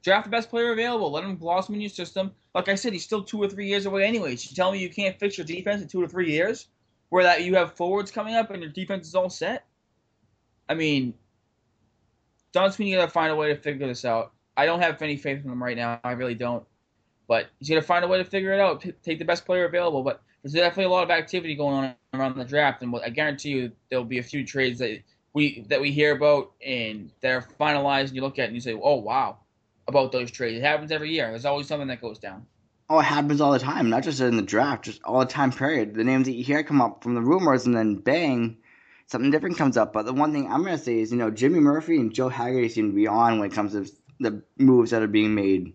Draft 0.04 0.26
the 0.26 0.32
best 0.32 0.50
player 0.50 0.72
available. 0.72 1.12
Let 1.12 1.24
him 1.24 1.36
blossom 1.36 1.76
in 1.76 1.82
your 1.82 1.89
system. 1.89 2.32
Like 2.56 2.70
I 2.70 2.76
said, 2.76 2.94
he's 2.94 3.04
still 3.04 3.24
two 3.24 3.41
or 3.41 3.48
three 3.48 3.67
years 3.67 3.86
away 3.86 4.04
anyways. 4.04 4.50
You 4.50 4.56
tell 4.56 4.72
me 4.72 4.80
you 4.80 4.89
can't 4.89 5.20
fix 5.20 5.38
your 5.38 5.46
defense 5.46 5.82
in 5.82 5.88
two 5.88 6.02
or 6.02 6.08
three 6.08 6.32
years, 6.32 6.67
where 7.10 7.24
that 7.24 7.44
you 7.44 7.56
have 7.56 7.76
forwards 7.76 8.12
coming 8.12 8.36
up 8.36 8.50
and 8.50 8.63
your 8.63 8.72
defense 8.72 9.08
is 9.08 9.15
all 9.15 9.30
set. 9.30 9.65
I 10.67 10.74
mean, 10.74 11.13
Don 12.52 12.72
Sweeney 12.72 12.96
got 12.96 13.06
to 13.06 13.12
find 13.12 13.32
a 13.32 13.36
way 13.36 13.50
to 13.50 13.56
figure 13.56 13.88
this 13.88 14.04
out. 14.04 14.34
I 14.58 14.65
don't 14.65 14.82
have 14.82 15.02
any 15.02 15.17
faith 15.17 15.44
in 15.44 15.52
him 15.52 15.63
right 15.63 15.78
now. 15.78 16.00
I 16.04 16.12
really 16.12 16.36
don't. 16.36 16.65
But 17.28 17.48
he's 17.60 17.70
gonna 17.70 17.82
find 17.82 18.04
a 18.04 18.08
way 18.08 18.17
to 18.17 18.26
figure 18.26 18.52
it 18.52 18.60
out. 18.60 18.82
P- 18.82 18.91
take 19.04 19.20
the 19.20 19.26
best 19.26 19.46
player 19.46 19.65
available. 19.65 20.04
But 20.04 20.22
there's 20.43 20.54
definitely 20.54 20.86
a 20.86 20.89
lot 20.89 21.04
of 21.04 21.12
activity 21.12 21.56
going 21.56 21.75
on 21.75 21.95
around 22.13 22.38
the 22.38 22.45
draft, 22.45 22.82
and 22.82 22.95
I 22.95 23.10
guarantee 23.10 23.49
you 23.49 23.71
there'll 23.89 24.06
be 24.06 24.19
a 24.19 24.23
few 24.23 24.45
trades 24.45 24.80
that 24.80 25.01
we 25.34 25.65
that 25.69 25.80
we 25.80 25.91
hear 25.91 26.15
about 26.15 26.51
and 26.65 27.12
they're 27.21 27.47
finalized, 27.60 28.08
and 28.08 28.15
you 28.15 28.21
look 28.21 28.39
at 28.39 28.43
it 28.43 28.47
and 28.47 28.56
you 28.56 28.62
say, 28.62 28.73
"Oh 28.73 28.95
wow," 28.95 29.38
about 29.88 30.12
those 30.12 30.32
trades. 30.32 30.60
It 30.60 30.63
happens 30.63 30.91
every 30.91 31.12
year. 31.12 31.30
There's 31.30 31.45
always 31.45 31.67
something 31.67 31.88
that 31.88 32.01
goes 32.01 32.19
down. 32.19 32.45
Oh, 32.89 32.99
it 32.99 33.04
happens 33.04 33.39
all 33.39 33.54
the 33.54 33.60
time, 33.60 33.89
not 33.89 34.04
just 34.04 34.19
in 34.19 34.36
the 34.36 34.41
draft, 34.41 34.86
just 34.86 35.01
all 35.04 35.19
the 35.19 35.25
time. 35.25 35.51
Period. 35.51 35.93
The 35.93 36.04
names 36.04 36.25
that 36.25 36.34
you 36.34 36.43
hear 36.43 36.63
come 36.63 36.82
up 36.82 37.04
from 37.04 37.13
the 37.13 37.21
rumors, 37.21 37.65
and 37.65 37.75
then 37.75 37.95
bang, 37.95 38.58
something 39.08 39.32
different 39.32 39.58
comes 39.58 39.77
up. 39.77 39.93
But 39.93 40.06
the 40.06 40.13
one 40.13 40.34
thing 40.34 40.51
I'm 40.51 40.63
gonna 40.63 40.77
say 40.77 40.99
is, 40.99 41.12
you 41.12 41.17
know, 41.17 41.30
Jimmy 41.30 41.60
Murphy 41.60 41.97
and 41.97 42.13
Joe 42.13 42.30
Haggerty 42.30 42.69
seem 42.69 42.89
to 42.89 42.95
be 42.95 43.08
on 43.08 43.39
when 43.39 43.49
it 43.49 43.54
comes 43.54 43.73
to 43.73 43.89
the 44.19 44.41
moves 44.58 44.91
that 44.91 45.04
are 45.04 45.08
being 45.08 45.36
made. 45.36 45.73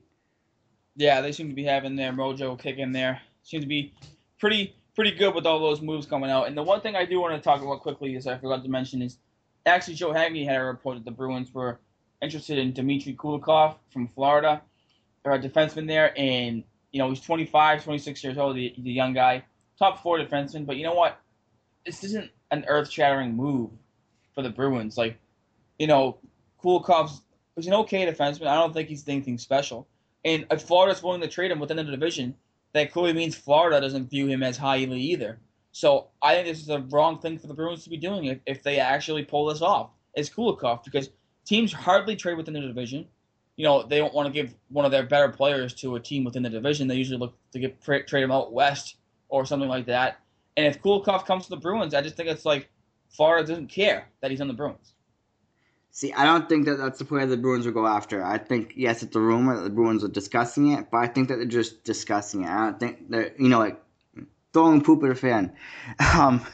Yeah, 0.96 1.20
they 1.20 1.33
seem 1.33 1.48
to 1.48 1.55
be 1.55 1.64
having 1.64 1.96
their 1.96 2.12
mojo 2.12 2.59
kicking 2.59 2.92
there. 2.92 3.20
Seem 3.42 3.61
to 3.61 3.66
be 3.66 3.94
pretty 4.38 4.75
pretty 4.94 5.12
good 5.12 5.35
with 5.35 5.46
all 5.46 5.61
those 5.61 5.83
moves 5.83 6.07
coming 6.07 6.31
out. 6.31 6.49
And 6.49 6.57
the 6.57 6.62
one 6.62 6.81
thing 6.81 6.96
I 6.96 7.05
do 7.05 7.20
want 7.20 7.35
to 7.35 7.40
talk 7.40 7.62
about 7.62 7.81
quickly 7.81 8.16
is 8.16 8.27
I 8.27 8.38
forgot 8.38 8.62
to 8.62 8.68
mention 8.68 9.03
is 9.03 9.18
actually 9.66 9.94
Joe 9.94 10.12
Haggerty 10.12 10.44
had 10.44 10.57
a 10.57 10.64
report 10.64 10.96
that 10.96 11.05
the 11.05 11.11
Bruins 11.11 11.53
were 11.53 11.79
interested 12.22 12.59
in 12.59 12.72
Dmitry 12.72 13.14
Kulikov 13.14 13.77
from 13.92 14.09
Florida, 14.09 14.62
or 15.25 15.33
a 15.33 15.38
defenseman 15.38 15.87
there, 15.87 16.18
and 16.18 16.64
you 16.92 16.99
know 16.99 17.09
he's 17.11 17.20
25, 17.20 17.85
26 17.85 18.25
years 18.25 18.38
old, 18.38 18.57
the, 18.57 18.75
the 18.79 18.90
young 18.92 19.12
guy, 19.12 19.44
top 19.79 20.03
four 20.03 20.18
defenseman. 20.18 20.64
But 20.66 20.77
you 20.77 20.85
know 20.85 20.94
what? 20.94 21.20
This 21.85 22.03
isn't 22.05 22.31
an 22.51 22.64
earth-shattering 22.66 23.35
move 23.35 23.70
for 24.35 24.42
the 24.42 24.51
Bruins. 24.51 24.96
Like, 24.96 25.18
you 25.79 25.87
know, 25.87 26.18
Kulikov's 26.62 27.20
he's 27.55 27.66
an 27.66 27.75
okay 27.75 28.07
defenseman. 28.07 28.46
I 28.46 28.55
don't 28.55 28.72
think 28.72 28.88
he's 28.88 29.07
anything 29.09 29.38
special. 29.38 29.87
And 30.25 30.46
if 30.51 30.62
Florida's 30.62 31.03
willing 31.03 31.20
to 31.20 31.29
trade 31.29 31.51
him 31.51 31.61
within 31.61 31.77
the 31.77 31.85
division, 31.85 32.35
that 32.77 32.93
clearly 32.93 33.12
means 33.12 33.35
Florida 33.35 33.81
doesn't 33.81 34.11
view 34.11 34.27
him 34.27 34.43
as 34.43 34.57
highly 34.57 35.01
either. 35.01 35.39
So 35.73 36.09
I 36.23 36.35
think 36.35 36.47
this 36.47 36.61
is 36.61 36.67
the 36.67 36.81
wrong 36.91 37.19
thing 37.19 37.39
for 37.39 37.47
the 37.47 37.55
Bruins 37.55 37.85
to 37.85 37.91
be 37.91 37.97
doing 37.97 38.27
if, 38.27 38.39
if 38.47 38.62
they 38.62 38.79
actually 38.79 39.25
pull 39.25 39.47
this 39.47 39.62
off. 39.62 39.91
Is 40.17 40.31
Kulikov 40.31 40.83
because 40.83 41.11
teams 41.45 41.73
hardly 41.73 42.17
trade 42.17 42.39
within 42.39 42.55
the 42.55 42.61
division. 42.61 43.07
You 43.57 43.65
know 43.65 43.83
they 43.83 43.99
don't 43.99 44.15
want 44.15 44.27
to 44.27 44.33
give 44.33 44.55
one 44.69 44.85
of 44.85 44.91
their 44.91 45.05
better 45.05 45.29
players 45.29 45.75
to 45.75 45.97
a 45.97 46.01
team 46.01 46.25
within 46.25 46.43
the 46.43 46.51
division. 46.51 46.89
They 46.89 46.95
usually 46.95 47.19
look 47.19 47.35
to 47.53 47.59
get 47.59 47.83
trade 47.83 48.25
him 48.25 48.33
out 48.33 48.53
west 48.53 48.97
or 49.29 49.45
something 49.45 49.69
like 49.69 49.87
that. 49.87 50.19
And 50.57 50.67
if 50.67 50.81
Kulikov 50.81 51.27
comes 51.27 51.45
to 51.45 51.51
the 51.51 51.57
Bruins, 51.57 51.93
I 51.93 52.01
just 52.01 52.17
think 52.17 52.29
it's 52.29 52.47
like 52.47 52.71
Florida 53.11 53.47
doesn't 53.47 53.69
care 53.69 54.09
that 54.21 54.31
he's 54.31 54.41
on 54.41 54.49
the 54.49 54.55
Bruins. 54.55 54.95
See, 55.97 56.13
I 56.13 56.27
don't 56.27 56.47
think 56.47 56.67
that 56.67 56.77
that's 56.77 56.99
the 56.99 57.07
player 57.07 57.25
the 57.25 57.39
Bruins 57.39 57.65
will 57.65 57.73
go 57.73 57.87
after. 57.87 58.23
I 58.23 58.37
think 58.37 58.75
yes, 58.77 59.03
it's 59.03 59.17
a 59.17 59.19
rumor 59.19 59.57
that 59.57 59.63
the 59.63 59.71
Bruins 59.71 60.05
are 60.05 60.09
discussing 60.09 60.73
it, 60.73 60.91
but 60.91 60.99
I 60.99 61.07
think 61.07 61.29
that 61.29 61.37
they're 61.37 61.47
just 61.47 61.85
discussing 61.85 62.43
it. 62.43 62.51
I 62.51 62.67
don't 62.67 62.79
think 62.79 63.09
they're 63.11 63.33
you 63.39 63.49
know 63.49 63.59
like 63.59 63.83
throwing 64.53 64.83
poop 64.83 65.03
at 65.05 65.11
a 65.11 65.15
fan. 65.15 65.55
Um, 66.15 66.47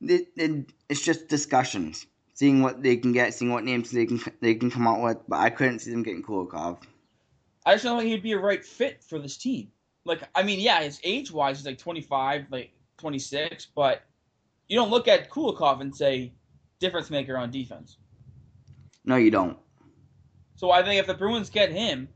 it, 0.00 0.28
it, 0.36 0.72
it's 0.88 1.02
just 1.02 1.26
discussions, 1.26 2.06
seeing 2.34 2.62
what 2.62 2.84
they 2.84 2.96
can 2.96 3.10
get, 3.10 3.34
seeing 3.34 3.50
what 3.50 3.64
names 3.64 3.90
they 3.90 4.06
can 4.06 4.20
they 4.40 4.54
can 4.54 4.70
come 4.70 4.86
out 4.86 5.02
with. 5.02 5.18
But 5.26 5.40
I 5.40 5.50
couldn't 5.50 5.80
see 5.80 5.90
them 5.90 6.04
getting 6.04 6.22
Kulikov. 6.22 6.84
I 7.66 7.72
just 7.72 7.82
don't 7.82 7.98
think 7.98 8.10
he'd 8.10 8.22
be 8.22 8.30
a 8.30 8.38
right 8.38 8.64
fit 8.64 9.02
for 9.02 9.18
this 9.18 9.36
team. 9.36 9.72
Like, 10.04 10.22
I 10.36 10.44
mean, 10.44 10.60
yeah, 10.60 10.80
his 10.82 11.00
age 11.02 11.32
wise, 11.32 11.58
he's 11.58 11.66
like 11.66 11.78
25, 11.78 12.46
like 12.52 12.70
26, 12.98 13.66
but 13.74 14.02
you 14.68 14.76
don't 14.76 14.90
look 14.90 15.08
at 15.08 15.30
Kulikov 15.30 15.80
and 15.80 15.92
say 15.92 16.32
difference 16.78 17.10
maker 17.10 17.36
on 17.36 17.50
defense. 17.50 17.96
No, 19.04 19.16
you 19.16 19.30
don't. 19.30 19.58
So 20.56 20.70
I 20.70 20.82
think 20.82 21.00
if 21.00 21.06
the 21.06 21.14
Bruins 21.14 21.50
get 21.50 21.72
him, 21.72 22.08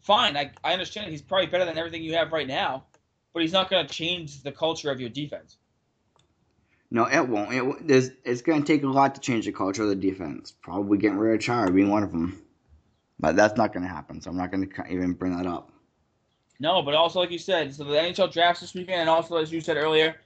fine. 0.00 0.36
I, 0.36 0.50
I 0.64 0.72
understand 0.72 1.10
he's 1.10 1.22
probably 1.22 1.46
better 1.46 1.64
than 1.64 1.78
everything 1.78 2.02
you 2.02 2.14
have 2.14 2.32
right 2.32 2.46
now, 2.46 2.84
but 3.32 3.42
he's 3.42 3.52
not 3.52 3.70
going 3.70 3.86
to 3.86 3.92
change 3.92 4.42
the 4.42 4.52
culture 4.52 4.90
of 4.90 5.00
your 5.00 5.10
defense. 5.10 5.58
No, 6.90 7.06
it 7.06 7.26
won't. 7.26 7.52
It, 7.52 7.88
there's, 7.88 8.10
it's 8.24 8.42
going 8.42 8.62
to 8.62 8.66
take 8.66 8.82
a 8.82 8.86
lot 8.86 9.14
to 9.14 9.20
change 9.20 9.46
the 9.46 9.52
culture 9.52 9.82
of 9.82 9.88
the 9.88 9.96
defense. 9.96 10.52
Probably 10.62 10.98
getting 10.98 11.18
rid 11.18 11.34
of 11.34 11.40
Chara 11.40 11.70
being 11.70 11.90
one 11.90 12.02
of 12.02 12.12
them. 12.12 12.42
But 13.18 13.36
that's 13.36 13.56
not 13.56 13.72
going 13.72 13.84
to 13.84 13.88
happen, 13.88 14.20
so 14.20 14.30
I'm 14.30 14.36
not 14.36 14.50
going 14.50 14.68
to 14.68 14.86
even 14.88 15.12
bring 15.12 15.36
that 15.36 15.46
up. 15.46 15.70
No, 16.58 16.82
but 16.82 16.94
also 16.94 17.20
like 17.20 17.30
you 17.30 17.38
said, 17.38 17.74
so 17.74 17.84
the 17.84 17.94
NHL 17.94 18.32
drafts 18.32 18.60
this 18.60 18.74
weekend, 18.74 19.00
and 19.00 19.08
also 19.10 19.36
as 19.36 19.52
you 19.52 19.60
said 19.60 19.76
earlier, 19.76 20.16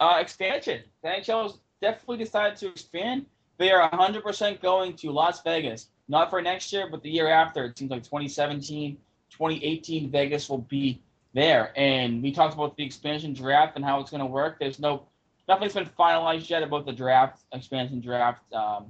uh, 0.00 0.18
expansion. 0.20 0.82
The 1.02 1.08
NHL 1.08 1.42
has 1.42 1.58
definitely 1.80 2.18
decided 2.18 2.56
to 2.58 2.68
expand. 2.68 3.26
They 3.62 3.70
are 3.70 3.88
100% 3.90 4.60
going 4.60 4.96
to 4.96 5.12
Las 5.12 5.40
Vegas, 5.44 5.86
not 6.08 6.30
for 6.30 6.42
next 6.42 6.72
year, 6.72 6.88
but 6.90 7.00
the 7.00 7.08
year 7.08 7.28
after. 7.28 7.66
It 7.66 7.78
seems 7.78 7.92
like 7.92 8.02
2017, 8.02 8.96
2018, 9.30 10.10
Vegas 10.10 10.48
will 10.48 10.58
be 10.58 11.00
there. 11.32 11.72
And 11.76 12.20
we 12.24 12.32
talked 12.32 12.54
about 12.54 12.76
the 12.76 12.84
expansion 12.84 13.32
draft 13.32 13.76
and 13.76 13.84
how 13.84 14.00
it's 14.00 14.10
going 14.10 14.18
to 14.18 14.26
work. 14.26 14.58
There's 14.58 14.80
no 14.80 15.06
nothing's 15.46 15.74
been 15.74 15.88
finalized 15.96 16.50
yet 16.50 16.64
about 16.64 16.86
the 16.86 16.92
draft, 16.92 17.44
expansion 17.52 18.00
draft. 18.00 18.52
Um, 18.52 18.86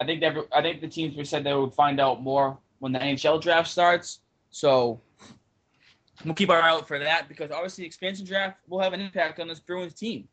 I 0.00 0.04
think 0.04 0.20
that 0.22 0.36
I 0.52 0.62
think 0.62 0.80
the 0.80 0.88
teams 0.88 1.16
we 1.16 1.24
said 1.24 1.44
they 1.44 1.54
would 1.54 1.72
find 1.72 2.00
out 2.00 2.24
more 2.24 2.58
when 2.80 2.90
the 2.90 2.98
NHL 2.98 3.40
draft 3.40 3.70
starts. 3.70 4.18
So 4.50 5.00
we'll 6.24 6.34
keep 6.34 6.50
our 6.50 6.60
eye 6.60 6.70
out 6.70 6.88
for 6.88 6.98
that 6.98 7.28
because 7.28 7.52
obviously 7.52 7.82
the 7.82 7.86
expansion 7.86 8.26
draft 8.26 8.58
will 8.66 8.80
have 8.80 8.94
an 8.94 9.00
impact 9.00 9.38
on 9.38 9.46
this 9.46 9.60
Bruins 9.60 9.94
team. 9.94 10.26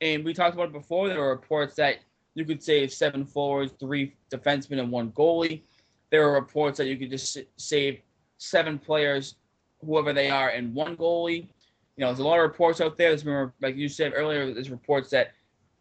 And 0.00 0.24
we 0.24 0.32
talked 0.32 0.54
about 0.54 0.68
it 0.68 0.72
before. 0.72 1.08
There 1.08 1.18
were 1.18 1.30
reports 1.30 1.74
that 1.74 1.96
you 2.36 2.44
could 2.44 2.62
save 2.62 2.92
seven 2.92 3.24
forwards, 3.24 3.72
three 3.80 4.14
defensemen, 4.30 4.78
and 4.78 4.90
one 4.90 5.10
goalie. 5.12 5.62
There 6.10 6.28
are 6.28 6.34
reports 6.34 6.76
that 6.76 6.86
you 6.86 6.96
could 6.98 7.10
just 7.10 7.38
save 7.56 8.00
seven 8.36 8.78
players, 8.78 9.36
whoever 9.84 10.12
they 10.12 10.28
are, 10.28 10.50
and 10.50 10.74
one 10.74 10.98
goalie. 10.98 11.48
You 11.96 12.02
know, 12.02 12.08
there's 12.08 12.18
a 12.18 12.24
lot 12.24 12.38
of 12.38 12.42
reports 12.42 12.82
out 12.82 12.98
there. 12.98 13.08
There's 13.08 13.22
been, 13.22 13.50
like 13.62 13.74
you 13.76 13.88
said 13.88 14.12
earlier, 14.14 14.52
there's 14.52 14.70
reports 14.70 15.08
that 15.10 15.32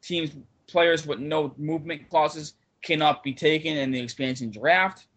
teams, 0.01 0.31
players 0.67 1.05
with 1.05 1.19
no 1.19 1.53
movement 1.57 2.09
clauses 2.09 2.53
cannot 2.81 3.21
be 3.21 3.33
taken 3.33 3.75
in 3.75 3.91
the 3.91 3.99
expansion 3.99 4.49
draft. 4.49 5.07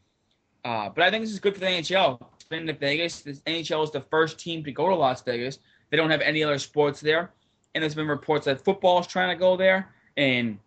Uh, 0.64 0.88
but 0.88 1.05
I 1.05 1.11
think 1.11 1.22
this 1.22 1.33
is 1.33 1.38
good 1.38 1.55
for 1.55 1.61
the 1.61 1.66
NHL. 1.66 2.20
It's 2.35 2.44
been 2.44 2.66
to 2.66 2.72
Vegas. 2.72 3.20
The 3.20 3.35
NHL 3.46 3.85
is 3.85 3.92
the 3.92 4.01
first 4.01 4.40
team 4.40 4.64
to 4.64 4.72
go 4.72 4.88
to 4.88 4.94
Las 4.96 5.22
Vegas. 5.22 5.61
They 5.90 5.96
don't 5.96 6.11
have 6.11 6.20
any 6.20 6.42
other 6.42 6.59
sports 6.59 7.01
there, 7.01 7.31
and 7.74 7.83
there's 7.83 7.94
been 7.94 8.09
reports 8.09 8.46
that 8.46 8.64
football 8.64 8.98
is 8.98 9.07
trying 9.07 9.29
to 9.29 9.38
go 9.38 9.57
there, 9.57 9.94
and 10.16 10.59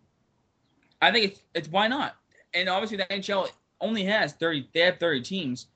I 1.02 1.10
think 1.10 1.26
it's 1.26 1.42
it's 1.54 1.68
why 1.68 1.88
not? 1.88 2.16
And 2.54 2.68
obviously 2.68 2.96
the 2.96 3.04
NHL 3.04 3.50
only 3.80 4.04
has 4.04 4.32
30. 4.32 4.68
They 4.72 4.80
have 4.80 4.98
30 4.98 5.20
teams, 5.22 5.66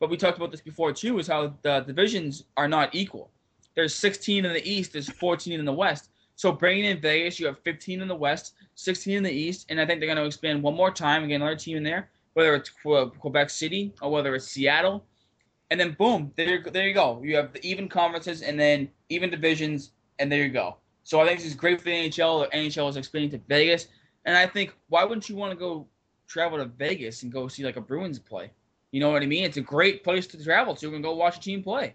but 0.00 0.08
we 0.08 0.16
talked 0.16 0.38
about 0.38 0.50
this 0.50 0.62
before 0.62 0.92
too. 0.92 1.18
Is 1.18 1.26
how 1.26 1.52
the 1.62 1.80
divisions 1.80 2.44
are 2.56 2.68
not 2.68 2.94
equal. 2.94 3.30
There's 3.74 3.94
16 3.94 4.46
in 4.46 4.52
the 4.52 4.66
East. 4.66 4.92
There's 4.92 5.10
14 5.10 5.58
in 5.58 5.66
the 5.66 5.72
West. 5.72 6.08
So 6.36 6.52
bringing 6.52 6.84
in 6.84 7.00
Vegas, 7.00 7.40
you 7.40 7.46
have 7.46 7.58
15 7.60 8.00
in 8.00 8.08
the 8.08 8.14
West, 8.14 8.54
16 8.74 9.16
in 9.16 9.22
the 9.22 9.30
East, 9.30 9.66
and 9.70 9.80
I 9.80 9.86
think 9.86 10.00
they're 10.00 10.06
going 10.06 10.18
to 10.18 10.24
expand 10.24 10.62
one 10.62 10.74
more 10.74 10.90
time 10.90 11.22
and 11.22 11.30
get 11.30 11.36
another 11.36 11.56
team 11.56 11.78
in 11.78 11.82
there, 11.82 12.10
whether 12.34 12.54
it's 12.54 12.70
Quebec 12.70 13.50
City 13.50 13.94
or 14.02 14.10
whether 14.10 14.34
it's 14.34 14.46
Seattle, 14.46 15.04
and 15.70 15.80
then 15.80 15.96
boom, 15.98 16.32
there 16.36 16.62
there 16.62 16.86
you 16.86 16.94
go. 16.94 17.20
You 17.24 17.36
have 17.36 17.52
the 17.52 17.66
even 17.66 17.88
conferences 17.88 18.42
and 18.42 18.58
then 18.60 18.88
even 19.08 19.30
divisions, 19.30 19.92
and 20.18 20.30
there 20.30 20.44
you 20.44 20.50
go. 20.50 20.76
So 21.04 21.20
I 21.20 21.26
think 21.26 21.38
this 21.38 21.48
is 21.48 21.54
great 21.54 21.78
for 21.80 21.86
the 21.86 21.92
NHL. 21.92 22.50
The 22.50 22.56
NHL 22.56 22.88
is 22.90 22.96
expanding 22.96 23.30
to 23.30 23.40
Vegas, 23.48 23.88
and 24.26 24.36
I 24.36 24.46
think 24.46 24.76
why 24.88 25.04
wouldn't 25.04 25.30
you 25.30 25.36
want 25.36 25.52
to 25.52 25.58
go 25.58 25.86
travel 26.28 26.58
to 26.58 26.66
Vegas 26.66 27.22
and 27.22 27.32
go 27.32 27.48
see 27.48 27.64
like 27.64 27.76
a 27.76 27.80
Bruins 27.80 28.18
play? 28.18 28.50
You 28.90 29.00
know 29.00 29.10
what 29.10 29.22
I 29.22 29.26
mean? 29.26 29.44
It's 29.44 29.56
a 29.56 29.62
great 29.62 30.04
place 30.04 30.26
to 30.28 30.44
travel 30.44 30.74
to 30.76 30.94
and 30.94 31.02
go 31.02 31.14
watch 31.14 31.38
a 31.38 31.40
team 31.40 31.62
play 31.62 31.94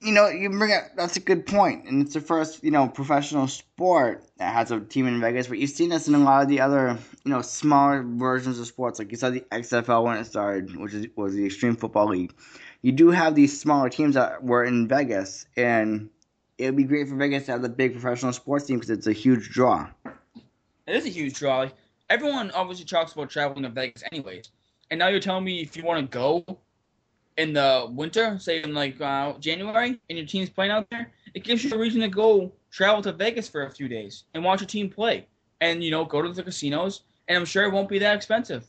you 0.00 0.12
know, 0.12 0.28
you 0.28 0.50
bring 0.50 0.72
up 0.72 0.84
that's 0.96 1.16
a 1.16 1.20
good 1.20 1.46
point, 1.46 1.84
and 1.86 2.02
it's 2.02 2.14
the 2.14 2.20
first 2.20 2.62
you 2.62 2.70
know 2.70 2.86
professional 2.86 3.48
sport 3.48 4.24
that 4.38 4.52
has 4.52 4.70
a 4.70 4.80
team 4.80 5.06
in 5.06 5.20
Vegas. 5.20 5.46
But 5.46 5.58
you've 5.58 5.70
seen 5.70 5.88
this 5.90 6.06
in 6.06 6.14
a 6.14 6.18
lot 6.18 6.42
of 6.42 6.48
the 6.48 6.60
other 6.60 6.98
you 7.24 7.30
know 7.30 7.42
smaller 7.42 8.02
versions 8.02 8.58
of 8.58 8.66
sports, 8.66 8.98
like 8.98 9.10
you 9.10 9.16
saw 9.16 9.30
the 9.30 9.40
XFL 9.52 10.04
when 10.04 10.18
it 10.18 10.26
started, 10.26 10.76
which 10.76 10.92
is, 10.92 11.06
was 11.16 11.34
the 11.34 11.46
Extreme 11.46 11.76
Football 11.76 12.08
League. 12.08 12.34
You 12.82 12.92
do 12.92 13.10
have 13.10 13.34
these 13.34 13.58
smaller 13.58 13.88
teams 13.88 14.14
that 14.14 14.44
were 14.44 14.64
in 14.64 14.86
Vegas, 14.86 15.46
and 15.56 16.10
it 16.58 16.66
would 16.66 16.76
be 16.76 16.84
great 16.84 17.08
for 17.08 17.16
Vegas 17.16 17.46
to 17.46 17.52
have 17.52 17.62
the 17.62 17.68
big 17.68 17.92
professional 17.92 18.32
sports 18.32 18.66
team 18.66 18.76
because 18.76 18.90
it's 18.90 19.06
a 19.06 19.12
huge 19.12 19.48
draw. 19.48 19.88
It 20.86 20.94
is 20.94 21.06
a 21.06 21.08
huge 21.08 21.34
draw. 21.34 21.58
Like, 21.58 21.74
everyone 22.10 22.50
obviously 22.52 22.84
talks 22.84 23.12
about 23.12 23.30
traveling 23.30 23.62
to 23.64 23.68
Vegas, 23.68 24.02
anyways. 24.12 24.50
And 24.90 24.98
now 24.98 25.08
you're 25.08 25.20
telling 25.20 25.44
me 25.44 25.60
if 25.60 25.76
you 25.76 25.82
want 25.82 26.00
to 26.00 26.18
go 26.18 26.44
in 27.36 27.52
the 27.52 27.88
winter, 27.90 28.38
say 28.38 28.62
in 28.62 28.72
like 28.72 29.00
uh, 29.00 29.32
January, 29.38 30.00
and 30.08 30.18
your 30.18 30.26
team's 30.26 30.48
playing 30.48 30.72
out 30.72 30.88
there, 30.90 31.12
it 31.34 31.44
gives 31.44 31.64
you 31.64 31.74
a 31.74 31.78
reason 31.78 32.00
to 32.00 32.08
go 32.08 32.52
travel 32.70 33.02
to 33.02 33.12
Vegas 33.12 33.48
for 33.48 33.66
a 33.66 33.70
few 33.70 33.88
days 33.88 34.24
and 34.34 34.44
watch 34.44 34.60
your 34.60 34.68
team 34.68 34.88
play, 34.88 35.26
and 35.60 35.82
you 35.82 35.90
know 35.90 36.04
go 36.04 36.22
to 36.22 36.32
the 36.32 36.42
casinos, 36.42 37.02
and 37.28 37.36
I'm 37.36 37.44
sure 37.44 37.64
it 37.64 37.72
won't 37.72 37.88
be 37.88 37.98
that 37.98 38.16
expensive. 38.16 38.66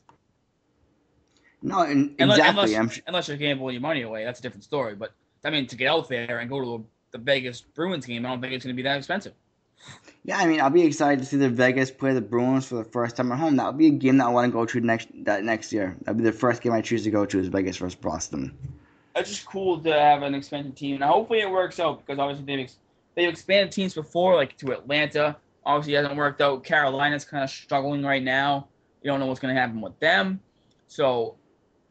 No, 1.62 1.82
and 1.82 2.16
unless, 2.20 2.38
exactly. 2.40 2.76
Unless, 2.76 3.02
unless 3.08 3.28
you're 3.28 3.38
gambling 3.38 3.74
your 3.74 3.82
money 3.82 4.02
away, 4.02 4.24
that's 4.24 4.40
a 4.40 4.44
different 4.44 4.64
story. 4.64 4.96
But 4.96 5.14
I 5.44 5.50
mean, 5.50 5.68
to 5.68 5.76
get 5.76 5.88
out 5.88 6.10
there 6.10 6.40
and 6.40 6.50
go 6.50 6.62
to 6.62 6.86
the 7.12 7.18
Vegas 7.18 7.62
Bruins 7.62 8.06
game, 8.06 8.26
I 8.26 8.30
don't 8.30 8.42
think 8.42 8.54
it's 8.54 8.66
going 8.66 8.76
to 8.76 8.78
be 8.78 8.84
that 8.84 8.98
expensive. 8.98 9.34
Yeah, 10.24 10.40
I 10.40 10.46
mean, 10.46 10.60
I'll 10.60 10.70
be 10.70 10.84
excited 10.84 11.20
to 11.20 11.26
see 11.26 11.38
the 11.38 11.50
Vegas 11.50 11.90
play 11.90 12.14
the 12.14 12.22
Bruins 12.22 12.68
for 12.68 12.76
the 12.76 12.84
first 12.84 13.16
time 13.16 13.32
at 13.32 13.40
home. 13.40 13.56
That 13.56 13.68
would 13.68 13.78
be 13.78 13.88
a 13.88 13.92
game 13.92 14.18
that 14.18 14.28
I 14.28 14.30
want 14.30 14.52
to 14.52 14.52
go 14.52 14.66
to 14.66 14.82
next 14.82 15.08
that 15.24 15.46
next 15.46 15.72
year. 15.72 15.96
That'd 16.02 16.18
be 16.18 16.24
the 16.26 16.34
first 16.34 16.62
game 16.62 16.74
I 16.74 16.82
choose 16.82 17.04
to 17.04 17.12
go 17.12 17.26
to 17.26 17.40
is 17.40 17.48
Vegas 17.48 17.78
versus 17.78 17.96
Boston. 17.96 18.54
It's 19.16 19.30
just 19.30 19.46
cool 19.46 19.80
to 19.80 19.94
have 19.94 20.24
an 20.24 20.36
expansion 20.36 20.74
team, 20.74 20.96
and 20.96 21.04
hopefully 21.06 21.40
it 21.40 21.50
works 21.50 21.80
out 21.80 22.06
because 22.06 22.20
obviously 22.20 22.46
they've 22.46 22.64
ex- 22.66 22.78
they've 23.16 23.30
expanded 23.30 23.72
teams 23.72 23.94
before, 23.94 24.36
like 24.36 24.58
to 24.58 24.74
Atlanta. 24.74 25.38
Obviously, 25.66 25.94
it 25.94 25.98
hasn't 25.98 26.18
worked 26.18 26.42
out. 26.42 26.64
Carolina's 26.64 27.24
kind 27.24 27.44
of 27.44 27.50
struggling 27.50 28.04
right 28.04 28.24
now. 28.24 28.68
You 29.02 29.12
don't 29.12 29.20
know 29.20 29.28
what's 29.28 29.40
going 29.40 29.56
to 29.56 29.60
happen 29.60 29.80
with 29.80 29.98
them. 30.00 30.42
So, 30.88 31.36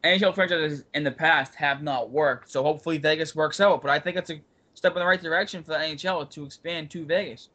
NHL 0.03 0.35
franchises 0.35 0.83
in 0.93 1.03
the 1.03 1.11
past 1.11 1.55
have 1.55 1.81
not 1.81 2.11
worked. 2.11 2.51
So 2.51 2.63
hopefully 2.63 2.97
Vegas 2.97 3.35
works 3.35 3.59
out. 3.59 3.81
But 3.81 3.91
I 3.91 3.99
think 3.99 4.17
it's 4.17 4.29
a 4.29 4.39
step 4.73 4.93
in 4.93 4.99
the 4.99 5.05
right 5.05 5.21
direction 5.21 5.63
for 5.63 5.71
the 5.71 5.77
NHL 5.77 6.29
to 6.29 6.45
expand 6.45 6.89
to 6.91 7.05
Vegas. 7.05 7.49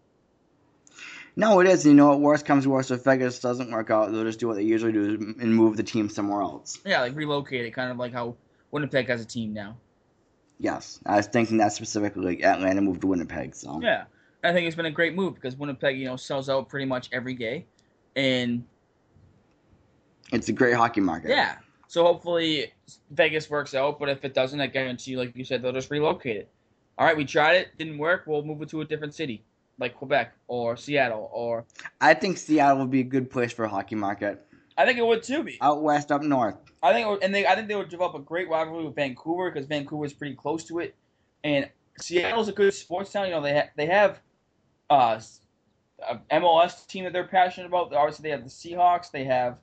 No, 1.37 1.61
it 1.61 1.67
is. 1.67 1.87
You 1.87 1.95
know? 1.95 2.17
Worst 2.17 2.45
comes 2.45 2.65
to 2.65 2.71
worst, 2.71 2.91
if 2.91 3.05
Vegas 3.05 3.39
doesn't 3.41 3.71
work 3.71 3.91
out, 3.91 4.13
they'll 4.13 4.25
just 4.25 4.41
do 4.41 4.49
what 4.49 4.57
they 4.57 4.63
usually 4.63 4.93
do 4.93 5.35
and 5.41 5.55
move 5.55 5.77
the 5.77 5.83
team 5.83 6.09
somewhere 6.09 6.43
else. 6.43 6.79
Yeah, 6.85 7.01
like 7.01 7.17
relocate 7.17 7.65
it, 7.65 7.71
kind 7.71 7.91
of 7.91 7.97
like 7.97 8.13
how 8.13 8.37
Winnipeg 8.71 9.09
has 9.09 9.21
a 9.21 9.25
team 9.25 9.53
now. 9.53 9.77
Yes, 10.59 11.01
I 11.07 11.17
was 11.17 11.27
thinking 11.27 11.57
that 11.59 11.73
specifically. 11.73 12.25
Like 12.25 12.45
Atlanta 12.45 12.81
moved 12.81 13.01
to 13.01 13.09
Winnipeg, 13.09 13.55
so 13.55 13.81
yeah, 13.83 14.05
I 14.45 14.53
think 14.53 14.67
it's 14.67 14.77
been 14.77 14.87
a 14.87 14.93
great 14.93 15.15
move 15.15 15.35
because 15.35 15.57
Winnipeg, 15.57 15.99
you 15.99 16.05
know, 16.05 16.17
sells 16.17 16.49
out 16.49 16.69
pretty 16.69 16.87
much 16.87 17.09
every 17.13 17.35
day, 17.35 17.67
and 18.15 18.65
it's 20.33 20.49
a 20.49 20.53
great 20.53 20.75
hockey 20.75 21.01
market. 21.01 21.31
Yeah, 21.31 21.57
so 21.89 22.05
hopefully 22.05 22.73
Vegas 23.11 23.51
works 23.51 23.75
out. 23.75 23.99
But 23.99 24.09
if 24.09 24.25
it 24.25 24.35
doesn't, 24.35 24.61
I 24.61 24.69
guarantee, 24.69 25.17
like 25.17 25.37
you 25.37 25.45
said, 25.45 25.63
they'll 25.63 25.73
just 25.73 25.91
relocate 25.91 26.37
it. 26.37 26.49
All 26.97 27.07
right, 27.07 27.17
we 27.17 27.25
tried 27.25 27.55
it, 27.55 27.69
didn't 27.79 27.99
work. 27.99 28.25
We'll 28.27 28.45
move 28.45 28.63
it 28.63 28.69
to 28.69 28.83
a 28.83 28.85
different 28.85 29.15
city 29.15 29.43
like 29.79 29.95
Quebec 29.95 30.35
or 30.49 30.77
Seattle 30.77 31.31
or. 31.33 31.65
I 32.01 32.15
think 32.15 32.39
Seattle 32.39 32.79
would 32.79 32.91
be 32.91 33.01
a 33.01 33.05
good 33.05 33.31
place 33.31 33.53
for 33.53 33.65
a 33.65 33.69
hockey 33.69 33.95
market. 33.95 34.47
I 34.77 34.87
think 34.87 34.99
it 34.99 35.07
would 35.07 35.23
too 35.23 35.43
be 35.43 35.59
out 35.61 35.83
west, 35.83 36.11
up 36.11 36.23
north. 36.23 36.57
I 36.83 36.93
think, 36.93 37.23
and 37.23 37.35
they, 37.35 37.47
I 37.47 37.55
think 37.55 37.69
they 37.69 37.77
would 37.77 37.89
develop 37.89 38.15
a 38.15 38.21
great 38.21 38.49
rivalry 38.49 38.85
with 38.85 38.95
Vancouver 38.95 39.51
because 39.51 39.67
Vancouver 39.67 40.05
is 40.05 40.13
pretty 40.13 40.35
close 40.35 40.65
to 40.65 40.79
it, 40.79 40.95
and 41.45 41.69
Seattle's 42.01 42.49
a 42.49 42.53
good 42.53 42.73
sports 42.73 43.13
town. 43.13 43.27
You 43.27 43.33
know, 43.33 43.43
they 43.43 43.55
ha- 43.55 43.69
they 43.77 43.87
have 43.87 44.21
uh, 44.89 45.21
a 46.09 46.17
MLS 46.41 46.87
team 46.87 47.05
that 47.05 47.13
they're 47.13 47.29
passionate 47.29 47.67
about. 47.67 47.93
Obviously, 47.93 48.25
they 48.25 48.31
have 48.31 48.45
the 48.45 48.51
Seahawks. 48.51 49.11
They 49.11 49.25
have, 49.25 49.59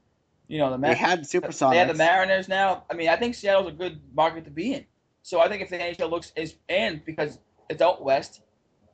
you 0.47 0.59
know, 0.59 0.69
the 0.69 0.77
Mar- 0.77 0.91
they 0.91 0.97
had 0.97 1.21
Supersonics. 1.21 1.71
They 1.71 1.77
have 1.77 1.87
the 1.87 1.93
Mariners 1.95 2.47
now. 2.47 2.83
I 2.89 2.93
mean, 2.93 3.09
I 3.09 3.15
think 3.15 3.35
Seattle's 3.35 3.67
a 3.67 3.75
good 3.75 3.99
market 4.13 4.45
to 4.45 4.51
be 4.51 4.73
in. 4.73 4.85
So 5.23 5.39
I 5.39 5.47
think 5.47 5.61
if 5.61 5.69
the 5.69 5.77
NHL 5.77 6.09
looks 6.09 6.31
is 6.35 6.55
and 6.69 7.03
because 7.03 7.39
it's 7.69 7.81
out 7.81 8.03
west, 8.03 8.41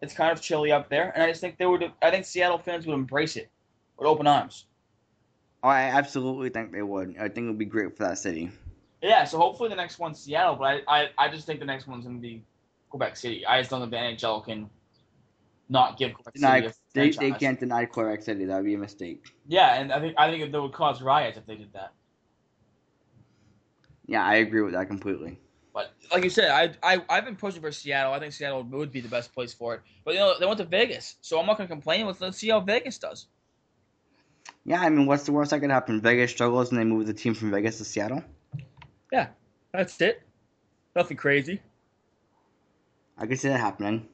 it's 0.02 0.14
kind 0.14 0.32
of 0.32 0.42
chilly 0.42 0.72
up 0.72 0.90
there, 0.90 1.12
and 1.14 1.24
I 1.24 1.28
just 1.28 1.42
think 1.42 1.58
they 1.58 1.66
would. 1.66 1.92
I 2.02 2.12
think 2.12 2.26
Seattle 2.26 2.58
fans 2.58 2.86
would 2.86 2.94
embrace 2.94 3.36
it 3.36 3.50
with 3.98 4.08
open 4.08 4.28
arms. 4.28 4.66
Oh, 5.64 5.70
I 5.70 5.82
absolutely 5.82 6.50
think 6.50 6.72
they 6.72 6.82
would. 6.82 7.16
I 7.18 7.28
think 7.28 7.46
it 7.46 7.48
would 7.48 7.58
be 7.58 7.66
great 7.66 7.98
for 7.98 8.04
that 8.04 8.18
city. 8.18 8.52
Yeah, 9.02 9.24
so 9.24 9.38
hopefully 9.38 9.70
the 9.70 9.76
next 9.76 10.00
one's 10.00 10.20
Seattle, 10.20 10.56
but 10.56 10.84
I, 10.88 11.04
I, 11.04 11.10
I 11.18 11.30
just 11.30 11.46
think 11.46 11.60
the 11.60 11.66
next 11.66 11.88
one's 11.88 12.06
gonna 12.06 12.20
be 12.20 12.44
Quebec 12.90 13.16
City. 13.16 13.46
I 13.46 13.60
just 13.60 13.70
don't 13.70 13.82
think 13.82 13.92
the 13.92 13.98
NHL 14.28 14.46
can 14.46 14.70
not 15.70 15.98
give 15.98 16.14
Quebec 16.14 16.34
deny, 16.34 16.62
City. 16.62 16.74
they, 16.94 17.10
they 17.10 17.32
can't 17.32 17.60
deny 17.60 17.86
Quebec 17.86 18.22
City. 18.22 18.46
That 18.46 18.58
would 18.58 18.66
be 18.66 18.76
a 18.76 18.78
mistake. 18.78 19.26
Yeah, 19.48 19.76
and 19.76 19.92
I 19.92 20.00
think 20.00 20.16
I 20.18 20.30
think 20.30 20.44
it 20.44 20.52
would 20.60 20.74
cause 20.74 21.02
riots 21.02 21.38
if 21.38 21.46
they 21.46 21.56
did 21.56 21.74
that. 21.74 21.94
Yeah, 24.08 24.24
I 24.24 24.36
agree 24.36 24.62
with 24.62 24.74
that 24.74 24.88
completely. 24.88 25.40
But 25.76 25.92
like 26.10 26.24
you 26.24 26.30
said, 26.30 26.52
I, 26.52 26.96
I 26.96 27.04
I've 27.10 27.26
been 27.26 27.36
pushing 27.36 27.60
for 27.60 27.70
Seattle. 27.70 28.14
I 28.14 28.20
think 28.20 28.32
Seattle 28.32 28.64
would 28.64 28.94
be 28.94 29.02
the 29.02 29.10
best 29.10 29.34
place 29.34 29.54
for 29.54 29.76
it. 29.76 29.82
But 30.06 30.14
you 30.14 30.22
know 30.22 30.40
they 30.40 30.46
went 30.46 30.58
to 30.60 30.64
Vegas, 30.64 31.18
so 31.20 31.38
I'm 31.38 31.46
not 31.46 31.58
gonna 31.58 31.68
complain. 31.68 32.06
Let's 32.06 32.22
let's 32.22 32.38
see 32.38 32.50
how 32.50 32.62
Vegas 32.62 32.98
does. 32.98 33.28
Yeah, 34.64 34.80
I 34.80 34.90
mean, 34.90 35.06
what's 35.06 35.26
the 35.26 35.34
worst 35.34 35.52
that 35.52 35.60
could 35.60 35.70
happen? 35.70 36.00
Vegas 36.00 36.32
struggles 36.32 36.72
and 36.72 36.80
they 36.80 36.86
move 36.86 37.06
the 37.08 37.14
team 37.14 37.34
from 37.34 37.52
Vegas 37.52 37.78
to 37.80 37.84
Seattle. 37.84 38.24
Yeah, 39.12 39.28
that's 39.74 40.00
it. 40.00 40.22
Nothing 40.96 41.18
crazy. 41.18 41.62
I 43.18 43.28
could 43.28 43.38
see 43.38 43.50
that 43.50 43.60
happening. 43.60 44.08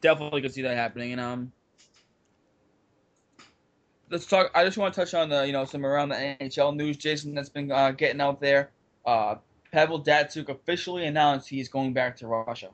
Definitely 0.00 0.40
could 0.40 0.54
see 0.54 0.62
that 0.62 0.76
happening, 0.76 1.10
and 1.10 1.20
um, 1.20 1.52
let's 4.08 4.26
talk. 4.26 4.52
I 4.54 4.64
just 4.64 4.78
want 4.78 4.94
to 4.94 5.00
touch 5.00 5.14
on 5.14 5.30
the 5.30 5.44
you 5.44 5.52
know 5.52 5.64
some 5.64 5.84
around 5.84 6.10
the 6.10 6.36
NHL 6.40 6.76
news, 6.76 6.96
Jason, 6.96 7.34
that's 7.34 7.48
been 7.48 7.72
uh, 7.72 7.90
getting 7.90 8.20
out 8.20 8.40
there 8.40 8.70
uh, 9.06 9.36
Pavel 9.72 10.02
Datsyuk 10.02 10.48
officially 10.48 11.06
announced 11.06 11.48
he's 11.48 11.68
going 11.68 11.92
back 11.92 12.16
to 12.16 12.26
Russia. 12.26 12.70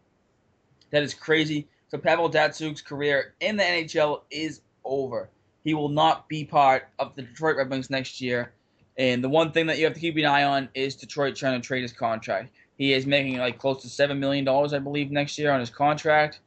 That 0.90 1.02
is 1.02 1.14
crazy. 1.14 1.68
So 1.88 1.98
Pavel 1.98 2.30
Datsyuk's 2.30 2.82
career 2.82 3.34
in 3.40 3.56
the 3.56 3.62
NHL 3.62 4.22
is 4.30 4.62
over. 4.84 5.28
He 5.64 5.74
will 5.74 5.88
not 5.88 6.28
be 6.28 6.44
part 6.44 6.88
of 6.98 7.14
the 7.14 7.22
Detroit 7.22 7.56
Red 7.56 7.70
Wings 7.70 7.90
next 7.90 8.20
year. 8.20 8.52
And 8.98 9.22
the 9.22 9.28
one 9.28 9.52
thing 9.52 9.66
that 9.66 9.78
you 9.78 9.84
have 9.84 9.94
to 9.94 10.00
keep 10.00 10.16
an 10.16 10.26
eye 10.26 10.44
on 10.44 10.68
is 10.74 10.96
Detroit 10.96 11.36
trying 11.36 11.60
to 11.60 11.66
trade 11.66 11.82
his 11.82 11.92
contract. 11.92 12.52
He 12.76 12.92
is 12.92 13.06
making 13.06 13.38
like 13.38 13.58
close 13.58 13.82
to 13.82 13.88
seven 13.88 14.18
million 14.18 14.44
dollars, 14.44 14.72
I 14.72 14.78
believe, 14.78 15.10
next 15.10 15.38
year 15.38 15.52
on 15.52 15.60
his 15.60 15.70
contract. 15.70 16.40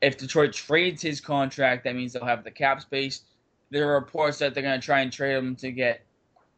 If 0.00 0.18
Detroit 0.18 0.52
trades 0.52 1.00
his 1.00 1.20
contract, 1.20 1.84
that 1.84 1.94
means 1.94 2.12
they'll 2.12 2.24
have 2.24 2.44
the 2.44 2.50
cap 2.50 2.80
space. 2.82 3.22
There 3.70 3.88
are 3.88 3.94
reports 3.94 4.38
that 4.38 4.52
they're 4.52 4.62
going 4.62 4.80
to 4.80 4.84
try 4.84 5.00
and 5.00 5.12
trade 5.12 5.36
him 5.36 5.56
to 5.56 5.70
get 5.70 6.02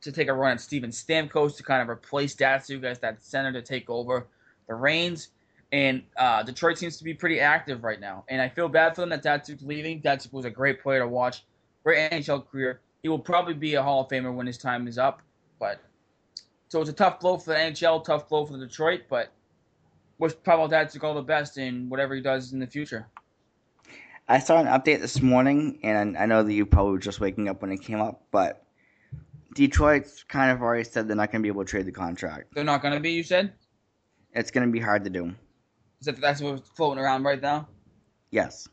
to 0.05 0.13
take 0.13 0.29
a 0.29 0.35
run 0.35 0.53
at 0.53 0.61
Steven 0.61 0.91
Stamkos 0.91 1.57
to 1.57 1.63
kind 1.63 1.83
of 1.83 1.89
replace 1.89 2.37
Datsyuk 2.37 2.85
as 2.85 2.99
that 3.01 3.23
center 3.25 3.53
to 3.53 3.63
take 3.63 3.89
over. 3.89 4.27
the 4.69 4.75
Reins, 4.75 5.29
and 5.73 6.03
uh, 6.17 6.43
Detroit 6.43 6.79
seems 6.79 6.99
to 6.99 7.05
be 7.05 7.15
pretty 7.15 7.41
active 7.41 7.83
right 7.83 7.99
now. 7.99 8.25
And 8.29 8.41
I 8.41 8.49
feel 8.49 8.69
bad 8.69 8.95
for 8.95 9.01
them 9.01 9.11
that 9.11 9.25
Datsyuk's 9.25 9.63
leaving. 9.63 10.01
Datsyuk 10.01 10.33
was 10.33 10.45
a 10.45 10.51
great 10.51 10.83
player 10.83 11.01
to 11.01 11.09
watch, 11.09 11.45
great 11.83 12.11
NHL 12.13 12.47
career. 12.47 12.81
He 13.03 13.09
will 13.09 13.19
probably 13.19 13.55
be 13.55 13.75
a 13.75 13.83
Hall 13.83 14.03
of 14.03 14.09
Famer 14.09 14.33
when 14.33 14.47
his 14.47 14.59
time 14.59 14.87
is 14.87 14.99
up. 14.99 15.21
But 15.59 15.81
so 16.69 16.81
it's 16.81 16.91
a 16.91 16.95
tough 16.95 17.21
blow 17.21 17.39
for 17.39 17.51
the 17.53 17.59
NHL, 17.59 18.05
tough 18.05 18.29
blow 18.29 18.47
for 18.47 18.53
the 18.53 18.67
Detroit. 18.67 19.03
But 19.09 19.33
wish 20.19 20.33
Pavel 20.45 20.69
Datsyuk 20.69 21.03
all 21.03 21.15
the 21.15 21.23
best 21.23 21.59
in 21.59 21.89
whatever 21.89 22.15
he 22.15 22.21
does 22.21 22.53
in 22.53 22.61
the 22.61 22.67
future. 22.67 23.07
I 24.27 24.39
saw 24.39 24.59
an 24.59 24.67
update 24.67 25.01
this 25.01 25.21
morning, 25.21 25.81
and 25.83 26.17
I 26.17 26.25
know 26.25 26.43
that 26.43 26.53
you 26.53 26.65
probably 26.65 26.93
were 26.93 26.99
just 26.99 27.21
waking 27.21 27.49
up 27.49 27.61
when 27.61 27.73
it 27.73 27.83
came 27.83 28.01
up, 28.01 28.23
but 28.31 28.64
Detroit's 29.55 30.25
kind 30.25 30.51
of 30.51 30.61
already 30.61 30.85
said 30.85 31.09
they're 31.09 31.17
not 31.17 31.31
going 31.31 31.41
to 31.41 31.43
be 31.43 31.49
able 31.49 31.65
to 31.65 31.71
trade 31.71 31.87
the 31.87 31.93
contract. 31.93 32.55
They're 32.55 32.65
not 32.65 32.83
going 32.83 32.95
to 32.95 33.01
be, 33.01 33.13
you 33.13 33.23
said? 33.23 33.53
It's 34.33 34.51
going 34.51 34.67
to 34.67 34.73
be 34.73 34.81
hard 34.81 35.05
to 35.05 35.11
do. 35.11 35.35
Is 36.01 36.07
that 36.07 36.21
that's 36.21 36.41
what's 36.41 36.69
floating 36.71 37.03
around 37.03 37.23
right 37.23 37.41
now? 37.41 37.69
Yes. 38.31 38.69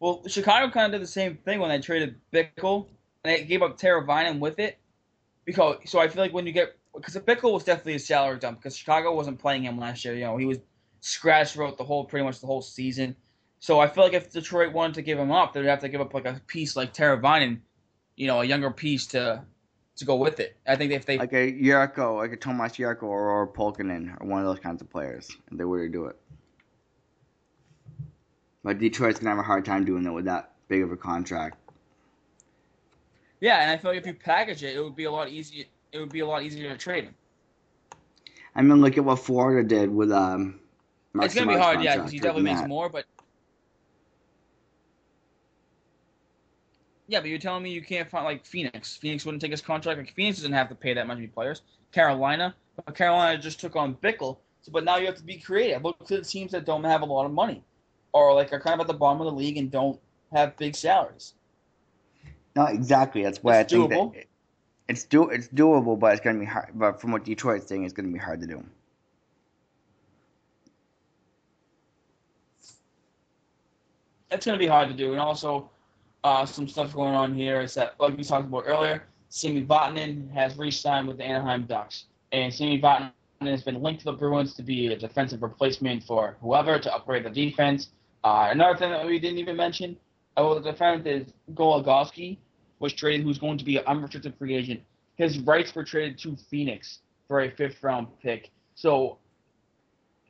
Well, 0.00 0.22
Chicago 0.26 0.70
kind 0.70 0.86
of 0.86 1.00
did 1.00 1.02
the 1.02 1.10
same 1.10 1.36
thing 1.36 1.60
when 1.60 1.70
they 1.70 1.78
traded 1.78 2.16
Bickell, 2.32 2.88
and 3.24 3.34
they 3.34 3.44
gave 3.44 3.62
up 3.62 3.78
Teravainen 3.78 4.38
with 4.38 4.58
it. 4.58 4.78
Because 5.44 5.76
so 5.86 5.98
I 5.98 6.08
feel 6.08 6.22
like 6.22 6.32
when 6.32 6.46
you 6.46 6.52
get 6.52 6.76
because 6.94 7.16
Bickell 7.16 7.52
was 7.52 7.64
definitely 7.64 7.94
a 7.94 7.98
salary 7.98 8.38
dump 8.38 8.58
because 8.58 8.76
Chicago 8.76 9.14
wasn't 9.14 9.38
playing 9.38 9.64
him 9.64 9.78
last 9.78 10.04
year. 10.04 10.14
You 10.14 10.24
know, 10.24 10.36
he 10.36 10.44
was 10.44 10.58
scratched 11.00 11.54
throughout 11.54 11.78
the 11.78 11.84
whole 11.84 12.04
pretty 12.04 12.24
much 12.24 12.40
the 12.40 12.46
whole 12.46 12.60
season. 12.60 13.16
So 13.60 13.80
I 13.80 13.88
feel 13.88 14.04
like 14.04 14.12
if 14.12 14.30
Detroit 14.30 14.72
wanted 14.72 14.94
to 14.94 15.02
give 15.02 15.18
him 15.18 15.32
up, 15.32 15.52
they'd 15.52 15.64
have 15.64 15.80
to 15.80 15.88
give 15.88 16.00
up 16.00 16.14
like 16.14 16.26
a 16.26 16.40
piece 16.46 16.76
like 16.76 16.92
Teravainen, 16.92 17.60
you 18.16 18.26
know, 18.26 18.40
a 18.40 18.44
younger 18.44 18.70
piece 18.70 19.06
to 19.08 19.42
to 19.98 20.04
go 20.04 20.16
with 20.16 20.40
it. 20.40 20.56
I 20.66 20.76
think 20.76 20.92
if 20.92 21.04
they 21.04 21.18
like 21.18 21.32
a 21.32 21.52
Jurko, 21.52 22.16
like 22.16 22.32
a 22.32 22.36
Tomas 22.36 22.72
Jurko 22.72 23.04
or, 23.04 23.30
or 23.30 23.46
Pulkkinen 23.46 24.20
or 24.20 24.26
one 24.26 24.40
of 24.40 24.46
those 24.46 24.60
kinds 24.60 24.80
of 24.80 24.88
players, 24.90 25.28
they 25.52 25.64
were 25.64 25.86
to 25.86 25.92
do 25.92 26.06
it. 26.06 26.16
But 28.62 28.78
Detroit's 28.78 29.18
gonna 29.18 29.30
have 29.30 29.38
a 29.38 29.42
hard 29.42 29.64
time 29.64 29.84
doing 29.84 30.04
it 30.06 30.10
with 30.10 30.24
that 30.24 30.52
big 30.68 30.82
of 30.82 30.92
a 30.92 30.96
contract. 30.96 31.58
Yeah, 33.40 33.60
and 33.60 33.70
I 33.70 33.76
feel 33.76 33.92
like 33.92 34.00
if 34.00 34.06
you 34.06 34.14
package 34.14 34.64
it, 34.64 34.76
it 34.76 34.82
would 34.82 34.96
be 34.96 35.04
a 35.04 35.10
lot 35.10 35.28
easier. 35.28 35.64
It 35.92 35.98
would 35.98 36.12
be 36.12 36.20
a 36.20 36.26
lot 36.26 36.42
easier 36.42 36.70
to 36.70 36.76
trade 36.76 37.04
him. 37.04 37.14
I 38.54 38.62
mean, 38.62 38.80
look 38.80 38.98
at 38.98 39.04
what 39.04 39.18
Florida 39.20 39.66
did 39.66 39.90
with 39.90 40.12
um. 40.12 40.60
Mark 41.12 41.26
it's 41.26 41.34
gonna 41.34 41.50
be 41.50 41.58
hard, 41.58 41.82
yeah, 41.82 41.96
because 41.96 42.12
he 42.12 42.18
definitely 42.18 42.52
makes 42.52 42.68
more. 42.68 42.88
But 42.88 43.06
yeah, 47.08 47.20
but 47.20 47.30
you're 47.30 47.38
telling 47.38 47.62
me 47.62 47.70
you 47.70 47.82
can't 47.82 48.08
find 48.08 48.24
like 48.24 48.44
Phoenix. 48.44 48.96
Phoenix 48.96 49.24
wouldn't 49.24 49.40
take 49.40 49.50
his 49.50 49.62
contract. 49.62 49.98
Like 49.98 50.14
Phoenix 50.14 50.38
doesn't 50.38 50.52
have 50.52 50.68
to 50.68 50.74
pay 50.74 50.94
that 50.94 51.06
much 51.06 51.16
many 51.16 51.26
players. 51.26 51.62
Carolina, 51.90 52.54
but 52.76 52.94
Carolina 52.94 53.38
just 53.40 53.58
took 53.58 53.74
on 53.76 53.94
Bickell. 53.96 54.36
So, 54.60 54.70
but 54.70 54.84
now 54.84 54.96
you 54.96 55.06
have 55.06 55.16
to 55.16 55.22
be 55.22 55.38
creative. 55.38 55.82
Look 55.82 56.06
to 56.06 56.18
the 56.18 56.22
teams 56.24 56.52
that 56.52 56.66
don't 56.66 56.84
have 56.84 57.00
a 57.00 57.06
lot 57.06 57.24
of 57.24 57.32
money, 57.32 57.64
or 58.12 58.34
like 58.34 58.52
are 58.52 58.60
kind 58.60 58.74
of 58.74 58.80
at 58.80 58.86
the 58.86 58.98
bottom 58.98 59.20
of 59.20 59.24
the 59.26 59.32
league 59.32 59.56
and 59.56 59.70
don't 59.70 59.98
have 60.32 60.56
big 60.58 60.76
salaries. 60.76 61.34
No, 62.54 62.66
exactly. 62.66 63.22
That's 63.22 63.42
why 63.42 63.60
It's 63.60 63.72
I 63.72 63.76
think 63.76 63.90
doable. 63.92 64.12
that 64.12 64.20
it- 64.20 64.28
it's 64.88 65.04
do 65.04 65.28
it's 65.28 65.48
doable, 65.48 65.98
but 65.98 66.12
it's 66.12 66.20
gonna 66.22 66.38
be 66.38 66.44
hard. 66.46 66.70
But 66.74 67.00
from 67.00 67.12
what 67.12 67.24
Detroit's 67.24 67.66
saying, 67.66 67.84
it's 67.84 67.94
gonna 67.94 68.08
be 68.08 68.18
hard 68.18 68.40
to 68.42 68.46
do. 68.46 68.64
It's 74.30 74.44
going 74.44 74.58
to 74.58 74.62
be 74.62 74.68
hard 74.68 74.88
to 74.88 74.94
do. 74.94 75.12
And 75.12 75.20
also, 75.20 75.70
uh, 76.24 76.44
some 76.44 76.68
stuff 76.68 76.94
going 76.94 77.14
on 77.14 77.34
here 77.34 77.60
is 77.60 77.74
that, 77.74 77.94
like 77.98 78.16
we 78.16 78.24
talked 78.24 78.46
about 78.46 78.64
earlier, 78.66 79.04
Sami 79.28 79.64
Vatanen 79.64 80.30
has 80.32 80.56
re-signed 80.56 81.06
with 81.06 81.18
the 81.18 81.24
Anaheim 81.24 81.64
Ducks. 81.64 82.04
And 82.32 82.52
Sami 82.52 82.80
Vatanen 82.80 83.12
has 83.42 83.62
been 83.62 83.82
linked 83.82 84.00
to 84.00 84.06
the 84.06 84.12
Bruins 84.12 84.54
to 84.54 84.62
be 84.62 84.92
a 84.92 84.96
defensive 84.96 85.42
replacement 85.42 86.02
for 86.04 86.36
whoever 86.40 86.78
to 86.78 86.94
upgrade 86.94 87.24
the 87.24 87.30
defense. 87.30 87.90
Uh, 88.24 88.48
another 88.50 88.76
thing 88.76 88.90
that 88.90 89.06
we 89.06 89.18
didn't 89.18 89.38
even 89.38 89.56
mention 89.56 89.96
about 90.36 90.62
the 90.62 90.72
defense 90.72 91.06
is 91.06 91.32
Goligoski 91.54 92.38
was 92.80 92.92
traded, 92.92 93.24
who's 93.24 93.38
going 93.38 93.58
to 93.58 93.64
be 93.64 93.76
an 93.76 93.84
unrestricted 93.86 94.34
free 94.38 94.54
agent. 94.54 94.80
His 95.16 95.38
rights 95.40 95.74
were 95.74 95.84
traded 95.84 96.18
to 96.18 96.36
Phoenix 96.50 97.00
for 97.26 97.42
a 97.42 97.50
fifth 97.50 97.82
round 97.82 98.06
pick. 98.22 98.50
So 98.74 99.18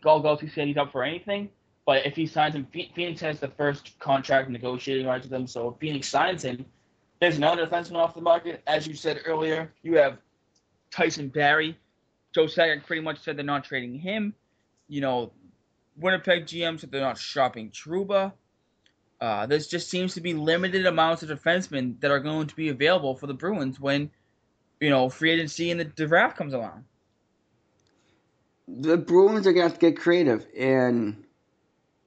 Goligoski 0.05 0.53
said 0.55 0.68
he's 0.68 0.76
up 0.76 0.93
for 0.93 1.03
anything. 1.03 1.51
But 1.89 2.05
if 2.05 2.16
he 2.16 2.26
signs 2.26 2.55
him, 2.55 2.66
Phoenix 2.70 3.18
has 3.22 3.41
the 3.41 3.49
first 3.49 3.99
contract 3.99 4.51
negotiating 4.51 5.07
rights 5.07 5.24
with 5.24 5.32
him. 5.32 5.47
So 5.47 5.70
if 5.70 5.78
Phoenix 5.78 6.07
signs 6.07 6.45
him, 6.45 6.66
there's 7.18 7.39
another 7.39 7.66
defenseman 7.66 7.97
off 7.97 8.14
the 8.14 8.20
market. 8.20 8.62
As 8.66 8.86
you 8.86 8.93
said 8.93 9.22
earlier, 9.24 9.72
you 9.82 9.97
have 9.97 10.18
Tyson 10.91 11.28
Barrie. 11.28 11.78
Joe 12.34 12.45
Sakic 12.45 12.84
pretty 12.84 13.01
much 13.01 13.20
said 13.20 13.39
they're 13.39 13.45
not 13.47 13.64
trading 13.64 13.95
him. 13.95 14.34
You 14.86 15.01
know, 15.01 15.32
Winnipeg 15.97 16.45
GM 16.45 16.78
said 16.78 16.91
they're 16.91 17.01
not 17.01 17.16
shopping 17.16 17.70
Trouba. 17.70 18.34
Uh, 19.18 19.47
there 19.47 19.59
just 19.59 19.89
seems 19.89 20.12
to 20.12 20.20
be 20.20 20.34
limited 20.34 20.84
amounts 20.84 21.22
of 21.22 21.30
defensemen 21.30 21.99
that 22.01 22.11
are 22.11 22.20
going 22.20 22.49
to 22.49 22.55
be 22.55 22.68
available 22.68 23.16
for 23.16 23.26
the 23.26 23.32
Bruins 23.32 23.80
when, 23.80 24.11
you 24.78 24.91
know, 24.91 25.09
free 25.09 25.30
agency 25.30 25.70
and 25.70 25.80
the 25.80 25.86
draft 25.86 26.36
comes 26.36 26.53
along. 26.53 26.84
The 28.68 28.99
Bruins 28.99 29.47
are 29.47 29.55
gonna 29.55 29.70
have 29.70 29.78
to 29.78 29.91
get 29.91 29.97
creative, 29.97 30.47
and 30.55 31.24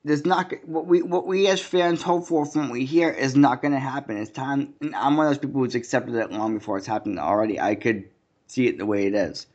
there's 0.03 0.25
not 0.25 0.51
what 0.65 0.87
we 0.87 1.01
what 1.01 1.27
we 1.27 1.47
as 1.47 1.61
fans 1.61 2.01
hope 2.01 2.27
for 2.27 2.45
from 2.45 2.63
what 2.63 2.71
we 2.71 2.85
hear 2.85 3.09
is 3.09 3.35
not 3.35 3.61
gonna 3.61 3.79
happen. 3.79 4.17
It's 4.17 4.31
time. 4.31 4.73
And 4.81 4.95
I'm 4.95 5.17
one 5.17 5.27
of 5.27 5.31
those 5.31 5.39
people 5.39 5.61
who's 5.61 5.75
accepted 5.75 6.15
it 6.15 6.31
long 6.31 6.57
before 6.57 6.77
it's 6.77 6.87
happened 6.87 7.19
already. 7.19 7.59
I 7.59 7.75
could 7.75 8.09
see 8.47 8.67
it 8.67 8.77
the 8.77 8.85
way 8.85 9.05
it 9.05 9.13
is. 9.13 9.47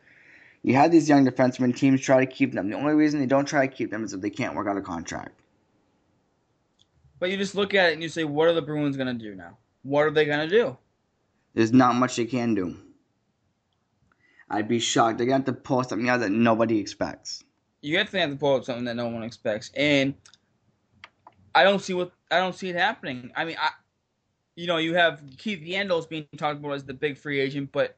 You 0.63 0.75
have 0.75 0.91
these 0.91 1.09
young 1.09 1.27
defensemen. 1.27 1.77
Teams 1.77 2.01
try 2.01 2.25
to 2.25 2.31
keep 2.31 2.53
them. 2.53 2.71
The 2.71 2.77
only 2.77 2.95
reason 2.95 3.21
they 3.21 3.27
don't 3.27 3.47
try 3.47 3.67
to 3.67 3.73
keep 3.73 3.91
them 3.91 4.05
is 4.05 4.13
if 4.13 4.21
they 4.21 4.31
can't 4.31 4.57
work 4.57 4.67
out 4.67 4.77
a 4.77 4.83
contract. 4.83 5.41
But 7.19 7.31
you 7.31 7.37
just 7.37 7.55
look 7.55 7.73
at 7.75 7.91
it 7.91 7.93
and 7.95 8.03
you 8.03 8.09
say, 8.09 8.25
what 8.25 8.49
are 8.49 8.53
the 8.53 8.63
Bruins 8.63 8.97
going 8.97 9.07
to 9.07 9.25
do 9.25 9.35
now? 9.35 9.57
What 9.85 10.03
are 10.03 10.11
they 10.11 10.25
going 10.25 10.49
to 10.49 10.49
do? 10.49 10.77
There's 11.55 11.73
not 11.73 11.95
much 11.95 12.17
they 12.17 12.27
can 12.27 12.55
do. 12.55 12.77
I'd 14.51 14.69
be 14.69 14.79
shocked. 14.79 15.19
They're 15.19 15.27
gonna 15.27 15.39
have 15.39 15.47
to 15.47 15.53
pull 15.53 15.83
something 15.83 16.09
out 16.09 16.21
that 16.21 16.31
nobody 16.31 16.79
expects. 16.79 17.43
You 17.83 17.99
have 17.99 18.11
to 18.11 18.21
have 18.21 18.31
to 18.31 18.37
pull 18.37 18.57
up 18.57 18.65
something 18.65 18.85
that 18.85 18.95
no 18.95 19.09
one 19.09 19.23
expects, 19.23 19.71
and 19.75 20.15
I 21.57 21.65
don't 21.65 21.81
see 21.81 21.95
what 21.95 22.13
I 22.31 22.39
don't 22.39 22.55
see 22.55 22.69
it 22.69 22.77
happening. 22.77 23.33
I 23.35 23.47
mean, 23.47 23.57
I, 23.59 23.71
you 24.57 24.67
know, 24.67 24.77
you 24.77 24.95
have 24.95 25.23
Keith 25.39 25.61
Yandle's 25.61 26.07
being 26.07 26.27
talked 26.37 26.61
about 26.61 26.73
as 26.73 26.85
the 26.85 26.93
big 26.93 27.17
free 27.17 27.41
agent, 27.41 27.71
but 27.73 27.97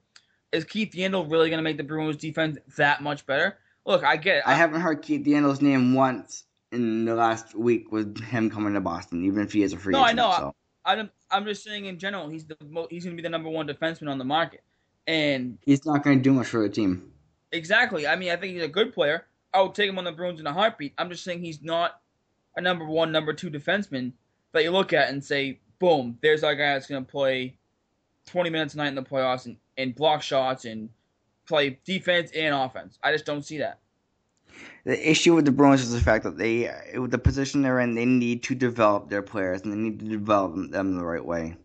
is 0.53 0.65
Keith 0.65 0.93
Yandel 0.93 1.31
really 1.31 1.51
going 1.51 1.59
to 1.59 1.65
make 1.65 1.77
the 1.77 1.83
Bruins 1.83 2.17
defense 2.17 2.57
that 2.77 3.03
much 3.03 3.27
better? 3.27 3.59
Look, 3.85 4.05
I 4.05 4.17
get 4.17 4.37
it. 4.37 4.43
I 4.47 4.55
haven't 4.55 4.81
heard 4.81 5.03
Keith 5.03 5.27
Yandle's 5.27 5.61
name 5.61 5.93
once 5.93 6.45
in 6.71 7.05
the 7.05 7.17
last 7.17 7.55
week 7.57 7.91
with 7.91 8.23
him 8.23 8.49
coming 8.49 8.75
to 8.75 8.81
Boston, 8.81 9.25
even 9.25 9.43
if 9.43 9.53
he 9.53 9.63
is 9.63 9.73
a 9.73 9.77
free 9.77 9.95
agent. 9.97 10.17
No, 10.17 10.25
I 10.25 10.31
know. 10.31 10.37
So. 10.37 10.55
I'm, 10.85 11.11
I'm 11.31 11.45
just 11.45 11.65
saying 11.65 11.87
in 11.87 11.99
general, 11.99 12.29
he's 12.29 12.47
the 12.47 12.57
mo- 12.65 12.87
he's 12.91 13.05
going 13.05 13.17
to 13.17 13.21
be 13.21 13.27
the 13.27 13.29
number 13.29 13.49
one 13.49 13.67
defenseman 13.67 14.09
on 14.09 14.19
the 14.19 14.25
market, 14.25 14.63
and 15.09 15.59
He's 15.67 15.85
not 15.85 16.05
going 16.05 16.19
to 16.19 16.23
do 16.23 16.33
much 16.33 16.47
for 16.47 16.63
the 16.63 16.69
team. 16.69 17.11
Exactly. 17.51 18.07
I 18.07 18.15
mean, 18.15 18.31
I 18.31 18.37
think 18.37 18.55
he's 18.55 18.63
a 18.63 18.69
good 18.69 18.93
player. 18.93 19.27
I 19.53 19.63
would 19.63 19.75
take 19.75 19.89
him 19.89 19.99
on 19.99 20.05
the 20.05 20.13
Bruins 20.13 20.39
in 20.39 20.47
a 20.47 20.53
heartbeat. 20.53 20.95
I'm 20.97 21.11
just 21.11 21.25
saying 21.25 21.43
he's 21.43 21.63
not 21.63 22.01
a 22.59 22.61
number 22.61 22.85
one, 22.85 23.13
number 23.13 23.33
two 23.33 23.51
defenseman 23.51 24.13
that 24.53 24.65
you 24.65 24.71
look 24.71 24.93
at 24.93 25.09
and 25.09 25.25
say, 25.25 25.61
boom, 25.79 26.19
there's 26.21 26.43
our 26.43 26.55
guy 26.55 26.75
that's 26.75 26.89
going 26.89 27.05
to 27.05 27.11
play 27.11 27.57
20 28.27 28.51
minutes 28.51 28.75
a 28.75 28.79
night 28.79 28.89
in 28.89 28.97
the 28.97 29.03
playoffs 29.03 29.47
and, 29.47 29.57
and 29.79 29.95
block 29.95 30.23
shots 30.23 30.65
and 30.65 30.91
play 31.47 31.79
defense 31.85 32.33
and 32.33 32.55
offense. 32.55 32.99
I 33.03 33.13
just 33.13 33.25
don't 33.25 33.45
see 33.45 33.59
that. 33.59 33.79
The 34.85 35.11
issue 35.11 35.35
with 35.35 35.45
the 35.45 35.53
Bruins 35.53 35.83
is 35.83 35.93
the 35.93 36.01
fact 36.01 36.25
that 36.25 36.37
they, 36.37 36.69
uh, 36.69 37.01
with 37.01 37.13
the 37.13 37.19
position 37.19 37.63
they're 37.63 37.79
in, 37.79 37.95
they 37.95 38.05
need 38.05 38.43
to 38.45 38.57
develop 38.57 39.09
their 39.09 39.23
players 39.23 39.63
and 39.63 39.73
they 39.73 39.77
need 39.77 40.01
to 40.01 40.07
develop 40.07 40.57
them 40.71 40.97
the 40.97 41.05
right 41.05 41.25
way. 41.25 41.57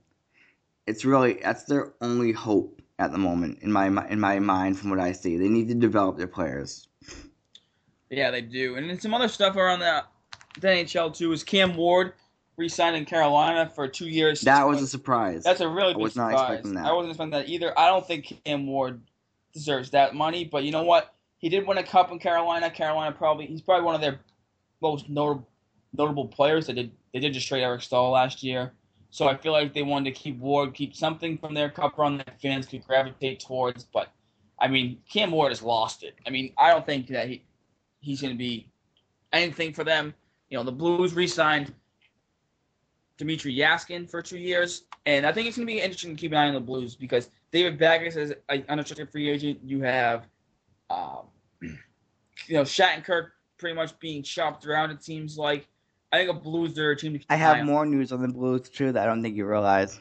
It's 0.85 1.05
really 1.05 1.39
that's 1.41 1.63
their 1.63 1.93
only 2.01 2.33
hope 2.33 2.81
at 2.99 3.13
the 3.13 3.17
moment 3.17 3.59
in 3.61 3.71
my 3.71 3.87
in 4.09 4.19
my 4.19 4.39
mind 4.39 4.77
from 4.77 4.89
what 4.89 4.99
I 4.99 5.13
see. 5.13 5.37
They 5.37 5.47
need 5.47 5.69
to 5.69 5.75
develop 5.75 6.17
their 6.17 6.27
players. 6.27 6.89
Yeah, 8.09 8.31
they 8.31 8.41
do. 8.41 8.75
And 8.75 8.89
then 8.89 8.99
some 8.99 9.13
other 9.13 9.29
stuff 9.29 9.55
around 9.55 9.79
the, 9.79 10.03
the 10.59 10.67
NHL 10.67 11.15
too 11.15 11.31
is 11.31 11.43
Cam 11.43 11.75
Ward 11.75 12.13
re-signed 12.57 12.95
in 12.95 13.05
Carolina 13.05 13.71
for 13.73 13.87
two 13.87 14.07
years. 14.07 14.41
That 14.41 14.67
was 14.67 14.81
a 14.81 14.87
surprise. 14.87 15.43
That's 15.43 15.61
a 15.61 15.67
really 15.67 15.93
I 15.93 15.97
was 15.97 16.15
not 16.15 16.31
surprise. 16.31 16.59
expecting 16.59 16.75
that. 16.75 16.85
I 16.85 16.93
wasn't 16.93 17.11
expecting 17.11 17.31
that 17.31 17.49
either. 17.49 17.77
I 17.77 17.87
don't 17.87 18.05
think 18.05 18.41
Cam 18.45 18.67
Ward 18.67 19.01
deserves 19.53 19.91
that 19.91 20.15
money, 20.15 20.45
but 20.45 20.63
you 20.63 20.71
know 20.71 20.83
what? 20.83 21.13
He 21.37 21.49
did 21.49 21.67
win 21.67 21.77
a 21.77 21.83
cup 21.83 22.11
in 22.11 22.19
Carolina. 22.19 22.69
Carolina 22.69 23.13
probably 23.13 23.47
he's 23.47 23.61
probably 23.61 23.85
one 23.85 23.95
of 23.95 24.01
their 24.01 24.19
most 24.81 25.09
notable 25.09 25.47
notable 25.95 26.27
players. 26.27 26.67
They 26.67 26.73
did 26.73 26.91
they 27.13 27.19
did 27.19 27.33
just 27.33 27.47
trade 27.47 27.63
Eric 27.63 27.81
Staal 27.81 28.11
last 28.11 28.43
year, 28.43 28.73
so 29.09 29.27
I 29.27 29.37
feel 29.37 29.51
like 29.51 29.73
they 29.73 29.83
wanted 29.83 30.13
to 30.13 30.19
keep 30.19 30.39
Ward, 30.39 30.73
keep 30.73 30.95
something 30.95 31.37
from 31.37 31.53
their 31.53 31.69
cup 31.69 31.97
run 31.97 32.17
that 32.17 32.41
fans 32.41 32.65
could 32.65 32.85
gravitate 32.85 33.39
towards. 33.39 33.83
But 33.83 34.09
I 34.59 34.67
mean, 34.67 34.99
Cam 35.11 35.31
Ward 35.31 35.51
has 35.51 35.61
lost 35.61 36.03
it. 36.03 36.15
I 36.25 36.29
mean, 36.29 36.53
I 36.57 36.71
don't 36.71 36.85
think 36.85 37.07
that 37.07 37.27
he 37.27 37.43
he's 37.99 38.21
going 38.21 38.33
to 38.33 38.37
be 38.37 38.69
anything 39.31 39.73
for 39.73 39.83
them. 39.83 40.13
You 40.53 40.59
know, 40.59 40.65
the 40.65 40.71
Blues 40.71 41.15
re-signed 41.15 41.73
Dmitrij 43.17 43.57
Jaskin 43.57 44.07
for 44.07 44.21
two 44.21 44.37
years, 44.37 44.83
and 45.07 45.25
I 45.25 45.31
think 45.31 45.47
it's 45.47 45.57
going 45.57 45.67
to 45.67 45.73
be 45.73 45.81
interesting 45.81 46.15
to 46.15 46.21
keep 46.21 46.31
an 46.31 46.37
eye 46.37 46.47
on 46.47 46.53
the 46.53 46.59
Blues 46.59 46.95
because 46.95 47.31
David 47.51 47.79
Backes 47.79 48.15
is 48.15 48.35
an 48.49 48.63
unrestricted 48.69 49.11
free 49.11 49.31
agent. 49.31 49.61
You 49.63 49.81
have, 49.81 50.27
um, 50.91 51.21
you 51.61 51.73
know, 52.49 52.61
Shattenkirk 52.61 53.29
pretty 53.57 53.75
much 53.75 53.97
being 53.97 54.21
shopped 54.21 54.67
around. 54.67 54.91
It 54.91 55.03
seems 55.03 55.39
like 55.39 55.67
I 56.11 56.17
think 56.17 56.29
a 56.29 56.33
Blues 56.35 56.77
are 56.77 56.91
a 56.91 56.95
team. 56.95 57.13
To 57.13 57.17
keep 57.17 57.31
I 57.31 57.35
have 57.35 57.57
on. 57.57 57.65
more 57.65 57.87
news 57.87 58.11
on 58.11 58.21
the 58.21 58.27
Blues 58.27 58.69
too 58.69 58.91
that 58.91 59.01
I 59.01 59.07
don't 59.07 59.23
think 59.23 59.35
you 59.35 59.47
realize. 59.47 59.99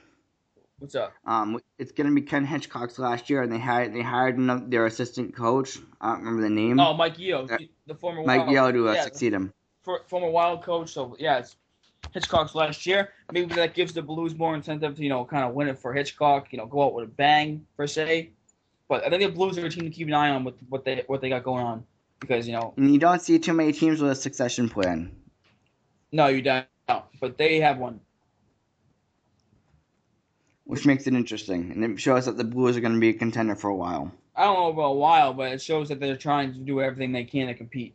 What's 0.80 0.94
up? 0.94 1.14
Um, 1.24 1.60
it's 1.78 1.92
gonna 1.92 2.12
be 2.12 2.20
Ken 2.20 2.44
Hitchcock's 2.44 2.98
last 2.98 3.30
year, 3.30 3.40
and 3.40 3.50
they 3.50 3.58
hired 3.58 3.94
they 3.94 4.02
hired 4.02 4.36
another, 4.36 4.66
their 4.68 4.84
assistant 4.84 5.34
coach. 5.34 5.78
I 5.98 6.10
don't 6.10 6.18
remember 6.18 6.42
the 6.42 6.50
name. 6.50 6.78
Oh, 6.78 6.92
Mike 6.92 7.18
Yeo, 7.18 7.46
Uh, 7.46 7.56
the 7.86 7.94
former 7.94 8.22
Mike 8.22 8.50
Yeo 8.50 8.70
to 8.70 8.90
uh, 8.90 8.92
yeah, 8.92 9.04
succeed 9.04 9.32
him. 9.32 9.50
For, 9.82 10.02
former 10.08 10.30
Wild 10.30 10.62
coach. 10.62 10.92
So 10.92 11.16
yeah, 11.18 11.38
it's 11.38 11.56
Hitchcock's 12.12 12.54
last 12.54 12.86
year. 12.86 13.10
Maybe 13.32 13.54
that 13.54 13.74
gives 13.74 13.92
the 13.92 14.02
Blues 14.02 14.34
more 14.34 14.54
incentive 14.54 14.96
to 14.96 15.02
you 15.02 15.08
know 15.08 15.24
kind 15.24 15.44
of 15.44 15.54
win 15.54 15.68
it 15.68 15.78
for 15.78 15.92
Hitchcock. 15.92 16.52
You 16.52 16.58
know, 16.58 16.66
go 16.66 16.82
out 16.84 16.94
with 16.94 17.04
a 17.04 17.08
bang 17.08 17.66
per 17.76 17.86
se. 17.86 18.30
But 18.88 19.04
I 19.06 19.10
think 19.10 19.22
the 19.22 19.28
Blues 19.30 19.58
are 19.58 19.66
a 19.66 19.70
team 19.70 19.84
to 19.84 19.90
keep 19.90 20.08
an 20.08 20.14
eye 20.14 20.30
on 20.30 20.44
with 20.44 20.54
what 20.68 20.84
they 20.84 21.04
what 21.06 21.20
they 21.20 21.28
got 21.28 21.44
going 21.44 21.64
on 21.64 21.84
because 22.20 22.46
you 22.46 22.52
know 22.52 22.74
And 22.76 22.92
you 22.92 22.98
don't 22.98 23.20
see 23.22 23.38
too 23.38 23.52
many 23.52 23.72
teams 23.72 24.00
with 24.00 24.10
a 24.10 24.14
succession 24.14 24.68
plan. 24.68 25.10
no 26.12 26.28
you 26.28 26.42
don't, 26.42 26.66
but 27.20 27.38
they 27.38 27.60
have 27.60 27.78
one. 27.78 28.00
which 30.64 30.86
makes 30.86 31.06
it 31.06 31.14
interesting, 31.14 31.70
and 31.72 31.84
it 31.84 32.00
shows 32.00 32.26
that 32.26 32.36
the 32.36 32.44
Blues 32.44 32.76
are 32.76 32.80
going 32.80 32.94
to 32.94 33.00
be 33.00 33.10
a 33.10 33.14
contender 33.14 33.54
for 33.54 33.68
a 33.68 33.76
while. 33.76 34.12
I 34.34 34.44
don't 34.44 34.54
know 34.54 34.68
about 34.68 34.92
a 34.92 34.94
while, 34.94 35.34
but 35.34 35.52
it 35.52 35.60
shows 35.60 35.88
that 35.90 36.00
they're 36.00 36.16
trying 36.16 36.52
to 36.54 36.58
do 36.58 36.80
everything 36.80 37.12
they 37.12 37.24
can 37.24 37.48
to 37.48 37.54
compete. 37.54 37.94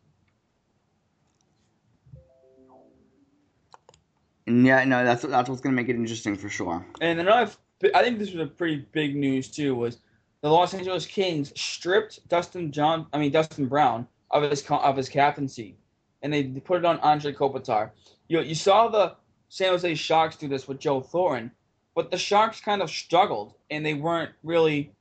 Yeah, 4.48 4.86
no, 4.86 5.04
that's 5.04 5.24
that's 5.24 5.50
what's 5.50 5.62
going 5.62 5.76
to 5.76 5.82
make 5.82 5.90
it 5.90 5.98
interesting 5.98 6.38
for 6.38 6.48
sure. 6.48 6.86
And 7.02 7.20
another, 7.20 7.52
I 7.94 8.02
think 8.02 8.18
this 8.18 8.32
was 8.32 8.42
a 8.42 8.48
pretty 8.48 8.88
big 8.94 9.16
news 9.16 9.50
too. 9.50 9.76
Was 9.76 9.98
the 10.42 10.50
Los 10.50 10.74
Angeles 10.74 11.06
Kings 11.06 11.52
stripped 11.60 12.26
Dustin 12.30 12.72
John, 12.72 13.08
I 13.12 13.18
mean 13.18 13.32
Dustin 13.32 13.68
Brown 13.68 14.08
of 14.32 14.50
his 14.50 14.66
of 14.70 14.96
his 14.96 15.10
captaincy, 15.10 15.76
and 16.22 16.32
they 16.32 16.46
put 16.46 16.78
it 16.78 16.86
on 16.86 16.98
Andre 17.00 17.34
Kopitar. 17.34 17.92
You 18.30 18.40
you 18.40 18.56
saw 18.56 18.88
the 18.88 19.16
San 19.50 19.72
Jose 19.72 19.96
Sharks 19.96 20.38
do 20.38 20.48
this 20.48 20.66
with 20.66 20.80
Joe 20.80 21.02
Thornton, 21.02 21.52
but 21.94 22.10
the 22.10 22.18
Sharks 22.18 22.62
kind 22.62 22.82
of 22.82 22.90
struggled 22.90 23.54
and 23.70 23.86
they 23.86 23.96
weren't 23.96 24.32
really. 24.44 24.94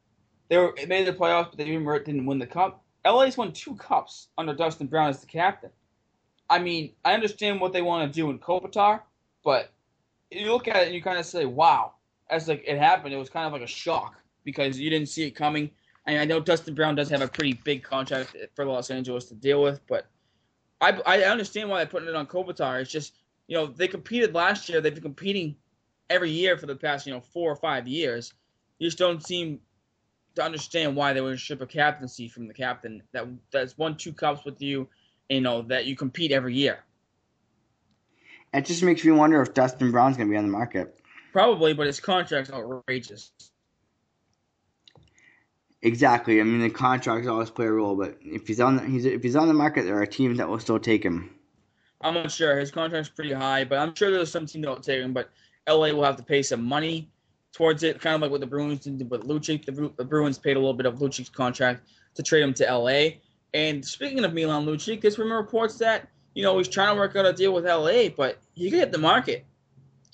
They 0.48 0.58
were 0.58 0.74
made 0.88 1.06
the 1.06 1.12
playoffs, 1.12 1.50
but 1.50 1.58
they 1.58 1.64
didn't 1.64 2.26
win 2.26 2.38
the 2.38 2.46
cup. 2.46 2.84
LA's 3.04 3.36
won 3.36 3.52
two 3.52 3.76
cups 3.76 4.28
under 4.38 4.54
Dustin 4.54 4.86
Brown 4.88 5.10
as 5.10 5.20
the 5.20 5.26
captain. 5.26 5.70
I 6.48 6.60
mean, 6.60 6.92
I 7.04 7.14
understand 7.14 7.60
what 7.60 7.72
they 7.72 7.82
want 7.82 8.12
to 8.12 8.16
do 8.16 8.30
in 8.30 8.38
Kopitar, 8.38 9.00
but 9.46 9.70
you 10.32 10.52
look 10.52 10.66
at 10.66 10.76
it 10.78 10.86
and 10.86 10.94
you 10.94 11.00
kind 11.00 11.18
of 11.20 11.24
say, 11.24 11.46
"Wow!" 11.46 11.92
As 12.28 12.48
like 12.48 12.64
it 12.66 12.78
happened, 12.78 13.14
it 13.14 13.16
was 13.16 13.30
kind 13.30 13.46
of 13.46 13.52
like 13.52 13.62
a 13.62 13.66
shock 13.66 14.16
because 14.44 14.76
you 14.78 14.90
didn't 14.90 15.08
see 15.08 15.22
it 15.22 15.30
coming. 15.30 15.70
And 16.04 16.18
I 16.18 16.24
know 16.24 16.40
Dustin 16.40 16.74
Brown 16.74 16.96
does 16.96 17.08
have 17.10 17.22
a 17.22 17.28
pretty 17.28 17.52
big 17.52 17.84
contract 17.84 18.36
for 18.56 18.64
Los 18.64 18.90
Angeles 18.90 19.26
to 19.26 19.34
deal 19.34 19.62
with, 19.62 19.80
but 19.86 20.08
I 20.80 21.00
I 21.06 21.22
understand 21.22 21.70
why 21.70 21.78
they're 21.78 21.86
putting 21.86 22.08
it 22.08 22.16
on 22.16 22.26
Kopitar. 22.26 22.80
It's 22.80 22.90
just 22.90 23.14
you 23.46 23.56
know 23.56 23.66
they 23.66 23.86
competed 23.86 24.34
last 24.34 24.68
year. 24.68 24.80
They've 24.80 24.92
been 24.92 25.02
competing 25.02 25.54
every 26.10 26.30
year 26.30 26.58
for 26.58 26.66
the 26.66 26.74
past 26.74 27.06
you 27.06 27.14
know 27.14 27.20
four 27.20 27.50
or 27.50 27.56
five 27.56 27.86
years. 27.86 28.34
You 28.80 28.88
just 28.88 28.98
don't 28.98 29.24
seem 29.24 29.60
to 30.34 30.42
understand 30.42 30.96
why 30.96 31.12
they 31.12 31.20
would 31.20 31.38
strip 31.38 31.60
a 31.60 31.66
captaincy 31.66 32.26
from 32.26 32.48
the 32.48 32.54
captain 32.54 33.00
that 33.12 33.28
that's 33.52 33.78
won 33.78 33.96
two 33.96 34.12
cups 34.12 34.44
with 34.44 34.60
you. 34.60 34.88
You 35.28 35.40
know 35.40 35.62
that 35.62 35.86
you 35.86 35.94
compete 35.94 36.32
every 36.32 36.54
year. 36.56 36.85
It 38.56 38.64
just 38.64 38.82
makes 38.82 39.04
me 39.04 39.12
wonder 39.12 39.42
if 39.42 39.52
Dustin 39.52 39.90
Brown's 39.90 40.16
going 40.16 40.28
to 40.28 40.32
be 40.32 40.38
on 40.38 40.44
the 40.44 40.50
market. 40.50 40.98
Probably, 41.30 41.74
but 41.74 41.86
his 41.86 42.00
contract's 42.00 42.50
outrageous. 42.50 43.30
Exactly. 45.82 46.40
I 46.40 46.44
mean, 46.44 46.60
the 46.60 46.70
contracts 46.70 47.28
always 47.28 47.50
play 47.50 47.66
a 47.66 47.70
role, 47.70 47.94
but 47.94 48.16
if 48.22 48.46
he's 48.46 48.60
on 48.60 48.76
the, 48.76 48.86
he's 48.86 49.04
if 49.04 49.22
he's 49.22 49.36
on 49.36 49.46
the 49.46 49.54
market, 49.54 49.84
there 49.84 50.00
are 50.00 50.06
teams 50.06 50.38
that 50.38 50.48
will 50.48 50.58
still 50.58 50.78
take 50.78 51.04
him. 51.04 51.30
I'm 52.00 52.14
not 52.14 52.30
sure. 52.30 52.58
His 52.58 52.70
contract's 52.70 53.10
pretty 53.10 53.34
high, 53.34 53.64
but 53.64 53.78
I'm 53.78 53.94
sure 53.94 54.10
there's 54.10 54.30
some 54.30 54.46
team 54.46 54.62
that 54.62 54.70
will 54.70 54.80
take 54.80 55.02
him. 55.02 55.12
But 55.12 55.28
LA 55.68 55.92
will 55.92 56.04
have 56.04 56.16
to 56.16 56.22
pay 56.22 56.42
some 56.42 56.64
money 56.64 57.10
towards 57.52 57.82
it, 57.82 58.00
kind 58.00 58.14
of 58.14 58.22
like 58.22 58.30
what 58.30 58.40
the 58.40 58.46
Bruins 58.46 58.84
did 58.84 59.10
with 59.10 59.24
Lucic. 59.24 59.66
The, 59.66 59.92
the 59.98 60.04
Bruins 60.04 60.38
paid 60.38 60.56
a 60.56 60.60
little 60.60 60.74
bit 60.74 60.86
of 60.86 60.98
Lucic's 60.98 61.28
contract 61.28 61.86
to 62.14 62.22
trade 62.22 62.42
him 62.42 62.54
to 62.54 62.64
LA. 62.64 63.18
And 63.52 63.84
speaking 63.84 64.24
of 64.24 64.32
Milan 64.32 64.64
Lucic, 64.64 65.02
there's 65.02 65.18
rumor 65.18 65.36
reports 65.36 65.76
that 65.78 66.08
you 66.36 66.42
know 66.42 66.58
he's 66.58 66.68
trying 66.68 66.94
to 66.94 67.00
work 67.00 67.16
out 67.16 67.24
a 67.24 67.32
deal 67.32 67.54
with 67.54 67.64
LA, 67.64 68.10
but 68.14 68.38
he 68.54 68.70
could 68.70 68.78
hit 68.78 68.92
the 68.92 68.98
market. 68.98 69.46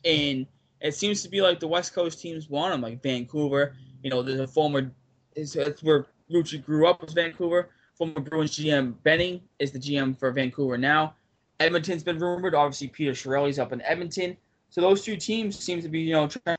And 0.04 0.46
it 0.80 0.94
seems 0.94 1.20
to 1.24 1.28
be 1.28 1.42
like 1.42 1.58
the 1.58 1.66
West 1.66 1.94
Coast 1.94 2.20
teams 2.20 2.48
want 2.48 2.72
him, 2.72 2.80
like 2.80 3.02
Vancouver. 3.02 3.74
You 4.04 4.10
know, 4.10 4.22
there's 4.22 4.38
a 4.38 4.46
former, 4.46 4.92
that's 5.34 5.82
where 5.82 6.06
Lucic 6.30 6.64
grew 6.64 6.86
up 6.86 7.02
was 7.02 7.12
Vancouver. 7.12 7.70
Former 7.94 8.20
Bruins 8.20 8.52
GM 8.52 8.94
Benning 9.02 9.40
is 9.58 9.72
the 9.72 9.80
GM 9.80 10.16
for 10.16 10.30
Vancouver 10.30 10.78
now. 10.78 11.14
Edmonton's 11.58 12.04
been 12.04 12.18
rumored. 12.18 12.54
Obviously, 12.54 12.86
Peter 12.86 13.12
Chiarelli's 13.12 13.58
up 13.58 13.72
in 13.72 13.82
Edmonton. 13.82 14.36
So 14.70 14.80
those 14.80 15.02
two 15.02 15.16
teams 15.16 15.58
seem 15.58 15.82
to 15.82 15.88
be, 15.88 16.02
you 16.02 16.12
know, 16.12 16.28
trying. 16.28 16.56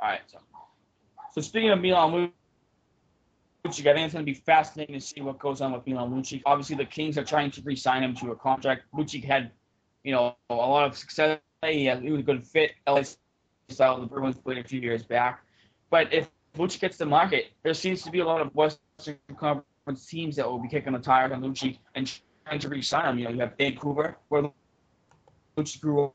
All 0.00 0.08
right. 0.08 0.20
So, 0.28 0.38
so 1.32 1.42
speaking 1.42 1.70
of 1.70 1.80
Milan 1.80 2.32
Lucic, 3.66 3.86
I 3.86 3.94
think 3.94 4.04
it's 4.04 4.14
going 4.14 4.24
to 4.24 4.32
be 4.32 4.38
fascinating 4.38 4.94
to 4.94 5.00
see 5.00 5.20
what 5.20 5.38
goes 5.38 5.60
on 5.60 5.72
with 5.72 5.86
Milan 5.86 6.10
Lucic. 6.10 6.42
Obviously, 6.46 6.76
the 6.76 6.84
Kings 6.84 7.18
are 7.18 7.24
trying 7.24 7.50
to 7.50 7.62
re-sign 7.62 8.02
him 8.02 8.14
to 8.16 8.30
a 8.30 8.36
contract. 8.36 8.82
Lucic 8.94 9.24
had, 9.24 9.50
you 10.04 10.12
know, 10.12 10.36
a 10.50 10.54
lot 10.54 10.86
of 10.86 10.96
success. 10.96 11.40
He, 11.64 11.86
had, 11.86 12.02
he 12.02 12.10
was 12.10 12.20
a 12.20 12.22
good 12.22 12.46
fit. 12.46 12.72
LA 12.86 13.02
style 13.68 14.00
the 14.00 14.06
Bruins 14.06 14.36
played 14.36 14.58
a 14.58 14.64
few 14.64 14.80
years 14.80 15.02
back. 15.02 15.44
But 15.90 16.12
if 16.12 16.30
Lucic 16.56 16.80
gets 16.80 16.96
the 16.96 17.06
market, 17.06 17.46
there 17.64 17.74
seems 17.74 18.02
to 18.02 18.10
be 18.10 18.20
a 18.20 18.24
lot 18.24 18.40
of 18.40 18.54
Western 18.54 19.18
Conference 19.36 20.06
teams 20.06 20.36
that 20.36 20.48
will 20.48 20.60
be 20.60 20.68
kicking 20.68 20.92
the 20.92 20.98
tires 20.98 21.32
on 21.32 21.42
Lucic 21.42 21.78
and 21.94 22.10
trying 22.44 22.60
to 22.60 22.68
re-sign 22.68 23.10
him. 23.10 23.18
You 23.18 23.24
know, 23.24 23.30
you 23.30 23.40
have 23.40 23.56
Vancouver, 23.58 24.16
where 24.28 24.50
Lucic 25.56 25.80
grew 25.80 26.12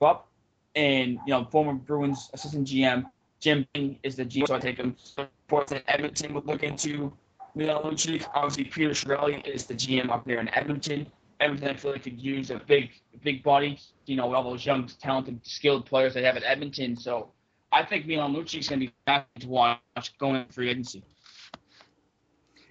up, 0.00 0.28
and 0.74 1.18
you 1.26 1.32
know, 1.32 1.44
former 1.44 1.74
Bruins 1.74 2.30
assistant 2.32 2.66
GM 2.66 3.04
Jim 3.44 3.66
Benning 3.74 3.98
is 4.02 4.16
the 4.16 4.24
GM, 4.24 4.48
so 4.48 4.54
I 4.54 4.58
take 4.58 4.78
him. 4.78 4.96
Reports 5.18 5.70
that 5.70 5.84
Edmonton 5.86 6.32
would 6.32 6.46
look 6.46 6.62
into 6.62 7.12
Milan 7.54 7.82
Lucic. 7.82 8.26
Obviously, 8.34 8.64
Peter 8.64 8.92
Chiarelli 8.92 9.46
is 9.46 9.66
the 9.66 9.74
GM 9.74 10.08
up 10.08 10.24
there 10.24 10.40
in 10.40 10.48
Edmonton. 10.54 11.06
Edmonton, 11.40 11.68
I 11.68 11.74
feel 11.74 11.92
like 11.92 12.04
could 12.04 12.18
use 12.18 12.50
a 12.50 12.56
big, 12.56 12.92
big 13.22 13.42
body. 13.42 13.78
You 14.06 14.16
know, 14.16 14.32
all 14.32 14.42
those 14.44 14.64
young, 14.64 14.88
talented, 14.98 15.40
skilled 15.46 15.84
players 15.84 16.14
they 16.14 16.22
have 16.22 16.38
at 16.38 16.42
Edmonton. 16.42 16.96
So, 16.96 17.32
I 17.70 17.84
think 17.84 18.06
Milan 18.06 18.32
Lucic 18.32 18.60
is 18.60 18.68
going 18.68 18.80
to 18.80 18.86
be 18.86 18.94
back 19.04 19.26
to 19.40 19.46
watch 19.46 19.78
going 20.18 20.36
in 20.36 20.46
free 20.46 20.70
agency. 20.70 21.04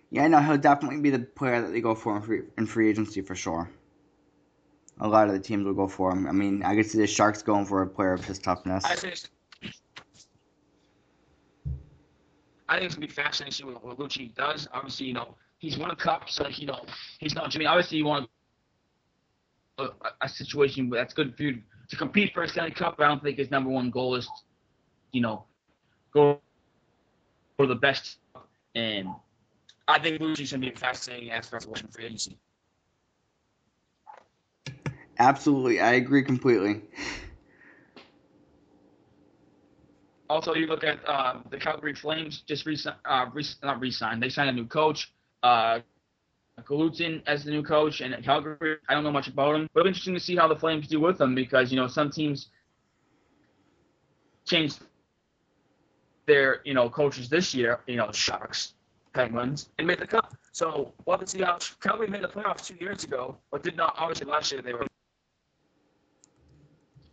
Yeah, 0.09 0.27
no, 0.27 0.39
he'll 0.39 0.57
definitely 0.57 1.01
be 1.01 1.11
the 1.11 1.19
player 1.19 1.61
that 1.61 1.71
they 1.71 1.81
go 1.81 1.93
for 1.93 2.15
in 2.15 2.23
free, 2.23 2.41
in 2.57 2.65
free 2.65 2.89
agency 2.89 3.21
for 3.21 3.35
sure. 3.35 3.69
A 4.99 5.07
lot 5.07 5.27
of 5.27 5.33
the 5.33 5.39
teams 5.39 5.65
will 5.65 5.75
go 5.75 5.87
for 5.87 6.11
him. 6.11 6.25
I 6.25 6.31
mean, 6.31 6.63
I 6.63 6.75
could 6.75 6.87
see 6.87 6.97
the 6.97 7.05
Sharks 7.05 7.43
going 7.43 7.65
for 7.65 7.83
a 7.83 7.87
player 7.87 8.13
of 8.13 8.25
his 8.25 8.39
toughness. 8.39 8.83
I 8.85 8.95
think. 8.95 9.19
I 12.73 12.77
think 12.77 12.85
it's 12.87 12.95
gonna 12.95 13.05
be 13.05 13.13
fascinating 13.13 13.51
to 13.51 13.57
see 13.57 13.63
what, 13.65 13.85
what 13.85 13.99
Lucic 13.99 14.33
does. 14.33 14.67
Obviously, 14.73 15.05
you 15.05 15.13
know 15.13 15.35
he's 15.59 15.77
won 15.77 15.91
a 15.91 15.95
cup, 15.95 16.27
so 16.27 16.47
you 16.47 16.65
know 16.65 16.83
he's 17.19 17.35
not 17.35 17.51
Jimmy. 17.51 17.67
Obviously, 17.67 17.99
you 17.99 18.05
want 18.05 18.27
a, 19.77 19.89
a 20.21 20.27
situation 20.27 20.89
that's 20.89 21.13
good 21.13 21.37
for 21.37 21.43
you 21.43 21.61
to 21.89 21.95
compete 21.95 22.33
for 22.33 22.41
a 22.41 22.47
Stanley 22.47 22.71
Cup. 22.71 22.97
But 22.97 23.03
I 23.03 23.07
don't 23.09 23.21
think 23.21 23.37
his 23.37 23.51
number 23.51 23.69
one 23.69 23.91
goal 23.91 24.15
is, 24.15 24.27
you 25.11 25.21
know, 25.21 25.43
go 26.11 26.41
for 27.57 27.67
the 27.67 27.75
best. 27.75 28.17
And 28.73 29.07
I 29.87 29.99
think 29.99 30.19
Lucic's 30.19 30.49
gonna 30.51 30.61
be 30.61 30.73
a 30.73 30.75
fascinating 30.75 31.29
aspect 31.29 31.65
of 31.65 31.69
watching 31.69 31.89
free 31.89 32.05
agency. 32.05 32.39
Absolutely, 35.19 35.79
I 35.79 35.91
agree 35.91 36.23
completely. 36.23 36.81
Also, 40.33 40.55
you 40.55 40.65
look 40.65 40.83
at 40.83 40.97
uh, 41.07 41.35
the 41.51 41.57
Calgary 41.57 41.93
Flames 41.93 42.41
just 42.47 42.65
re- 42.65 42.75
uh, 43.05 43.25
re- 43.31 43.45
not 43.61 43.79
re-signed. 43.79 44.23
They 44.23 44.29
signed 44.29 44.49
a 44.49 44.53
new 44.53 44.65
coach, 44.65 45.13
uh, 45.43 45.81
Gulutzan 46.61 47.21
as 47.27 47.43
the 47.43 47.51
new 47.51 47.61
coach, 47.61 48.01
and 48.01 48.15
Calgary, 48.25 48.77
I 48.89 48.95
don't 48.95 49.03
know 49.03 49.11
much 49.11 49.27
about 49.27 49.53
him, 49.53 49.69
but 49.71 49.81
it'll 49.81 49.83
be 49.83 49.89
interesting 49.89 50.15
to 50.15 50.19
see 50.19 50.35
how 50.35 50.47
the 50.47 50.55
Flames 50.55 50.87
do 50.87 50.99
with 50.99 51.21
him 51.21 51.35
because 51.35 51.71
you 51.71 51.77
know 51.79 51.87
some 51.87 52.09
teams 52.09 52.47
changed 54.43 54.79
their 56.25 56.61
you 56.65 56.73
know 56.73 56.89
coaches 56.89 57.29
this 57.29 57.53
year. 57.53 57.81
You 57.85 57.97
know, 57.97 58.11
Sharks, 58.11 58.73
Penguins, 59.13 59.69
and 59.77 59.85
made 59.85 59.99
the 59.99 60.07
cup. 60.07 60.35
So 60.51 60.93
we'll 61.05 61.19
Calgary 61.79 62.07
made 62.07 62.23
the 62.23 62.27
playoffs 62.27 62.65
two 62.65 62.77
years 62.83 63.03
ago, 63.03 63.37
but 63.51 63.61
did 63.61 63.77
not. 63.77 63.93
Obviously, 63.99 64.25
last 64.25 64.51
year 64.51 64.63
they 64.63 64.73
were. 64.73 64.87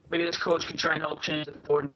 Maybe 0.08 0.24
this 0.24 0.38
coach 0.38 0.66
can 0.66 0.78
try 0.78 0.94
and 0.94 1.02
help 1.02 1.20
change 1.20 1.44
the 1.44 1.52
board 1.52 1.90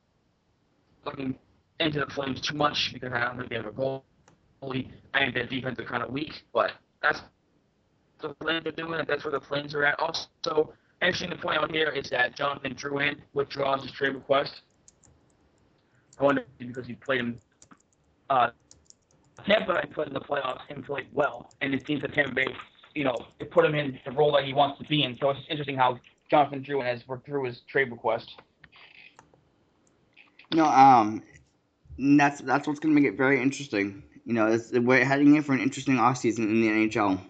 looking 1.05 1.35
into 1.81 2.01
the 2.01 2.07
Flames 2.07 2.41
too 2.41 2.57
much 2.57 2.91
because 2.93 3.13
I 3.13 3.21
don't 3.21 3.39
think 3.39 3.51
they 3.51 3.57
have 3.57 3.67
a 3.67 3.71
goalie. 3.71 4.91
I 5.13 5.21
think 5.21 5.35
their 5.35 5.47
defense 5.47 5.79
are 5.79 5.85
kind 5.85 6.03
of 6.03 6.11
weak, 6.11 6.45
but 6.53 6.73
that's 7.03 7.23
the 8.21 8.35
Flames 8.41 8.67
are 8.67 8.73
doing, 8.73 9.05
that's 9.07 9.25
where 9.25 9.33
the 9.33 9.41
Flames 9.41 9.75
are 9.75 9.85
at. 9.85 9.99
Also, 10.01 10.73
interesting 11.03 11.31
to 11.31 11.37
point 11.37 11.59
out 11.59 11.71
here 11.71 11.91
is 11.91 12.11
that 12.11 12.37
Jonathan 12.37 12.75
Drouin 12.75 13.17
withdraws 13.35 13.83
his 13.83 13.93
trade 13.93 14.15
request. 14.15 14.63
I 16.19 16.25
wonder 16.25 16.45
because 16.59 16.87
he 16.87 16.95
played 16.95 17.21
him. 17.21 17.39
Uh, 18.31 18.51
Tampa 19.45 19.75
and 19.75 19.91
played 19.91 20.09
in 20.09 20.15
the 20.15 20.21
playoffs 20.21 20.63
and 20.71 20.85
played 20.85 21.09
well, 21.13 21.51
and 21.61 21.75
it 21.75 21.85
seems 21.87 22.03
that 22.03 22.15
Tampa 22.15 22.35
Bay 22.35 22.47
you 22.95 23.05
know, 23.05 23.17
to 23.39 23.45
put 23.47 23.65
him 23.65 23.75
in 23.75 23.99
the 24.05 24.13
role 24.13 24.33
that 24.33 24.45
he 24.45 24.55
wants 24.55 24.79
to 24.79 24.85
be 24.87 25.03
in. 25.03 25.17
So 25.21 25.31
it's 25.31 25.41
interesting 25.49 25.77
how 25.77 25.99
Jonathan 26.31 26.65
Drouin 26.65 26.87
has 26.87 27.03
through 27.27 27.45
his 27.45 27.61
trade 27.69 27.91
request. 27.91 28.31
You 30.55 30.63
know, 30.63 30.69
um, 30.69 31.21
that's 31.99 32.41
that's 32.43 32.69
what's 32.69 32.79
going 32.79 32.95
to 32.95 33.01
make 33.01 33.13
it 33.13 33.17
very 33.17 33.43
interesting. 33.43 34.05
You 34.25 34.35
know, 34.35 34.47
it's, 34.47 34.71
we're 34.71 35.05
heading 35.05 35.35
in 35.35 35.43
for 35.43 35.53
an 35.53 35.59
interesting 35.59 35.97
offseason 35.97 36.39
in 36.39 36.61
the 36.61 36.69
NHL. 36.69 37.21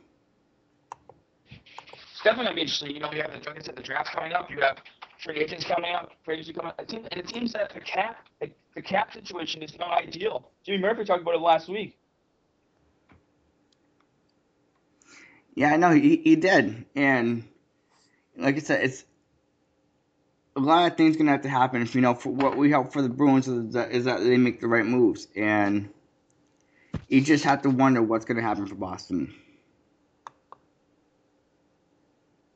It's 1.50 2.22
definitely 2.22 2.44
going 2.44 2.46
to 2.48 2.54
be 2.54 2.60
interesting. 2.60 2.90
You 2.90 3.00
know, 3.00 3.10
you 3.12 3.22
have 3.22 3.30
the, 3.32 3.48
like 3.48 3.64
said, 3.64 3.76
the 3.76 3.82
draft 3.82 4.14
coming 4.14 4.34
up. 4.34 4.50
You 4.50 4.60
have 4.60 4.76
free 5.24 5.36
agents 5.40 5.64
coming 5.64 5.94
up. 5.94 6.10
Free 6.22 6.34
agents 6.34 6.54
coming 6.54 6.72
up. 6.72 6.82
It 6.82 6.90
seems, 6.90 7.08
and 7.10 7.18
it 7.18 7.30
seems 7.30 7.52
that 7.54 7.72
the 7.72 7.80
cap, 7.80 8.28
the, 8.42 8.50
the 8.74 8.82
cap 8.82 9.14
situation 9.14 9.62
is 9.62 9.78
not 9.78 10.02
ideal. 10.02 10.50
Jimmy 10.62 10.82
Murphy 10.82 11.06
talked 11.06 11.22
about 11.22 11.34
it 11.34 11.40
last 11.40 11.66
week. 11.70 11.96
Yeah, 15.54 15.72
I 15.72 15.78
know 15.78 15.92
he 15.92 16.20
he 16.22 16.36
did, 16.36 16.84
and 16.94 17.44
like 18.36 18.56
I 18.56 18.58
said, 18.58 18.84
it's 18.84 19.06
a 20.56 20.60
lot 20.60 20.90
of 20.90 20.96
things 20.96 21.16
gonna 21.16 21.32
have 21.32 21.42
to 21.42 21.48
happen. 21.48 21.82
If 21.82 21.94
you 21.94 22.00
know, 22.00 22.14
for 22.14 22.30
what 22.30 22.56
we 22.56 22.70
hope 22.70 22.92
for 22.92 23.02
the 23.02 23.08
Bruins 23.08 23.48
is 23.48 23.72
that, 23.74 23.90
is 23.90 24.04
that 24.04 24.20
they 24.20 24.36
make 24.36 24.60
the 24.60 24.68
right 24.68 24.86
moves, 24.86 25.28
and 25.36 25.88
you 27.08 27.20
just 27.20 27.44
have 27.44 27.62
to 27.62 27.70
wonder 27.70 28.02
what's 28.02 28.24
gonna 28.24 28.42
happen 28.42 28.66
for 28.66 28.76
Boston. 28.76 29.34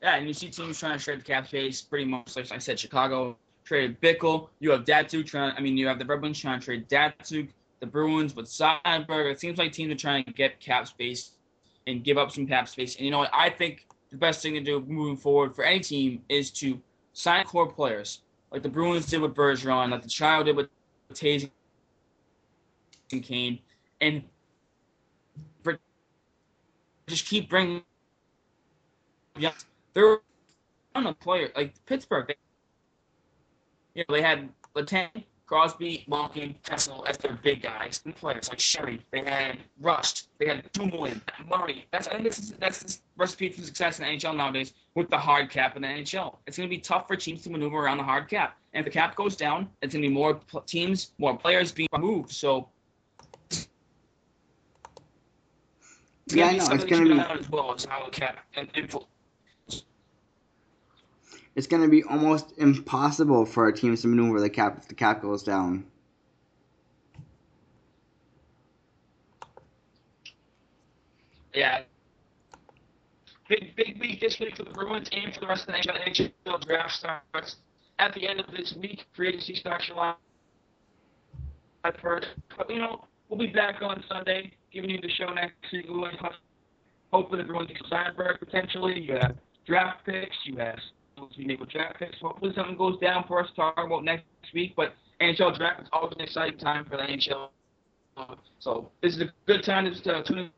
Yeah, 0.01 0.15
and 0.15 0.27
you 0.27 0.33
see 0.33 0.49
teams 0.49 0.79
trying 0.79 0.97
to 0.97 1.03
trade 1.03 1.19
the 1.19 1.23
cap 1.23 1.47
space 1.47 1.81
pretty 1.81 2.05
much. 2.05 2.35
Like 2.35 2.51
I 2.51 2.57
said, 2.57 2.79
Chicago 2.79 3.37
traded 3.65 3.99
Bickell. 3.99 4.47
You 4.59 4.71
have 4.71 4.85
Datsyuk 4.85 5.25
trying. 5.25 5.53
I 5.57 5.59
mean, 5.59 5.75
you 5.75 5.87
have 5.87 5.99
the 5.99 6.05
Red 6.05 6.21
Wings 6.21 6.39
trying 6.39 6.59
to 6.59 6.65
trade 6.65 6.87
Datsyuk. 6.87 7.49
The 7.81 7.85
Bruins 7.85 8.35
with 8.35 8.47
Seidenberg. 8.47 9.31
It 9.31 9.39
seems 9.39 9.57
like 9.57 9.71
teams 9.71 9.91
are 9.91 9.95
trying 9.95 10.25
to 10.25 10.33
get 10.33 10.59
cap 10.59 10.87
space 10.87 11.31
and 11.87 12.03
give 12.03 12.17
up 12.17 12.31
some 12.31 12.45
cap 12.45 12.67
space. 12.67 12.95
And 12.95 13.05
you 13.05 13.11
know 13.11 13.19
what? 13.19 13.31
I 13.33 13.49
think 13.49 13.87
the 14.09 14.17
best 14.17 14.41
thing 14.41 14.53
to 14.53 14.61
do 14.61 14.81
moving 14.85 15.15
forward 15.15 15.55
for 15.55 15.63
any 15.63 15.79
team 15.79 16.21
is 16.27 16.51
to 16.51 16.81
sign 17.13 17.45
core 17.45 17.67
players, 17.67 18.21
like 18.51 18.63
the 18.63 18.69
Bruins 18.69 19.05
did 19.05 19.21
with 19.21 19.35
Bergeron, 19.35 19.91
like 19.91 20.01
the 20.01 20.09
Child 20.09 20.45
did 20.45 20.55
with 20.55 20.69
Toews 21.13 21.49
and 23.11 23.23
Kane, 23.23 23.59
and 24.01 24.23
just 27.07 27.25
keep 27.25 27.49
bringing. 27.49 27.83
Yeah, 29.37 29.51
they're 29.93 30.19
on 30.95 31.07
a 31.07 31.13
player 31.13 31.49
like 31.55 31.73
Pittsburgh. 31.85 32.27
They, 32.27 32.35
you 33.95 34.05
know, 34.07 34.15
they 34.15 34.21
had 34.21 34.49
Letang, 34.75 35.23
Crosby, 35.49 36.05
Malkin, 36.07 36.53
Kessel 36.63 37.03
as 37.07 37.17
their 37.17 37.33
big 37.33 37.63
guys 37.63 38.01
and 38.05 38.15
players 38.15 38.49
like 38.49 38.59
Sheary. 38.59 38.99
They 39.09 39.23
had 39.23 39.57
Rust. 39.81 40.29
They 40.37 40.45
had 40.45 40.71
Dumoulin, 40.73 41.19
Murray. 41.49 41.87
That's 41.91 42.07
I 42.07 42.11
think 42.11 42.25
that's 42.25 42.51
that's 42.59 42.83
the 42.83 42.97
recipe 43.17 43.49
for 43.49 43.63
success 43.63 43.97
in 43.99 44.05
the 44.05 44.11
NHL 44.11 44.35
nowadays 44.37 44.73
with 44.93 45.09
the 45.09 45.17
hard 45.17 45.49
cap 45.49 45.75
in 45.75 45.81
the 45.81 45.87
NHL. 45.87 46.37
It's 46.45 46.55
going 46.55 46.69
to 46.69 46.75
be 46.75 46.79
tough 46.79 47.07
for 47.07 47.15
teams 47.15 47.41
to 47.41 47.49
maneuver 47.49 47.77
around 47.77 47.97
the 47.97 48.03
hard 48.03 48.29
cap. 48.29 48.57
And 48.73 48.85
if 48.85 48.93
the 48.93 48.95
cap 48.99 49.15
goes 49.15 49.35
down, 49.35 49.67
it's 49.81 49.95
going 49.95 50.03
to 50.03 50.07
be 50.07 50.13
more 50.13 50.35
pl- 50.35 50.61
teams, 50.61 51.13
more 51.17 51.35
players 51.35 51.71
being 51.71 51.89
moved. 51.97 52.29
So. 52.31 52.69
Yeah, 56.27 56.45
I 56.45 56.57
know, 56.57 56.67
it's 56.69 56.83
gonna 56.85 57.05
be- 57.05 57.19
as 57.39 57.49
well 57.49 57.73
as 57.73 57.85
how 57.85 58.05
the 58.05 58.11
cap 58.11 58.37
and 58.55 58.71
influ- 58.73 59.07
It's 61.59 61.67
gonna 61.67 61.89
be 61.89 62.03
almost 62.03 62.53
impossible 62.57 63.45
for 63.45 63.65
our 63.65 63.73
teams 63.73 64.03
to 64.03 64.07
maneuver 64.07 64.39
the 64.39 64.49
cap 64.49 64.77
if 64.77 64.87
the 64.87 64.95
cap 64.95 65.21
goes 65.21 65.43
down. 65.43 65.83
Yeah. 71.53 71.81
Big 73.49 73.75
big 73.75 73.99
week 73.99 74.21
this 74.21 74.39
week 74.39 74.55
for 74.55 74.63
the 74.63 74.69
Bruins 74.69 75.09
and 75.11 75.33
for 75.33 75.41
the 75.41 75.47
rest 75.47 75.67
of 75.67 75.73
the 75.73 75.81
NHL. 75.81 76.65
Draft 76.65 76.93
starts 76.93 77.57
at 77.99 78.13
the 78.13 78.25
end 78.25 78.39
of 78.39 78.49
this 78.51 78.73
week. 78.79 79.03
Free 79.13 79.27
agency 79.27 79.55
starts 79.55 79.85
July 79.85 80.15
first. 82.01 82.27
But 82.57 82.69
you 82.69 82.79
know, 82.79 83.03
we'll 83.27 83.37
be 83.37 83.47
back 83.47 83.81
on 83.81 84.01
Sunday, 84.07 84.53
giving 84.71 84.91
you 84.91 85.01
the 85.01 85.09
show 85.09 85.33
next 85.33 85.55
week. 85.73 85.87
Hopefully 87.11 87.41
the 87.41 87.47
Bruins 87.49 87.67
get 87.67 87.85
Steinberg 87.85 88.39
potentially. 88.39 88.97
You 89.01 89.15
have 89.15 89.35
draft 89.67 90.05
picks. 90.05 90.37
You 90.45 90.55
have 90.55 90.79
draft 91.69 91.99
picks. 91.99 92.19
Hopefully 92.19 92.53
something 92.53 92.77
goes 92.77 92.97
down 92.99 93.25
for 93.27 93.41
us 93.41 93.49
to 93.49 93.55
talk 93.55 93.75
about 93.77 94.03
next 94.03 94.23
week. 94.53 94.73
But 94.75 94.93
NHL 95.21 95.57
draft 95.57 95.81
is 95.81 95.89
always 95.91 96.13
an 96.15 96.21
exciting 96.21 96.59
time 96.59 96.85
for 96.85 96.97
the 96.97 97.03
NHL. 97.03 97.49
So 98.59 98.91
this 99.01 99.15
is 99.15 99.21
a 99.21 99.31
good 99.47 99.63
time 99.63 99.85
to 99.85 99.91
just, 99.91 100.07
uh, 100.07 100.21
tune 100.23 100.39
in 100.39 100.51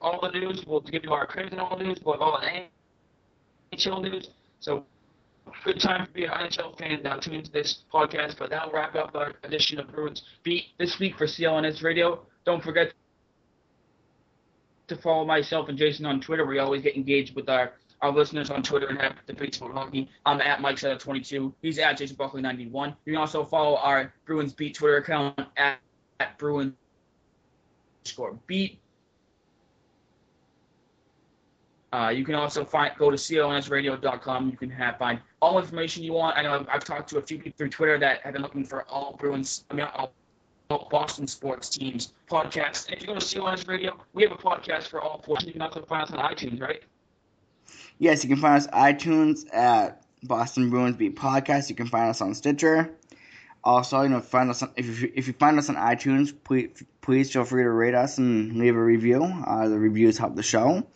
all 0.00 0.20
the 0.20 0.38
news. 0.38 0.64
We'll 0.66 0.80
give 0.80 1.04
you 1.04 1.12
our 1.12 1.26
crazy 1.26 1.56
all 1.56 1.78
news, 1.78 1.98
but 1.98 2.20
all 2.20 2.40
the 2.40 3.76
NHL 3.76 4.02
news. 4.02 4.30
So 4.60 4.84
good 5.64 5.80
time 5.80 6.06
to 6.06 6.12
be 6.12 6.24
an 6.24 6.30
NHL 6.30 6.78
fan. 6.78 7.02
Now 7.02 7.18
tune 7.18 7.34
into 7.34 7.52
this 7.52 7.82
podcast. 7.92 8.38
But 8.38 8.50
that'll 8.50 8.72
wrap 8.72 8.94
up 8.94 9.14
our 9.14 9.34
edition 9.44 9.78
of 9.78 9.88
Bruins 9.88 10.22
Beat 10.42 10.64
this 10.78 10.98
week 10.98 11.16
for 11.16 11.26
CLNS 11.26 11.82
Radio. 11.82 12.26
Don't 12.44 12.62
forget 12.62 12.92
to 14.88 14.96
follow 14.96 15.24
myself 15.24 15.68
and 15.68 15.78
Jason 15.78 16.06
on 16.06 16.20
Twitter. 16.20 16.44
We 16.44 16.58
always 16.58 16.82
get 16.82 16.96
engaged 16.96 17.34
with 17.34 17.48
our, 17.48 17.72
our 18.02 18.10
listeners 18.12 18.50
on 18.50 18.62
Twitter 18.62 18.88
and 18.88 19.00
have 19.00 19.14
debates 19.26 19.58
about 19.58 19.72
hockey. 19.72 20.10
I'm 20.26 20.40
at 20.40 20.60
Mike 20.60 20.78
22 20.78 21.54
He's 21.62 21.78
at 21.78 21.96
Jason 21.96 22.16
Buckley 22.16 22.42
91 22.42 22.94
You 23.04 23.12
can 23.12 23.20
also 23.20 23.44
follow 23.44 23.76
our 23.76 24.12
Bruins 24.26 24.52
Beat 24.52 24.74
Twitter 24.74 24.98
account 24.98 25.40
at, 25.56 25.78
at 26.20 26.38
Bruins 26.38 26.74
score 28.04 28.38
beat. 28.46 28.78
Uh, 31.92 32.08
you 32.08 32.24
can 32.24 32.34
also 32.34 32.64
find 32.64 32.92
go 32.98 33.08
to 33.08 33.16
clnsradio.com. 33.16 34.50
You 34.50 34.56
can 34.56 34.68
have 34.70 34.98
find 34.98 35.20
all 35.40 35.60
information 35.60 36.02
you 36.02 36.12
want. 36.12 36.36
I 36.36 36.42
know 36.42 36.54
I've, 36.54 36.68
I've 36.68 36.84
talked 36.84 37.08
to 37.10 37.18
a 37.18 37.22
few 37.22 37.38
people 37.38 37.52
through 37.56 37.70
Twitter 37.70 37.98
that 37.98 38.20
have 38.22 38.32
been 38.32 38.42
looking 38.42 38.64
for 38.64 38.82
all 38.88 39.16
Bruins, 39.16 39.64
I 39.70 39.74
mean, 39.74 39.86
all 39.94 40.12
Boston 40.90 41.26
sports 41.26 41.68
teams 41.68 42.14
podcasts. 42.28 42.86
And 42.86 42.96
if 42.96 43.02
you 43.02 43.06
go 43.06 43.14
to 43.14 43.20
CLNS 43.20 43.68
Radio, 43.68 43.96
we 44.12 44.24
have 44.24 44.32
a 44.32 44.36
podcast 44.36 44.88
for 44.88 45.00
all 45.00 45.22
four. 45.24 45.36
You 45.44 45.52
can 45.52 45.62
also 45.62 45.82
find 45.82 46.02
us 46.02 46.10
on 46.10 46.18
iTunes, 46.18 46.60
right? 46.60 46.82
Yes, 47.98 48.24
you 48.24 48.28
can 48.28 48.38
find 48.38 48.56
us 48.56 48.66
iTunes 48.68 49.52
at 49.54 50.04
Boston 50.22 50.70
Bruins 50.70 50.96
Beat 50.96 51.16
Podcast. 51.16 51.68
You 51.68 51.76
can 51.76 51.86
find 51.86 52.10
us 52.10 52.20
on 52.20 52.34
Stitcher. 52.34 52.94
Also, 53.62 54.02
you 54.02 54.08
know, 54.10 54.20
find 54.20 54.50
us 54.50 54.62
on, 54.62 54.70
if 54.76 55.00
you, 55.00 55.12
if 55.14 55.26
you 55.26 55.32
find 55.32 55.58
us 55.58 55.68
on 55.70 55.76
iTunes, 55.76 56.34
please 56.44 56.82
please 57.00 57.32
feel 57.32 57.44
free 57.44 57.62
to 57.62 57.70
rate 57.70 57.94
us 57.94 58.18
and 58.18 58.56
leave 58.58 58.76
a 58.76 58.82
review. 58.82 59.22
Uh, 59.46 59.68
the 59.68 59.78
reviews 59.78 60.18
help 60.18 60.36
the 60.36 60.42
show. 60.42 60.86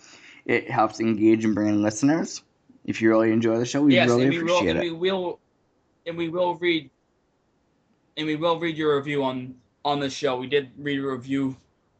It 0.45 0.71
helps 0.71 1.01
engage 1.01 1.45
and 1.45 1.55
bring 1.55 1.69
in 1.69 1.83
listeners. 1.83 2.43
If 2.85 3.01
you 3.01 3.11
really 3.11 3.33
enjoy 3.33 3.59
the 3.59 3.66
show, 3.66 3.83
we 3.83 3.95
yes, 3.95 4.09
really 4.09 4.25
and 4.25 4.31
we 4.33 4.43
will, 4.43 4.57
appreciate 4.57 4.77
and 4.77 4.79
it. 4.79 4.83
we 4.83 4.91
will, 4.91 5.41
and 6.07 6.16
we 6.16 6.29
will 6.29 6.57
read, 6.57 6.91
and 8.16 8.27
we 8.27 8.37
will 8.37 8.59
read 8.59 8.77
your 8.77 8.97
review 8.97 9.25
on 9.25 9.55
on 9.85 10.01
the 10.01 10.11
show. 10.11 10.37
We 10.37 10.47
did 10.47 10.71
read 10.79 10.99
a 10.99 11.07
review 11.07 11.57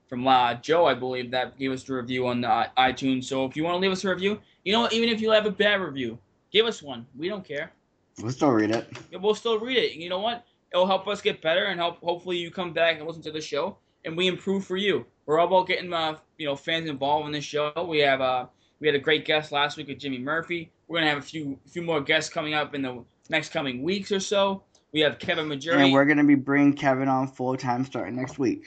from 0.09 0.27
uh, 0.27 0.55
Joe, 0.55 0.87
I 0.87 0.95
believe, 0.95 1.31
that 1.31 1.59
gave 1.59 1.73
us 1.73 1.85
the 1.85 1.95
review 1.95 2.27
on 2.27 2.45
uh, 2.45 2.69
iTunes. 2.77 3.25
So 3.25 3.45
if 3.45 3.57
you 3.57 3.65
want 3.65 3.75
to 3.77 3.81
leave 3.81 3.93
us 3.93 4.05
a 4.05 4.09
review, 4.09 4.41
you 4.69 4.75
know, 4.75 4.87
even 4.93 5.09
if 5.09 5.23
you 5.23 5.31
have 5.31 5.47
a 5.47 5.51
bad 5.51 5.81
review, 5.81 6.19
give 6.53 6.67
us 6.67 6.83
one. 6.83 7.07
We 7.17 7.27
don't 7.31 7.43
care. 7.43 7.73
We'll 8.21 8.33
still 8.33 8.51
read 8.51 8.71
it. 8.71 8.87
We'll 9.19 9.35
still 9.35 9.59
read 9.59 9.79
it. 9.79 9.93
You 9.95 10.11
know 10.11 10.19
what? 10.19 10.45
It'll 10.75 10.87
help 10.87 11.09
us 11.09 11.23
get 11.23 11.41
better 11.41 11.65
and 11.65 11.81
help. 11.81 12.01
Hopefully, 12.01 12.37
you 12.37 12.51
come 12.51 12.75
back 12.75 12.99
and 12.99 13.07
listen 13.07 13.23
to 13.23 13.31
the 13.31 13.41
show, 13.41 13.79
and 14.05 14.15
we 14.15 14.27
improve 14.27 14.67
for 14.67 14.77
you. 14.77 15.07
We're 15.25 15.39
all 15.39 15.47
about 15.47 15.69
getting 15.69 15.91
uh, 15.91 16.19
you 16.37 16.45
know 16.45 16.55
fans 16.55 16.87
involved 16.87 17.25
in 17.25 17.33
this 17.33 17.47
show. 17.47 17.73
We 17.89 18.01
have 18.01 18.21
uh, 18.21 18.45
we 18.79 18.87
had 18.87 18.95
a 18.95 18.99
great 18.99 19.25
guest 19.25 19.53
last 19.53 19.79
week 19.79 19.89
with 19.89 20.01
Jimmy 20.01 20.19
Murphy. 20.19 20.71
We're 20.87 20.99
gonna 20.99 21.09
have 21.09 21.21
a 21.21 21.23
few 21.23 21.59
few 21.67 21.81
more 21.81 22.03
guests 22.03 22.29
coming 22.29 22.53
up 22.53 22.75
in 22.75 22.83
the 22.83 23.03
next 23.31 23.55
coming 23.55 23.83
weeks 23.83 24.13
or 24.13 24.21
so. 24.21 24.65
We 24.93 25.01
have 25.01 25.19
Kevin 25.19 25.49
Majuri. 25.49 25.83
And 25.83 25.95
we're 25.95 26.05
gonna 26.05 26.25
be 26.25 26.35
bringing 26.35 26.75
Kevin 26.75 27.09
on 27.09 27.27
full 27.27 27.57
time 27.57 27.87
starting 27.87 28.17
next 28.17 28.39
week. 28.39 28.67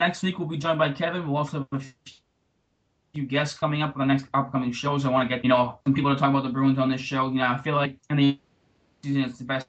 next 0.00 0.22
week 0.22 0.38
we'll 0.38 0.48
be 0.48 0.56
joined 0.56 0.78
by 0.78 0.90
Kevin. 0.92 1.28
We'll 1.28 1.36
also 1.36 1.68
have 1.70 1.82
a 1.82 1.84
few 3.14 3.26
guests 3.26 3.58
coming 3.58 3.82
up 3.82 3.94
for 3.94 4.00
the 4.00 4.06
next 4.06 4.26
upcoming 4.34 4.72
shows. 4.72 5.06
I 5.06 5.10
want 5.10 5.28
to 5.30 5.34
get 5.36 5.44
you 5.44 5.50
know 5.50 5.80
some 5.86 5.94
people 5.94 6.14
to 6.14 6.20
talk 6.20 6.30
about 6.30 6.44
the 6.44 6.50
Bruins 6.50 6.78
on 6.78 6.90
this 6.90 7.02
show. 7.02 7.28
You 7.28 7.36
know, 7.38 7.46
I 7.48 7.58
feel 7.58 7.76
like 7.76 7.98
in 8.10 8.16
the 8.18 8.40
season 9.04 9.22
it's 9.24 9.38
the 9.38 9.44
best 9.44 9.68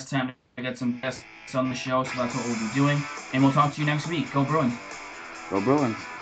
time 0.00 0.34
to 0.56 0.62
get 0.62 0.78
some 0.78 1.00
guests 1.00 1.26
on 1.54 1.68
the 1.70 1.74
show, 1.76 2.04
so 2.04 2.18
that's 2.18 2.34
what 2.34 2.46
we'll 2.46 2.56
be 2.56 2.68
doing. 2.68 3.10
And 3.32 3.42
we'll 3.42 3.52
talk 3.52 3.72
to 3.74 3.80
you 3.80 3.86
next 3.86 4.06
week. 4.08 4.30
Go 4.32 4.44
Bruins. 4.44 4.80
Go 5.50 5.60
Bruins. 5.60 6.15